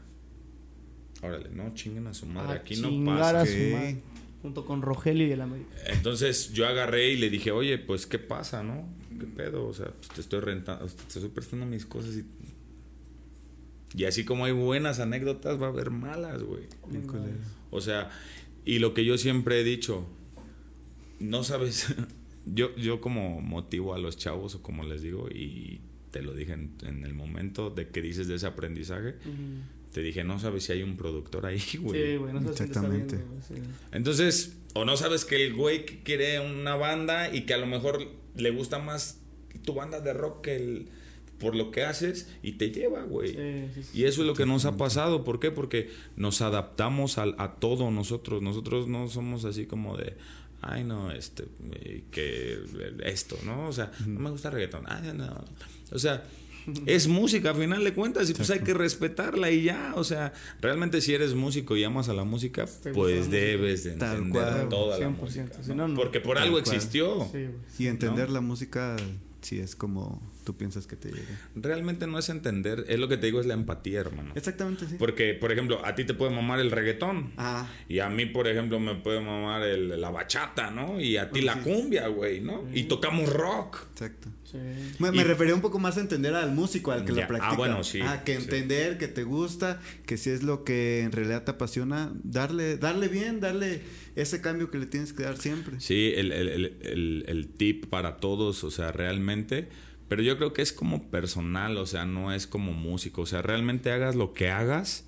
[1.23, 3.43] órale, no chinguen a su madre, A aquí no pasa.
[3.43, 3.73] a su ¿Qué?
[3.73, 4.03] madre.
[4.43, 5.71] Junto con Rogelio y el América.
[5.87, 8.89] Entonces yo agarré y le dije, oye, pues qué pasa, ¿no?
[9.19, 9.65] ¿Qué pedo?
[9.67, 12.25] O sea, pues, te estoy rentando, te estoy prestando mis cosas y.
[13.95, 16.65] Y así como hay buenas anécdotas, va a haber malas, güey.
[17.71, 18.11] O sea,
[18.65, 20.07] y lo que yo siempre he dicho,
[21.21, 21.95] no sabes,
[22.47, 26.53] yo, yo como motivo a los chavos o como les digo, y te lo dije
[26.53, 29.15] en, en el momento de que dices de ese aprendizaje,
[29.93, 32.13] te dije, no sabes si hay un productor ahí, güey.
[32.13, 33.17] Sí, güey, no está Exactamente.
[33.17, 33.55] viendo, güey, sí.
[33.93, 37.67] Entonces, o no sabes que el güey que quiere una banda y que a lo
[37.67, 38.07] mejor
[38.37, 39.21] le gusta más
[39.65, 40.89] tu banda de rock que el,
[41.39, 43.29] por lo que haces y te lleva, güey.
[43.31, 43.99] Sí, sí, sí.
[44.01, 45.25] Y eso es lo que nos ha pasado.
[45.25, 45.51] ¿Por qué?
[45.51, 48.43] Porque nos adaptamos al- a, todo nosotros.
[48.43, 50.17] Nosotros no somos así como de,
[50.63, 52.59] ay, no, este, eh, que
[53.05, 53.69] esto, ¿no?
[53.69, 54.85] O sea, no me gusta reggaetón.
[54.89, 55.45] Ay, no.
[55.93, 56.25] O sea,
[56.87, 59.93] es música a final de cuentas y pues hay que respetarla y ya.
[59.95, 63.29] O sea, realmente si eres músico y amas a la música, pues la música.
[63.37, 64.69] debes de entender cual.
[64.69, 65.63] toda la 100%, música.
[65.63, 65.75] si ¿no?
[65.77, 65.95] no, no.
[65.95, 66.75] Porque por Tal algo cual.
[66.75, 67.29] existió.
[67.33, 67.47] Sí,
[67.83, 68.35] y entender ¿No?
[68.35, 68.97] la música
[69.41, 73.19] si es como tú piensas que te llega Realmente no es entender, es lo que
[73.19, 74.33] te digo, es la empatía, hermano.
[74.35, 77.35] exactamente sí Porque, por ejemplo, a ti te puede mamar el reggaetón.
[77.37, 80.99] ah Y a mí, por ejemplo, me puede mamar el- la bachata, ¿no?
[81.03, 82.65] Y a ti la cumbia, güey, ¿no?
[82.73, 83.83] Y tocamos rock.
[83.93, 84.57] exacto Sí.
[84.99, 87.25] Me, Y- me refería un poco más a entender al músico, al que Ya, lo
[87.25, 87.57] ah, practica.
[87.57, 88.43] bueno, sí, Ah, que sí.
[88.45, 93.09] entender, que te gusta, que si es lo que en realidad te apasiona, darle, darle
[93.09, 93.83] bien, darle
[94.17, 95.79] ese cambio que le tienes que dar siempre.
[95.81, 99.69] Sí, el, el- el- el- el tip para todos, o sea, realmente.
[100.09, 103.23] Pero yo creo que es como personal, o sea, no es como músico.
[103.23, 105.05] O sea, realmente hagas lo que hagas.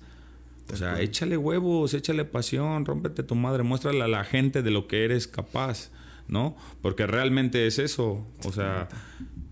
[0.71, 4.87] O sea, échale huevos, échale pasión, rómpete tu madre, muéstrale a la gente de lo
[4.87, 5.89] que eres capaz,
[6.27, 6.55] ¿no?
[6.81, 8.25] Porque realmente es eso.
[8.45, 8.87] O sea,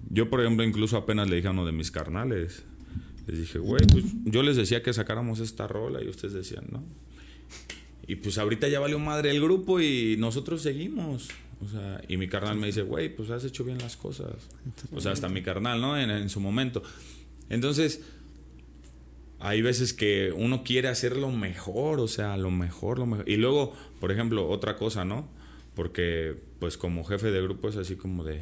[0.10, 2.64] yo, por ejemplo, incluso apenas le dije a uno de mis carnales.
[3.28, 6.84] Les dije, güey, pues yo les decía que sacáramos esta rola y ustedes decían, ¿no?
[8.08, 11.30] Y pues ahorita ya valió madre el grupo y nosotros seguimos.
[11.61, 14.34] O sea, y mi carnal me dice, güey, pues has hecho bien las cosas.
[14.94, 15.99] O sea, hasta mi carnal, ¿no?
[15.99, 16.81] En, en su momento.
[17.49, 18.02] Entonces,
[19.40, 23.27] hay veces que uno quiere hacer lo mejor, o sea, lo mejor, lo mejor.
[23.27, 25.30] Y luego, por ejemplo, otra cosa, ¿no?
[25.76, 28.41] Porque, pues como jefe de grupo es así como de...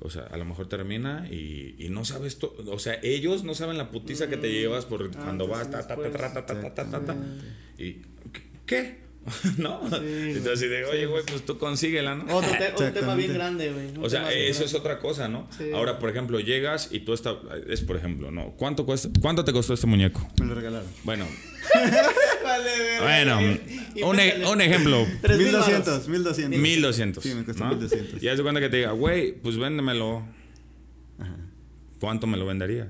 [0.00, 2.54] O sea, a lo mejor termina y, y no sabes todo.
[2.72, 5.96] O sea, ellos no saben la putiza que te llevas por cuando vas, ta, ta,
[5.96, 7.16] ta, ta, ta, ta, ta, ta, ta, ta.
[7.76, 8.02] ¿Y
[8.64, 9.07] qué?
[9.58, 9.80] ¿no?
[9.80, 10.32] güey.
[10.32, 12.24] Entonces, de, oye, güey, pues tú consíguela, ¿no?
[12.36, 14.04] Otro, te- otro tema bien grande, güey.
[14.04, 15.48] O sea, eso es otra cosa, ¿no?
[15.56, 15.70] Sí.
[15.74, 17.36] Ahora, por ejemplo, llegas y tú estás,
[17.68, 18.52] es por ejemplo, ¿no?
[18.56, 20.26] ¿Cuánto cuesta, cuánto te costó este muñeco?
[20.40, 20.88] Me lo regalaron.
[21.04, 21.26] Bueno,
[22.44, 23.38] Vale, bueno,
[24.08, 25.68] un, e- un ejemplo, Tres mil varos.
[25.68, 26.58] 1200, 1200.
[26.60, 27.22] 1200.
[27.22, 27.70] Sí, me costó ¿no?
[27.70, 28.22] 1200.
[28.22, 30.24] Y haz de cuenta que te diga, güey, pues véndemelo.
[31.18, 31.36] Ajá.
[32.00, 32.88] ¿Cuánto me lo venderías?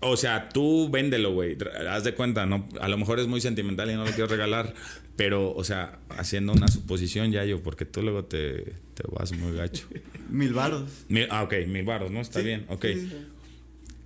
[0.00, 1.56] O sea, tú véndelo, güey.
[1.90, 2.68] Haz de cuenta, ¿no?
[2.80, 4.74] A lo mejor es muy sentimental y no lo quiero regalar.
[5.16, 9.56] Pero, o sea, haciendo una suposición ya yo, porque tú luego te, te vas muy
[9.56, 9.86] gacho.
[10.30, 10.84] mil varos.
[11.08, 12.20] Mil- ah, ok, mil baros, ¿no?
[12.20, 12.84] Está Sí, bien, ok.
[12.84, 13.16] sí, sí.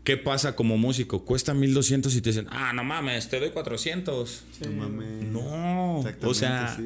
[0.04, 1.24] ¿Qué pasa como músico?
[1.24, 4.44] Cuesta 1200 y te dicen, ah, no mames, te doy 400.
[4.64, 5.24] No mames.
[5.30, 6.78] No, o sea,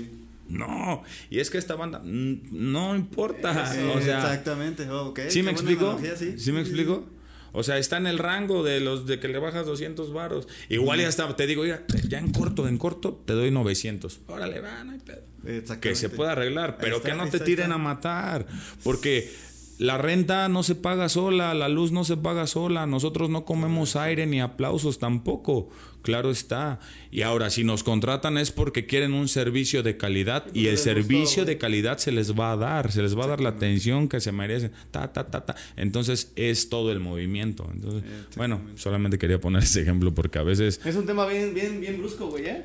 [0.49, 1.03] no.
[1.31, 3.73] Y es que esta banda, no importa.
[3.73, 4.89] Sí, o sea, exactamente.
[4.91, 5.99] Oh, ok, ¿Sí me explico?
[6.19, 6.53] ¿Sí, sí.
[6.53, 7.07] me explico?
[7.55, 10.49] O sea, está en el rango de los de que le bajas 200 varos.
[10.69, 14.21] Igual ya está, te digo, mira, ya en corto, en corto, te doy 900.
[14.27, 15.81] Órale, va, no hay pedo.
[15.81, 18.47] Que se pueda arreglar, pero está, que no te tiren a matar.
[18.83, 19.33] Porque
[19.79, 23.97] la renta no se paga sola, la luz no se paga sola, nosotros no comemos
[23.97, 25.69] aire ni aplausos tampoco.
[26.03, 26.81] Claro está.
[27.11, 30.85] Y ahora, si nos contratan es porque quieren un servicio de calidad y el gustó,
[30.85, 34.09] servicio de calidad se les va a dar, se les va a dar la atención
[34.09, 34.71] que se merecen.
[34.91, 35.57] Ta, ta, ta, ta.
[35.77, 37.67] Entonces es todo el movimiento.
[37.73, 38.03] Entonces,
[38.37, 40.81] bueno, solamente quería poner ese ejemplo porque a veces...
[40.85, 42.65] Es un tema bien, bien, bien brusco, güey, ¿eh?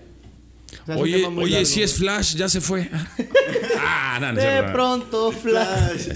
[0.84, 1.94] O sea, Oye, oye, largo, si es.
[1.96, 2.90] Flash, ya se fue.
[3.80, 6.08] ah, no, no De pronto, Flash.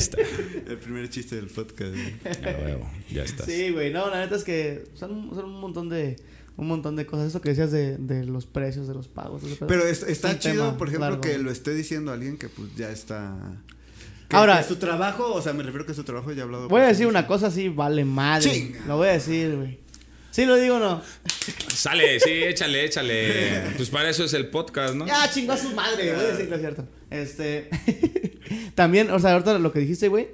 [0.67, 1.91] El primer chiste del podcast.
[1.93, 2.13] güey.
[2.25, 3.45] A huevo, ya estás.
[3.45, 6.15] Sí, güey, no, la neta es que son, son un montón de
[6.55, 7.27] un montón de cosas.
[7.27, 9.41] Eso que decías de, de los precios, de los pagos.
[9.67, 12.75] Pero es- está chido, tema por ejemplo, largo, que lo esté diciendo alguien que pues
[12.75, 13.35] ya está...
[14.29, 16.67] que- Ahora- que su trabajo, o sea, me refiero que su trabajo ya ha hablado...
[16.69, 18.51] Voy a decir una cosa así, vale madre.
[18.51, 18.81] Chinga.
[18.87, 19.79] Lo voy a decir, güey.
[20.33, 20.99] ¿Sí lo digo o no?
[21.75, 23.61] Sale, sí, échale, échale.
[23.77, 25.05] Pues para eso es el podcast, ¿no?
[25.05, 26.87] Ya, chingó a su madre, voy a decir que es cierto.
[27.11, 27.69] Este.
[28.75, 30.29] También, o sea, ahorita lo que dijiste, güey,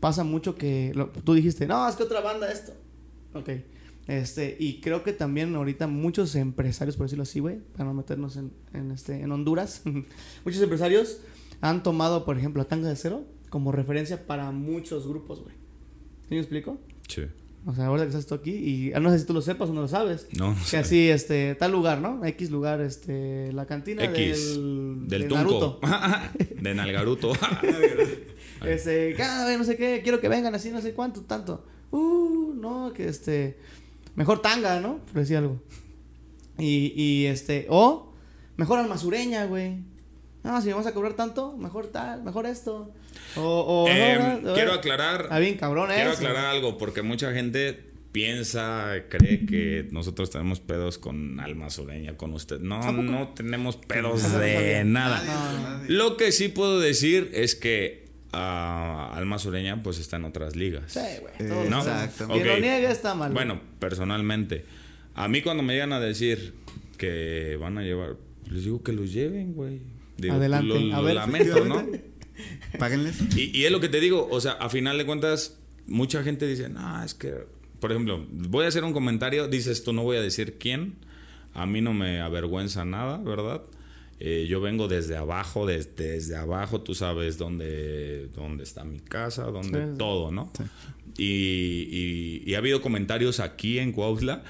[0.00, 0.92] pasa mucho que.
[0.94, 2.72] lo- tú dijiste, no, es que otra banda esto.
[3.34, 3.50] Ok.
[4.06, 8.36] Este, y creo que también ahorita muchos empresarios, por decirlo así, güey, para no meternos
[8.38, 9.82] en, en, este, en Honduras,
[10.46, 11.18] muchos empresarios
[11.60, 15.54] han tomado, por ejemplo, a Tanga de Cero como referencia para muchos grupos, güey.
[16.28, 16.78] ¿Sí me explico?
[17.08, 17.24] Sí.
[17.68, 19.68] O sea, ahora que estás tú aquí, y ah, no sé si tú lo sepas
[19.68, 20.26] o no lo sabes.
[20.32, 20.78] No, no Que sé.
[20.78, 22.24] así, este, tal lugar, ¿no?
[22.24, 24.54] X lugar, este, la cantina X.
[24.56, 25.34] del, Del de.
[25.34, 25.78] Naruto.
[26.60, 27.32] de Nalgaruto.
[28.66, 31.64] Este, cada vez no sé qué, quiero que vengan así, no sé cuánto, tanto.
[31.92, 33.56] Uh, no, que este,
[34.16, 34.98] mejor tanga, ¿no?
[35.04, 35.62] Por decir algo.
[36.58, 38.12] Y, y este, o
[38.56, 39.84] mejor almazureña, güey.
[40.42, 42.92] No, si me vas a cobrar tanto, mejor tal, mejor esto.
[43.36, 45.22] O, o Eh, no, quiero eh, aclarar.
[45.22, 46.18] Está bien, cabrón, Quiero eso.
[46.18, 47.78] aclarar algo, porque mucha gente
[48.12, 52.58] piensa, cree que nosotros tenemos pedos con alma sureña, con usted.
[52.60, 55.22] No, no tenemos pedos de nada.
[55.24, 55.90] Nadie, nadie.
[55.94, 60.84] Lo que sí puedo decir es que ah, Alma Sureña pues está en otras ligas.
[60.92, 61.34] Sí, güey.
[61.38, 61.82] Eh, todos ¿No?
[61.84, 62.04] sabemos.
[62.12, 62.42] Exactamente.
[62.42, 62.60] Quien Ok.
[62.60, 63.32] lo niegue está mal.
[63.32, 64.64] Bueno, personalmente,
[65.14, 66.54] a mí cuando me llegan a decir
[66.96, 68.16] que van a llevar,
[68.50, 69.80] les digo que los lleven, güey.
[70.30, 71.14] Adelante, Lo, lo a ver.
[71.14, 71.86] lamento, ¿no?
[72.78, 73.16] Páguenles.
[73.36, 76.46] Y, y es lo que te digo, o sea, a final de cuentas, mucha gente
[76.46, 77.34] dice, no, es que,
[77.80, 80.94] por ejemplo, voy a hacer un comentario, dices tú, no voy a decir quién,
[81.54, 83.62] a mí no me avergüenza nada, ¿verdad?
[84.20, 89.44] Eh, yo vengo desde abajo, des- desde abajo, tú sabes dónde, dónde está mi casa,
[89.44, 89.90] dónde Sí.
[89.96, 90.52] todo, ¿no?
[91.16, 94.42] Y, y- y ha habido comentarios aquí en Cuautla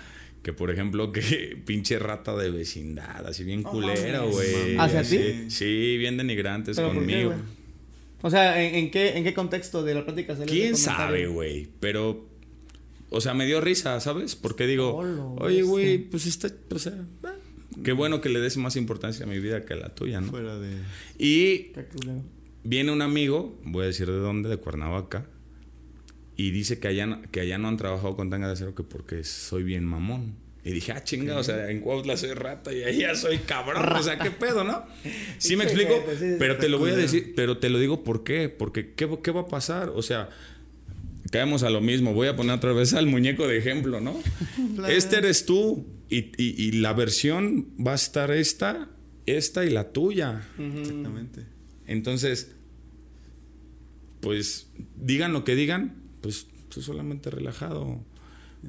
[0.42, 4.76] que, por ejemplo, que pinche rata de vecindad, así bien culera, güey.
[4.78, 5.18] ¿Hacia así.
[5.18, 5.50] ti?
[5.50, 7.34] Sí, bien denigrantes ¿Pero por qué, conmigo.
[8.22, 11.26] O sea, ¿en, en qué, ¿en qué contexto de la plática salió ¿Quién ese sabe,
[11.28, 11.68] güey?
[11.80, 12.26] Pero,
[13.10, 14.34] o sea, me dio risa, ¿sabes?
[14.36, 16.94] Porque digo, Olo, oye, güey, pues está, o sea,
[17.84, 20.28] qué bueno que le des más importancia a mi vida que a la tuya, ¿no?
[20.30, 20.78] Fuera de...
[21.18, 21.72] Y
[22.64, 25.26] viene un amigo, voy a decir de dónde, de Cuernavaca,
[26.36, 28.82] y dice que allá, no- que allá no han trabajado con tanga de acero que
[28.82, 30.34] porque soy bien mamón.
[30.64, 33.92] Y dije, ah, chinga, o sea, en Cuautla soy rata y allá soy cabrón.
[33.92, 34.84] O sea, ¿qué pedo, no?
[35.38, 36.04] Sí me explico,
[36.38, 38.48] pero te lo voy a decir, pero te lo digo por qué.
[38.48, 39.88] Porque, ¿qué, qué va a pasar?
[39.90, 40.28] O sea,
[41.30, 42.12] caemos a lo mismo.
[42.12, 44.20] Voy a poner otra vez al muñeco de ejemplo, ¿no?
[44.88, 45.86] este eres tú.
[46.10, 48.88] Y, y- y la versión va a estar esta,
[49.26, 50.42] esta y la tuya.
[50.58, 51.44] Exactamente.
[51.86, 52.50] Entonces,
[54.20, 54.66] pues
[54.96, 58.00] digan lo que digan, pues tú solamente relajado.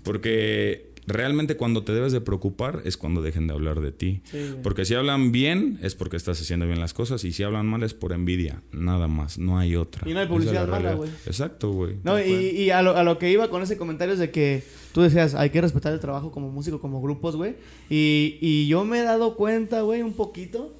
[0.03, 4.21] Porque realmente cuando te debes de preocupar es cuando dejen de hablar de ti.
[4.31, 4.37] Sí.
[4.63, 7.83] Porque si hablan bien es porque estás haciendo bien las cosas y si hablan mal
[7.83, 10.09] es por envidia, nada más, no hay otra.
[10.09, 11.09] Y no hay es publicidad mala, güey.
[11.25, 11.97] Exacto, güey.
[12.03, 14.63] No, y, y a, lo, a lo que iba con ese comentario es de que
[14.93, 17.55] tú decías, hay que respetar el trabajo como músico, como grupos, güey.
[17.89, 20.73] Y, y yo me he dado cuenta, güey, un poquito,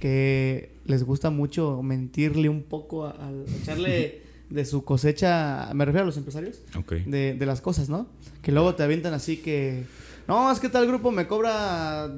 [0.00, 4.20] que les gusta mucho mentirle un poco, a- al echarle
[4.50, 6.92] de su cosecha, me refiero a los empresarios, Ok.
[7.06, 8.06] de, de las cosas, ¿no?
[8.42, 9.84] Que luego te avientan así que,
[10.28, 12.08] no, es que tal grupo me cobra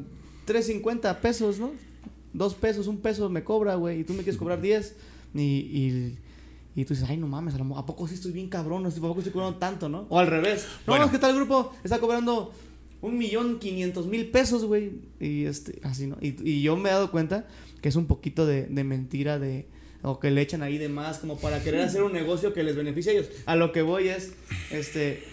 [0.46, 1.72] 3.50 pesos, ¿no?
[2.32, 4.96] Dos pesos, un peso me cobra, güey, y tú me quieres cobrar 10.
[5.34, 6.18] Y, y,
[6.74, 8.86] y tú dices, ay, no mames, a, lo mo- ¿a poco sí estoy bien cabrón?
[8.86, 10.06] ¿A poco estoy cobrando tanto, no?
[10.08, 10.66] O al revés.
[10.86, 11.06] No, Bueno.
[11.06, 12.52] es que tal grupo está cobrando
[13.00, 14.92] un millón quinientos mil pesos, güey.
[15.20, 16.16] Y este, así, ¿no?
[16.20, 17.46] Y, y yo me he dado cuenta
[17.80, 19.66] que es un poquito de, de mentira de...
[20.02, 22.76] O que le echan ahí de más como para querer hacer un negocio que les
[22.76, 23.30] beneficie a ellos.
[23.46, 24.32] A lo que voy es,
[24.70, 25.24] este,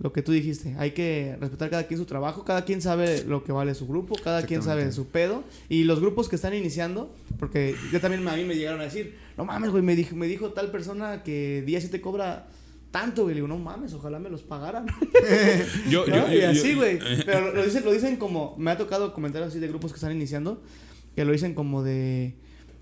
[0.00, 0.74] lo que tú dijiste.
[0.78, 2.44] Hay que respetar cada quien su trabajo.
[2.44, 4.16] Cada quien sabe lo que vale su grupo.
[4.22, 5.44] Cada quien sabe su pedo.
[5.68, 9.14] Y los grupos que están iniciando, porque yo también a mí me llegaron a decir,
[9.36, 12.46] no mames, güey, me dijo, me dijo tal persona que día sí te cobra
[12.90, 13.34] tanto, güey.
[13.34, 14.86] Le digo, no mames, ojalá me los pagaran.
[15.90, 16.28] Yo, ¿No?
[16.28, 16.98] yo- y así, güey.
[17.26, 18.56] Pero lo, lo dicen, lo dicen como.
[18.58, 20.62] Me ha tocado comentarios así de grupos que están iniciando.
[21.14, 22.34] Que lo dicen como de.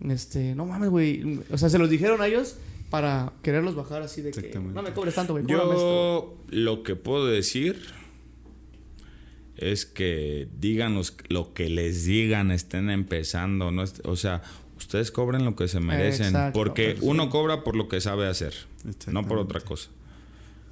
[0.08, 0.54] Este.
[0.54, 1.40] No mames, güey.
[1.50, 2.56] O sea, se los dijeron a ellos
[2.90, 4.52] para quererlos bajar así de que.
[4.58, 5.44] No me cobres tanto, güey.
[5.44, 5.76] cóbrame esto".
[5.78, 7.78] Yo lo que puedo decir
[9.56, 14.42] es que digan los- lo que les digan, estén empezando, no est- o sea,
[14.76, 16.98] ustedes cobren lo que se merecen, Exacto, porque sí.
[17.02, 18.54] uno cobra por lo que sabe hacer,
[19.08, 19.90] no por otra cosa.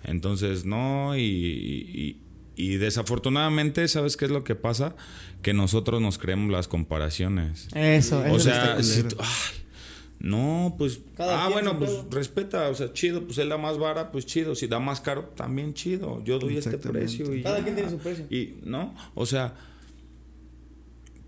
[0.03, 2.17] Entonces, no, y, y-
[2.61, 4.95] y desafortunadamente, ¿sabes qué es lo que pasa?
[5.43, 7.69] Que nosotros nos creemos las comparaciones.
[7.75, 9.57] Eso, eso O es sea, si tú- ay,
[10.19, 12.09] no, pues, Cada ah, bueno, pues pedo.
[12.11, 15.33] respeta, o sea, chido, pues él da más vara, pues chido, si da más caro,
[15.35, 17.35] también chido, yo doy este precio.
[17.35, 17.65] Y Cada ya.
[17.65, 18.27] quien tiene su precio.
[18.31, 18.95] Y, ¿no?
[19.15, 19.55] O sea,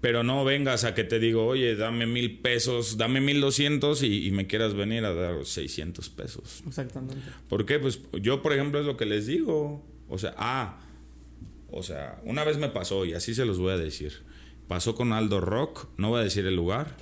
[0.01, 4.27] pero no vengas a que te digo, oye, dame mil pesos, dame mil doscientos y,
[4.27, 6.63] y me quieras venir a dar 600 pesos.
[6.67, 7.23] Exactamente.
[7.49, 7.79] ¿Por qué?
[7.79, 9.87] Pues yo, por ejemplo, es lo que les digo.
[10.09, 10.81] O sea, ah,
[11.73, 14.13] o sea, una vez me pasó y así se los voy a decir.
[14.69, 16.97] Pasó con Aldo Rock, no voy a decir el lugar,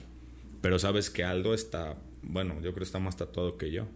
[0.60, 3.86] pero sabes que Aldo está, bueno, yo creo que está más tatuado que yo.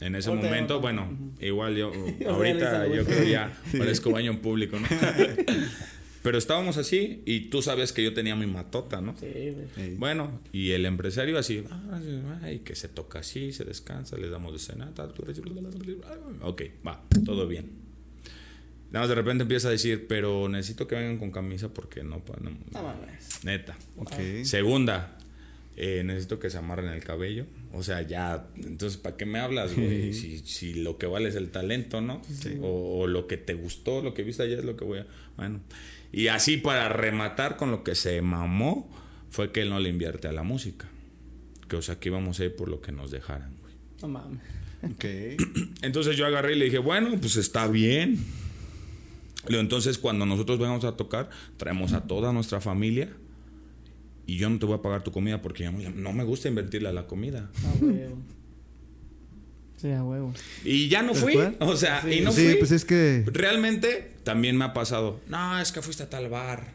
[0.00, 0.80] En ese ya momento, no.
[0.80, 1.90] bueno, igual yo,
[2.28, 4.86] ahorita yo creo que ya parezco baño en público, ¿no?
[6.22, 9.16] pero estábamos así y tú sabías que yo tenía mi matota, ¿no?
[9.16, 9.66] Sí, güey.
[9.90, 9.94] Ey.
[9.96, 12.00] Bueno, y el empresario así, "Ah,
[12.42, 14.92] ay, que se toca así, se descansa, le damos de cenar.
[16.42, 17.85] Ok, va, todo bien.
[18.96, 22.22] Nada más de repente empieza a decir, pero necesito que vengan con camisa porque no,
[22.40, 23.44] no- No mames.
[23.44, 23.76] neta.
[23.96, 24.14] Ok.
[24.44, 25.18] Segunda,
[25.76, 27.44] eh, necesito que se amarren el cabello.
[27.74, 30.14] O sea, ya, entonces, ¿para qué me hablas, güey?
[30.14, 32.22] Si, si lo que vale es el talento, ¿no?
[32.62, 35.06] O, o lo que te gustó, lo que viste allá es lo que voy a...
[35.36, 35.60] Bueno,
[36.10, 38.90] y así para rematar con lo que se mamó,
[39.28, 40.88] fue que él no le invierte a la música.
[41.68, 43.74] Que, o sea, que íbamos a ir por lo que nos dejaran, güey.
[44.00, 44.40] No mames.
[44.84, 45.04] Ok.
[45.82, 48.24] Entonces yo agarré y le dije, bueno, pues está bien.
[49.48, 53.08] Entonces cuando nosotros vengamos a tocar, traemos a toda nuestra familia
[54.26, 56.48] y yo no te voy a pagar tu comida porque ya no- no me gusta
[56.48, 57.50] invertirle a la comida.
[57.64, 58.16] A huevo.
[59.76, 60.32] Sí, a huevo.
[60.64, 61.36] Y ya no ¿Tal fui.
[61.60, 62.54] O sea, y no sí, fui.
[62.56, 63.24] pues es que.
[63.26, 65.20] Realmente también me ha pasado.
[65.28, 66.72] No, es que fuiste a tal bar.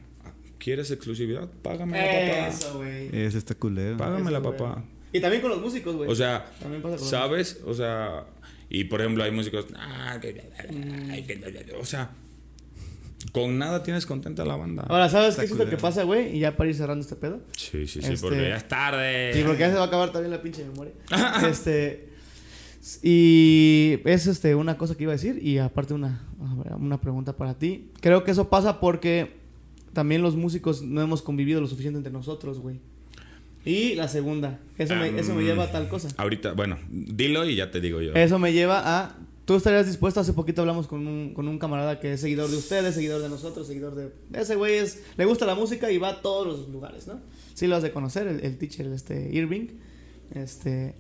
[0.60, 1.50] ¿Quieres exclusividad?
[1.64, 2.48] Págamela, papá.
[2.50, 3.08] Eso, güey.
[3.12, 3.98] Ese está culero.
[3.98, 4.60] Págamela, Eso, güey.
[4.60, 4.84] papá.
[5.12, 6.10] Y también con los músicos, güey.
[6.10, 7.60] O sea, También pasa con los ¿sabes?
[7.66, 8.26] O sea,
[8.70, 10.40] y por ejemplo hay músicos, "Ah, que-
[11.80, 12.12] o sea,
[13.32, 14.86] con nada tienes contenta la banda.
[14.88, 16.36] Ahora, ¿sabes qué es lo que pasa, güey?
[16.36, 17.42] Y ya para ir cerrando este pedo.
[17.56, 19.34] Sí, sí, sí, Este- porque ya es tarde.
[19.34, 20.94] Sí, porque ya se va a acabar también la pinche memoria.
[21.50, 22.10] este.
[23.04, 25.40] Y es este una cosa que iba a decir.
[25.42, 26.28] Y aparte una,
[26.78, 27.90] una pregunta para ti.
[28.02, 29.34] Creo que eso pasa porque
[29.94, 32.80] también los músicos no hemos convivido lo suficiente entre nosotros, güey.
[33.64, 34.60] Y la segunda.
[34.78, 36.10] Eso, me, eso me lleva a tal cosa.
[36.18, 38.14] Ahorita, bueno, dilo y ya te digo yo.
[38.14, 39.16] Eso me lleva a.
[39.52, 40.22] ¿Tú estarías dispuesto?
[40.22, 43.28] Hace poquito hablamos con un, con un camarada que es seguidor de ustedes, seguidor de
[43.28, 44.10] nosotros, seguidor de.
[44.40, 45.02] Ese güey es.
[45.18, 47.20] Le gusta la música y va a todos los lugares, ¿no?
[47.54, 49.68] Sí lo has de conocer, el, el teacher, este Irving.
[50.34, 50.96] Este.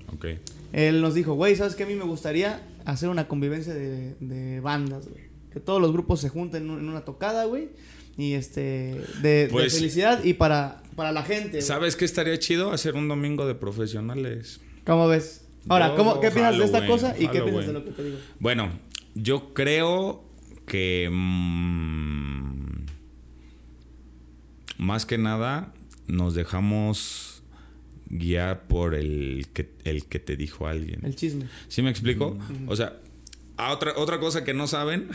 [0.73, 1.83] Él nos dijo, güey, ¿sabes qué?
[1.83, 5.23] A mí me gustaría hacer una convivencia de, de bandas, güey.
[5.53, 7.69] Que todos los grupos se junten en, un- en una tocada, güey.
[8.17, 9.01] Y este.
[9.21, 11.61] De, de Pues- felicidad y para, para la gente.
[11.61, 12.71] ¿Sabes qué estaría chido?
[12.73, 14.59] Hacer un domingo de profesionales.
[14.85, 15.40] ¿Cómo ves?
[15.67, 18.17] Ahora, ¿cómo, ¿qué piensas de esta cosa y qué piensas de lo que te digo?
[18.39, 18.71] Bueno,
[19.15, 20.23] yo creo
[20.65, 22.85] que mm,
[24.77, 25.73] más que nada
[26.07, 27.43] nos dejamos
[28.07, 31.05] guiar por el que, el que te dijo alguien.
[31.05, 31.45] El chisme.
[31.67, 32.37] ¿Sí me explico?
[32.67, 32.99] O sea,
[33.57, 35.07] otra, otra cosa que no saben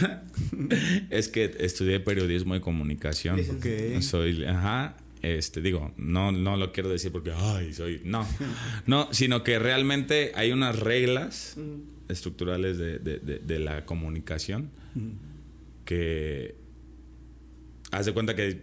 [1.10, 3.40] es que estudié periodismo y comunicación.
[3.40, 4.00] Ok.
[4.02, 4.96] Soy, ajá,
[5.34, 8.26] este, digo, no, no lo quiero decir porque, ay, soy, no,
[8.86, 11.56] no, sino que realmente hay unas reglas
[12.08, 14.70] estructurales de, de- de- de la comunicación
[15.84, 16.54] que,
[17.90, 18.62] haz de cuenta que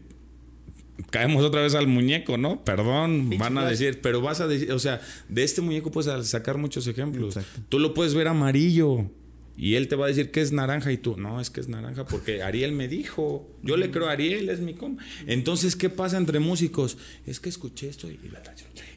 [1.09, 2.63] caemos otra vez al muñeco, ¿no?
[2.63, 6.57] Perdón, van a decir, pero vas a decir, o sea, de este muñeco puedes sacar
[6.57, 7.37] muchos ejemplos.
[7.37, 7.61] Exacto.
[7.69, 9.09] Tú lo puedes ver amarillo
[9.55, 11.67] y él te va a decir que es naranja y tú, no, es que es
[11.67, 13.49] naranja porque Ariel me dijo.
[13.61, 14.97] Yo le creo a Ariel, es mi com.
[15.25, 16.97] Entonces, ¿qué pasa entre músicos?
[17.25, 18.19] Es que escuché esto y,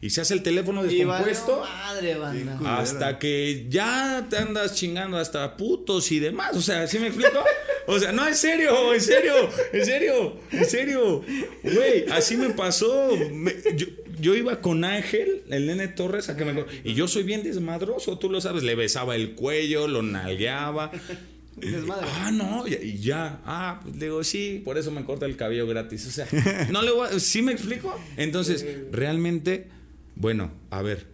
[0.00, 1.60] y se hace el teléfono descompuesto.
[1.60, 2.78] madre, banda.
[2.78, 6.56] Hasta que ya te andas chingando hasta putos y demás.
[6.56, 7.44] O sea, ¿sí me explico?
[7.86, 9.34] O sea, no, en serio, en serio,
[9.72, 11.22] en serio, en serio.
[11.62, 13.10] Güey, así me pasó.
[13.30, 13.86] Me- yo,
[14.27, 16.65] yo iba con Ángel, el nene Torres, a que me...
[16.85, 18.62] Y yo soy bien desmadroso, tú lo sabes.
[18.65, 20.90] Le besaba el cuello, lo nalgueaba.
[21.57, 22.07] Desmadre.
[22.11, 23.40] Ah, no, y- ya.
[23.47, 26.07] Ah, pues digo, sí, por eso me corta el cabello gratis.
[26.07, 26.27] O sea,
[26.70, 27.98] no le voy a- ¿Sí me explico?
[28.16, 29.69] Entonces, realmente,
[30.16, 31.07] bueno, a ver.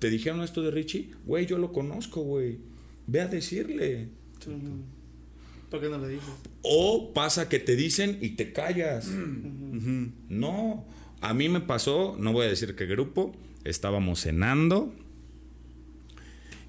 [0.00, 1.10] ¿Te dijeron esto de Richie?
[1.26, 2.58] Güey, yo lo conozco, güey.
[3.06, 4.08] Ve a decirle.
[5.70, 6.28] ¿Por qué no le dices?
[6.62, 9.06] O pasa que te dicen y te callas.
[10.28, 10.84] No.
[11.24, 13.34] A mí me pasó, no voy a decir qué grupo,
[13.64, 14.94] estábamos cenando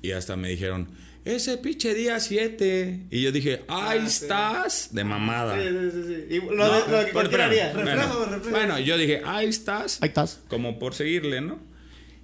[0.02, 0.88] y hasta me dijeron,
[1.26, 3.07] ese pinche día 7.
[3.10, 4.23] Y yo dije, ahí Ah, sí.
[4.23, 5.56] estás de mamada.
[5.60, 6.36] Sí, sí, sí, sí.
[6.36, 8.49] Y lo, No, de, lo que pero bueno, Reflejo, reflejo.
[8.52, 9.98] bueno, yo dije, ahí estás.
[10.03, 10.40] Ahí estás.
[10.48, 11.57] Como por seguirle, ¿no?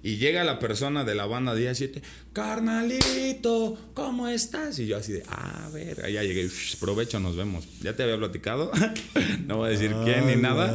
[0.04, 2.00] Y llega la persona de la banda día 7,
[2.32, 4.78] carnalito, ¿cómo estás?
[4.78, 7.66] Y yo así de, ah, a ver, ya llegué, "Shh, provecho, nos vemos.
[7.82, 8.70] Ya te había platicado,
[9.46, 10.72] no voy a decir quién ni nada.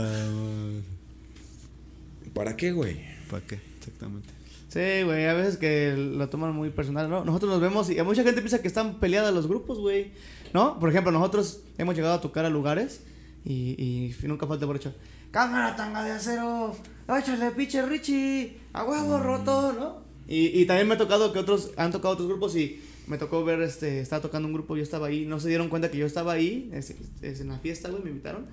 [2.37, 2.97] ¿Para qué, güey?
[3.31, 3.59] ¿Para qué?
[3.79, 4.29] Exactamente.
[4.69, 7.25] Sí, güey, a veces que lo toman muy personal, ¿no?
[7.25, 10.11] Nosotros nos vemos y mucha gente piensa que están peleadas los grupos, güey,
[10.53, 10.79] ¿no?
[10.79, 13.01] Por ejemplo, nosotros hemos llegado a tocar a lugares
[13.43, 14.93] y, y nunca falta por hecho,
[15.31, 16.75] cámara tanga de acero,
[17.17, 20.01] échale pinche Richie, a huevo roto, ¿no?
[20.27, 23.43] Y, y también me ha tocado que otros han tocado otros grupos y me tocó
[23.45, 26.05] ver, este, estaba tocando un grupo, yo estaba ahí, no se dieron cuenta que yo
[26.05, 28.45] estaba ahí, es, es en la fiesta, güey, me invitaron.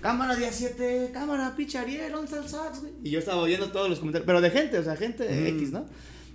[0.00, 2.92] Cámara día 7, cámara, pinche Ariel, ¿dónde está el sax, güey?
[3.02, 5.86] Y yo estaba oyendo todos los comentarios, pero de gente, o sea, gente X, ¿no?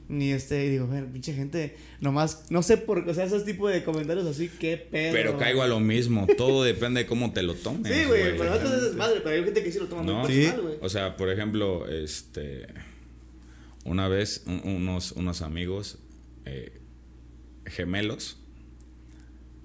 [0.09, 3.71] Y este, y digo, ver, pinche gente, nomás, no sé por, o sea, esos tipos
[3.71, 5.13] de comentarios así, qué pedo.
[5.13, 7.91] Pero caigo a lo mismo, todo depende de cómo te lo tomes.
[7.91, 10.19] Sí, güey, pero nosotros es desmadre, pero hay gente que sí lo toma No.
[10.19, 10.41] muy Sí.
[10.41, 10.77] personal, güey.
[10.81, 12.67] O sea, por ejemplo, este.
[13.85, 15.99] Una vez, un- unos, unos amigos
[16.45, 16.81] eh,
[17.65, 18.37] gemelos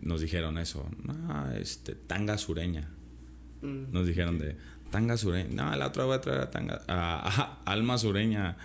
[0.00, 0.88] nos dijeron eso.
[1.02, 2.88] No, este, tanga sureña.
[3.62, 3.92] Mm.
[3.92, 4.56] Nos dijeron de
[4.90, 5.48] tanga sureña.
[5.70, 6.82] No, la otra voy a traer a tanga.
[6.88, 8.56] a- a alma sureña.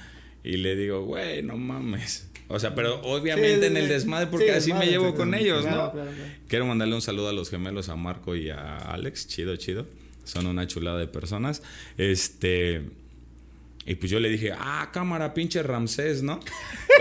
[0.43, 2.29] Y le digo, güey, no mames.
[2.49, 5.61] O sea, pero obviamente Sí, en el desmadre, porque Sí, así me llevo con ellos,
[5.61, 5.91] claro, ¿no?
[5.93, 6.31] claro, claro.
[6.47, 9.27] Quiero mandarle un saludo a los gemelos, a Marco y a Alex.
[9.27, 9.87] Chido, chido.
[10.25, 11.63] Son una chulada de personas.
[11.97, 12.81] Este.
[13.85, 16.39] Y pues yo le dije, ah, cámara, pinche Ramsés, ¿no?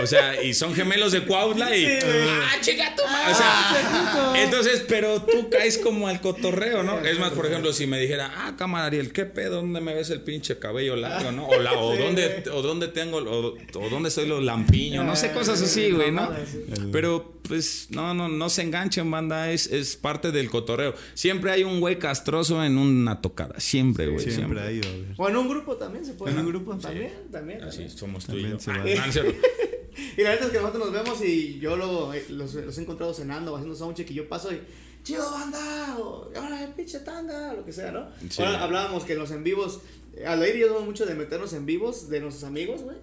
[0.01, 1.85] O sea, y son gemelos de Cuautla y.
[1.85, 3.31] ¡Ah, chica tu madre!
[3.31, 6.99] O sea, entonces, pero tú caes como al cotorreo, ¿no?
[6.99, 9.57] Es más, por ejemplo, si me dijera, ah, cámara, Ariel, ¿qué pedo?
[9.61, 11.47] ¿Dónde me ves el pinche cabello largo, no?
[11.47, 15.15] O, la, o, Sí, dónde, o dónde tengo, o, o dónde soy los lampiños, no
[15.15, 16.29] sé, cosas así, güey, ¿no?
[16.51, 16.65] Sí.
[16.91, 20.95] Pero, pues, no, no, no se enganchen, banda, es, es parte del cotorreo.
[21.13, 24.59] Siempre hay un güey castroso en una tocada, siempre, güey, Siempre siempre.
[24.59, 25.13] a haber.
[25.17, 26.33] O en un grupo también se puede.
[26.33, 26.72] ¿En un grupo?
[26.81, 27.63] También, también.
[27.63, 27.97] Así, también.
[27.97, 29.11] somos tú También y yo.
[29.11, 29.33] se Ah.
[30.17, 32.81] Y la neta es que nosotros nos vemos y yo luego eh, los, los he
[32.81, 34.59] encontrado cenando o haciendo soundcheck y yo paso y
[35.03, 38.07] chido banda, o ahora el pinche tanga, lo que sea, ¿no?
[38.29, 38.41] Sí.
[38.41, 39.81] Ahora hablábamos que en los en vivos,
[40.25, 42.97] al oír yo somos mucho de meternos en vivos de nuestros amigos, güey.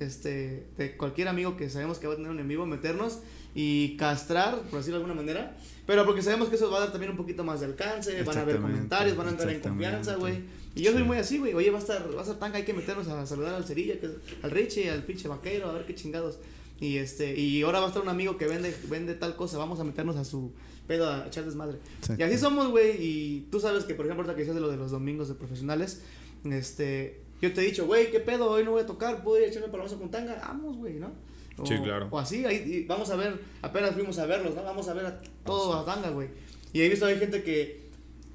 [0.00, 3.18] Este, de cualquier amigo que sabemos que va a tener un en vivo, meternos
[3.54, 5.56] y castrar, por decirlo de alguna manera.
[5.86, 8.38] Pero porque sabemos que eso va a dar también un poquito más de alcance, van
[8.38, 10.40] a haber comentarios, van a entrar en confianza, güey.
[10.74, 11.52] Y yo soy muy así, güey.
[11.54, 13.98] Oye, va a estar, va a estar tanga, hay que meternos a saludar al Cerilla,
[14.00, 14.08] que
[14.42, 16.38] al Richie, al pinche vaquero, a ver qué chingados.
[16.80, 19.80] Y este, y ahora va a estar un amigo que vende, vende tal cosa, vamos
[19.80, 20.52] a meternos a su
[20.86, 21.78] pedo a echar desmadre.
[22.16, 22.96] Y así somos, güey.
[22.98, 25.34] Y tú sabes que, por ejemplo, ahorita que dices de lo de los domingos de
[25.34, 26.02] profesionales,
[26.44, 29.44] este, yo te he dicho, güey, qué pedo, hoy no voy a tocar, puedo ir
[29.44, 31.12] a echarme palomazo con tanga, vamos, güey, ¿no?
[31.58, 32.08] O, Sí, claro.
[32.10, 34.62] O así, ahí, vamos a ver, apenas fuimos a verlos, ¿no?
[34.62, 36.28] Vamos a ver a todo a tanga, güey.
[36.72, 37.82] Y he visto hay gente que,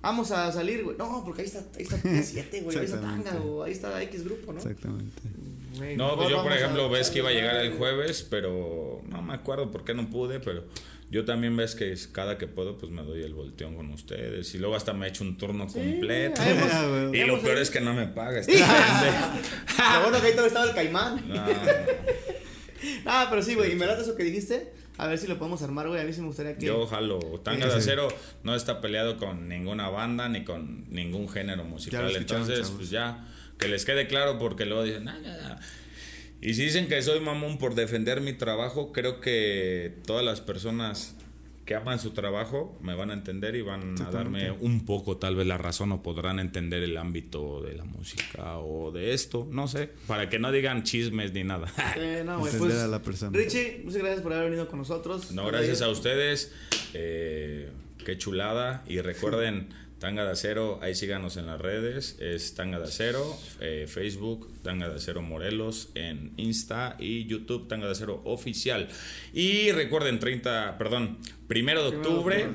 [0.01, 0.95] vamos a salir, güey.
[0.97, 4.23] No, porque ahí está, ahí está 7, güey, ahí está tanga, o ahí está X
[4.23, 4.59] grupo, ¿no?
[4.59, 5.21] Exactamente.
[5.95, 9.21] No, pues yo, por a- ejemplo, ves que iba a llegar el jueves, pero no
[9.21, 10.63] me acuerdo por qué no pude, pero
[11.11, 14.53] yo también ves que cada que puedo, pues me doy el volteón con ustedes.
[14.55, 16.41] Y luego hasta me echo un turno Sí, completo.
[17.13, 18.59] y lo peor es que no me paga este.
[18.59, 21.23] Lo bueno que ahí todavía estaba el caimán.
[21.29, 21.45] No,
[23.05, 25.61] Ah, pero sí, güey, y me late eso que dijiste, A ver si lo podemos
[25.61, 26.01] armar, güey.
[26.01, 26.65] A mí sí me gustaría que.
[26.65, 27.19] Yo jalo.
[27.43, 28.07] Tanga de Acero
[28.43, 32.15] no está peleado con ninguna banda ni con ningún género musical.
[32.15, 32.71] Entonces, chavos.
[32.77, 33.27] pues ya,
[33.59, 35.59] que les quede claro porque luego dicen, "Ah, ya, ya".
[36.41, 41.15] Y si dicen que soy mamón por defender mi trabajo, creo que todas las personas
[41.67, 45.35] que aman su trabajo me van a entender y van a darme un poco tal
[45.35, 49.67] vez la razón o podrán entender el ámbito de la música o de esto, no
[49.67, 51.67] sé, para que no digan chismes ni nada.
[51.97, 53.37] Eh, no, Entender pues, a la persona.
[53.37, 55.31] Richie, muchas gracias por haber venido con nosotros.
[55.33, 56.53] No, gracias a ustedes.
[56.93, 57.69] Eh,
[58.05, 58.83] qué chulada.
[58.87, 59.67] Y recuerden,
[59.99, 62.17] Tanga de Acero, ahí síganos en las redes.
[62.19, 67.87] Es Tanga de Acero, eh, Facebook, Tanga de Acero Morelos, en Insta y YouTube, Tanga
[67.87, 68.89] de Acero Oficial.
[69.33, 71.17] Y recuerden, 30, perdón,
[71.47, 72.49] primero de Primero de octubre.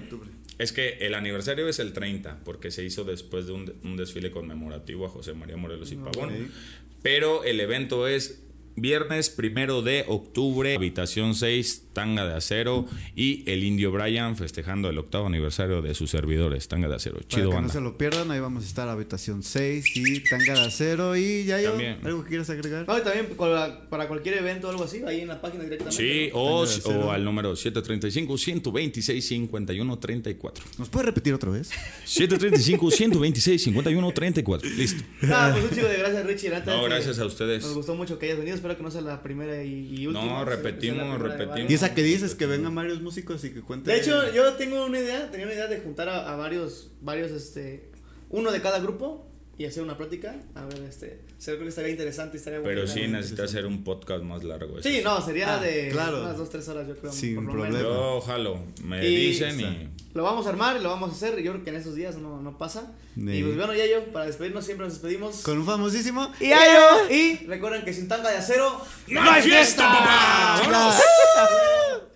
[0.59, 4.31] Es que el aniversario es el 30, porque se hizo después de un, un desfile
[4.31, 6.53] conmemorativo a José María Morelos y Pavón.
[7.03, 8.42] Pero el evento es
[8.77, 14.99] viernes primero de octubre, habitación 6, tanga de acero y el indio Brian festejando el
[14.99, 17.17] octavo aniversario de sus servidores, tanga de acero.
[17.17, 17.69] Para Chido que banda.
[17.69, 21.17] no se lo pierdan, ahí vamos a estar habitación 6 y tanga de acero.
[21.17, 21.75] Y ya yo.
[22.05, 22.87] ¿algo que quieras agregar?
[22.87, 25.97] No, y también para, para cualquier evento o algo así, ahí en la página directamente.
[25.97, 26.41] Sí, ¿no?
[26.41, 30.65] o, al número 735 126 51 34.
[30.79, 31.69] ¿Nos puedes repetir otra vez?
[32.05, 34.71] 735 126 51 34.
[34.71, 35.05] Listo.
[35.31, 36.51] Ah, pues un chico de gracias, Richie.
[36.51, 37.63] No, que gracias a ustedes.
[37.63, 38.62] Nos gustó mucho que hayas venido.
[38.63, 40.25] Espero que no sea la primera y, y última.
[40.25, 41.69] No, repetimos, repetimos.
[41.69, 43.93] Y esa que dices, que vengan varios músicos y que cuenten.
[43.93, 47.33] De hecho, yo tengo una idea, tenía una idea de juntar a, a varios, varios,
[47.33, 47.91] este,
[48.31, 49.27] uno de cada grupo
[49.59, 50.35] y hacer una plática.
[50.55, 52.75] A ver, este, creo que estaría interesante, estaría bueno.
[52.75, 54.79] Pero sí necesita hacer un podcast más largo.
[54.79, 56.21] eso Sí, no, sería Ah, de claro.
[56.23, 57.13] unas dos, tres horas, yo creo.
[57.13, 57.77] Sin por lo problema.
[57.79, 57.93] menos.
[57.95, 58.59] Yo jalo.
[58.83, 59.89] Me Y- dicen y.
[60.15, 61.41] Lo vamos a armar y lo vamos a hacer.
[61.43, 62.93] Yo creo que en esos días no, no pasa.
[63.17, 65.37] Ni- Y pues bueno, ya yo, para despedirnos, siempre nos despedimos.
[65.43, 66.31] Con un famosísimo.
[66.41, 67.11] Y Yayo.
[67.11, 68.79] Y recuerden que sin tanga de acero.
[69.09, 70.61] ¡No hay fiesta, papá!
[70.71, 72.12] ¡Vámonos!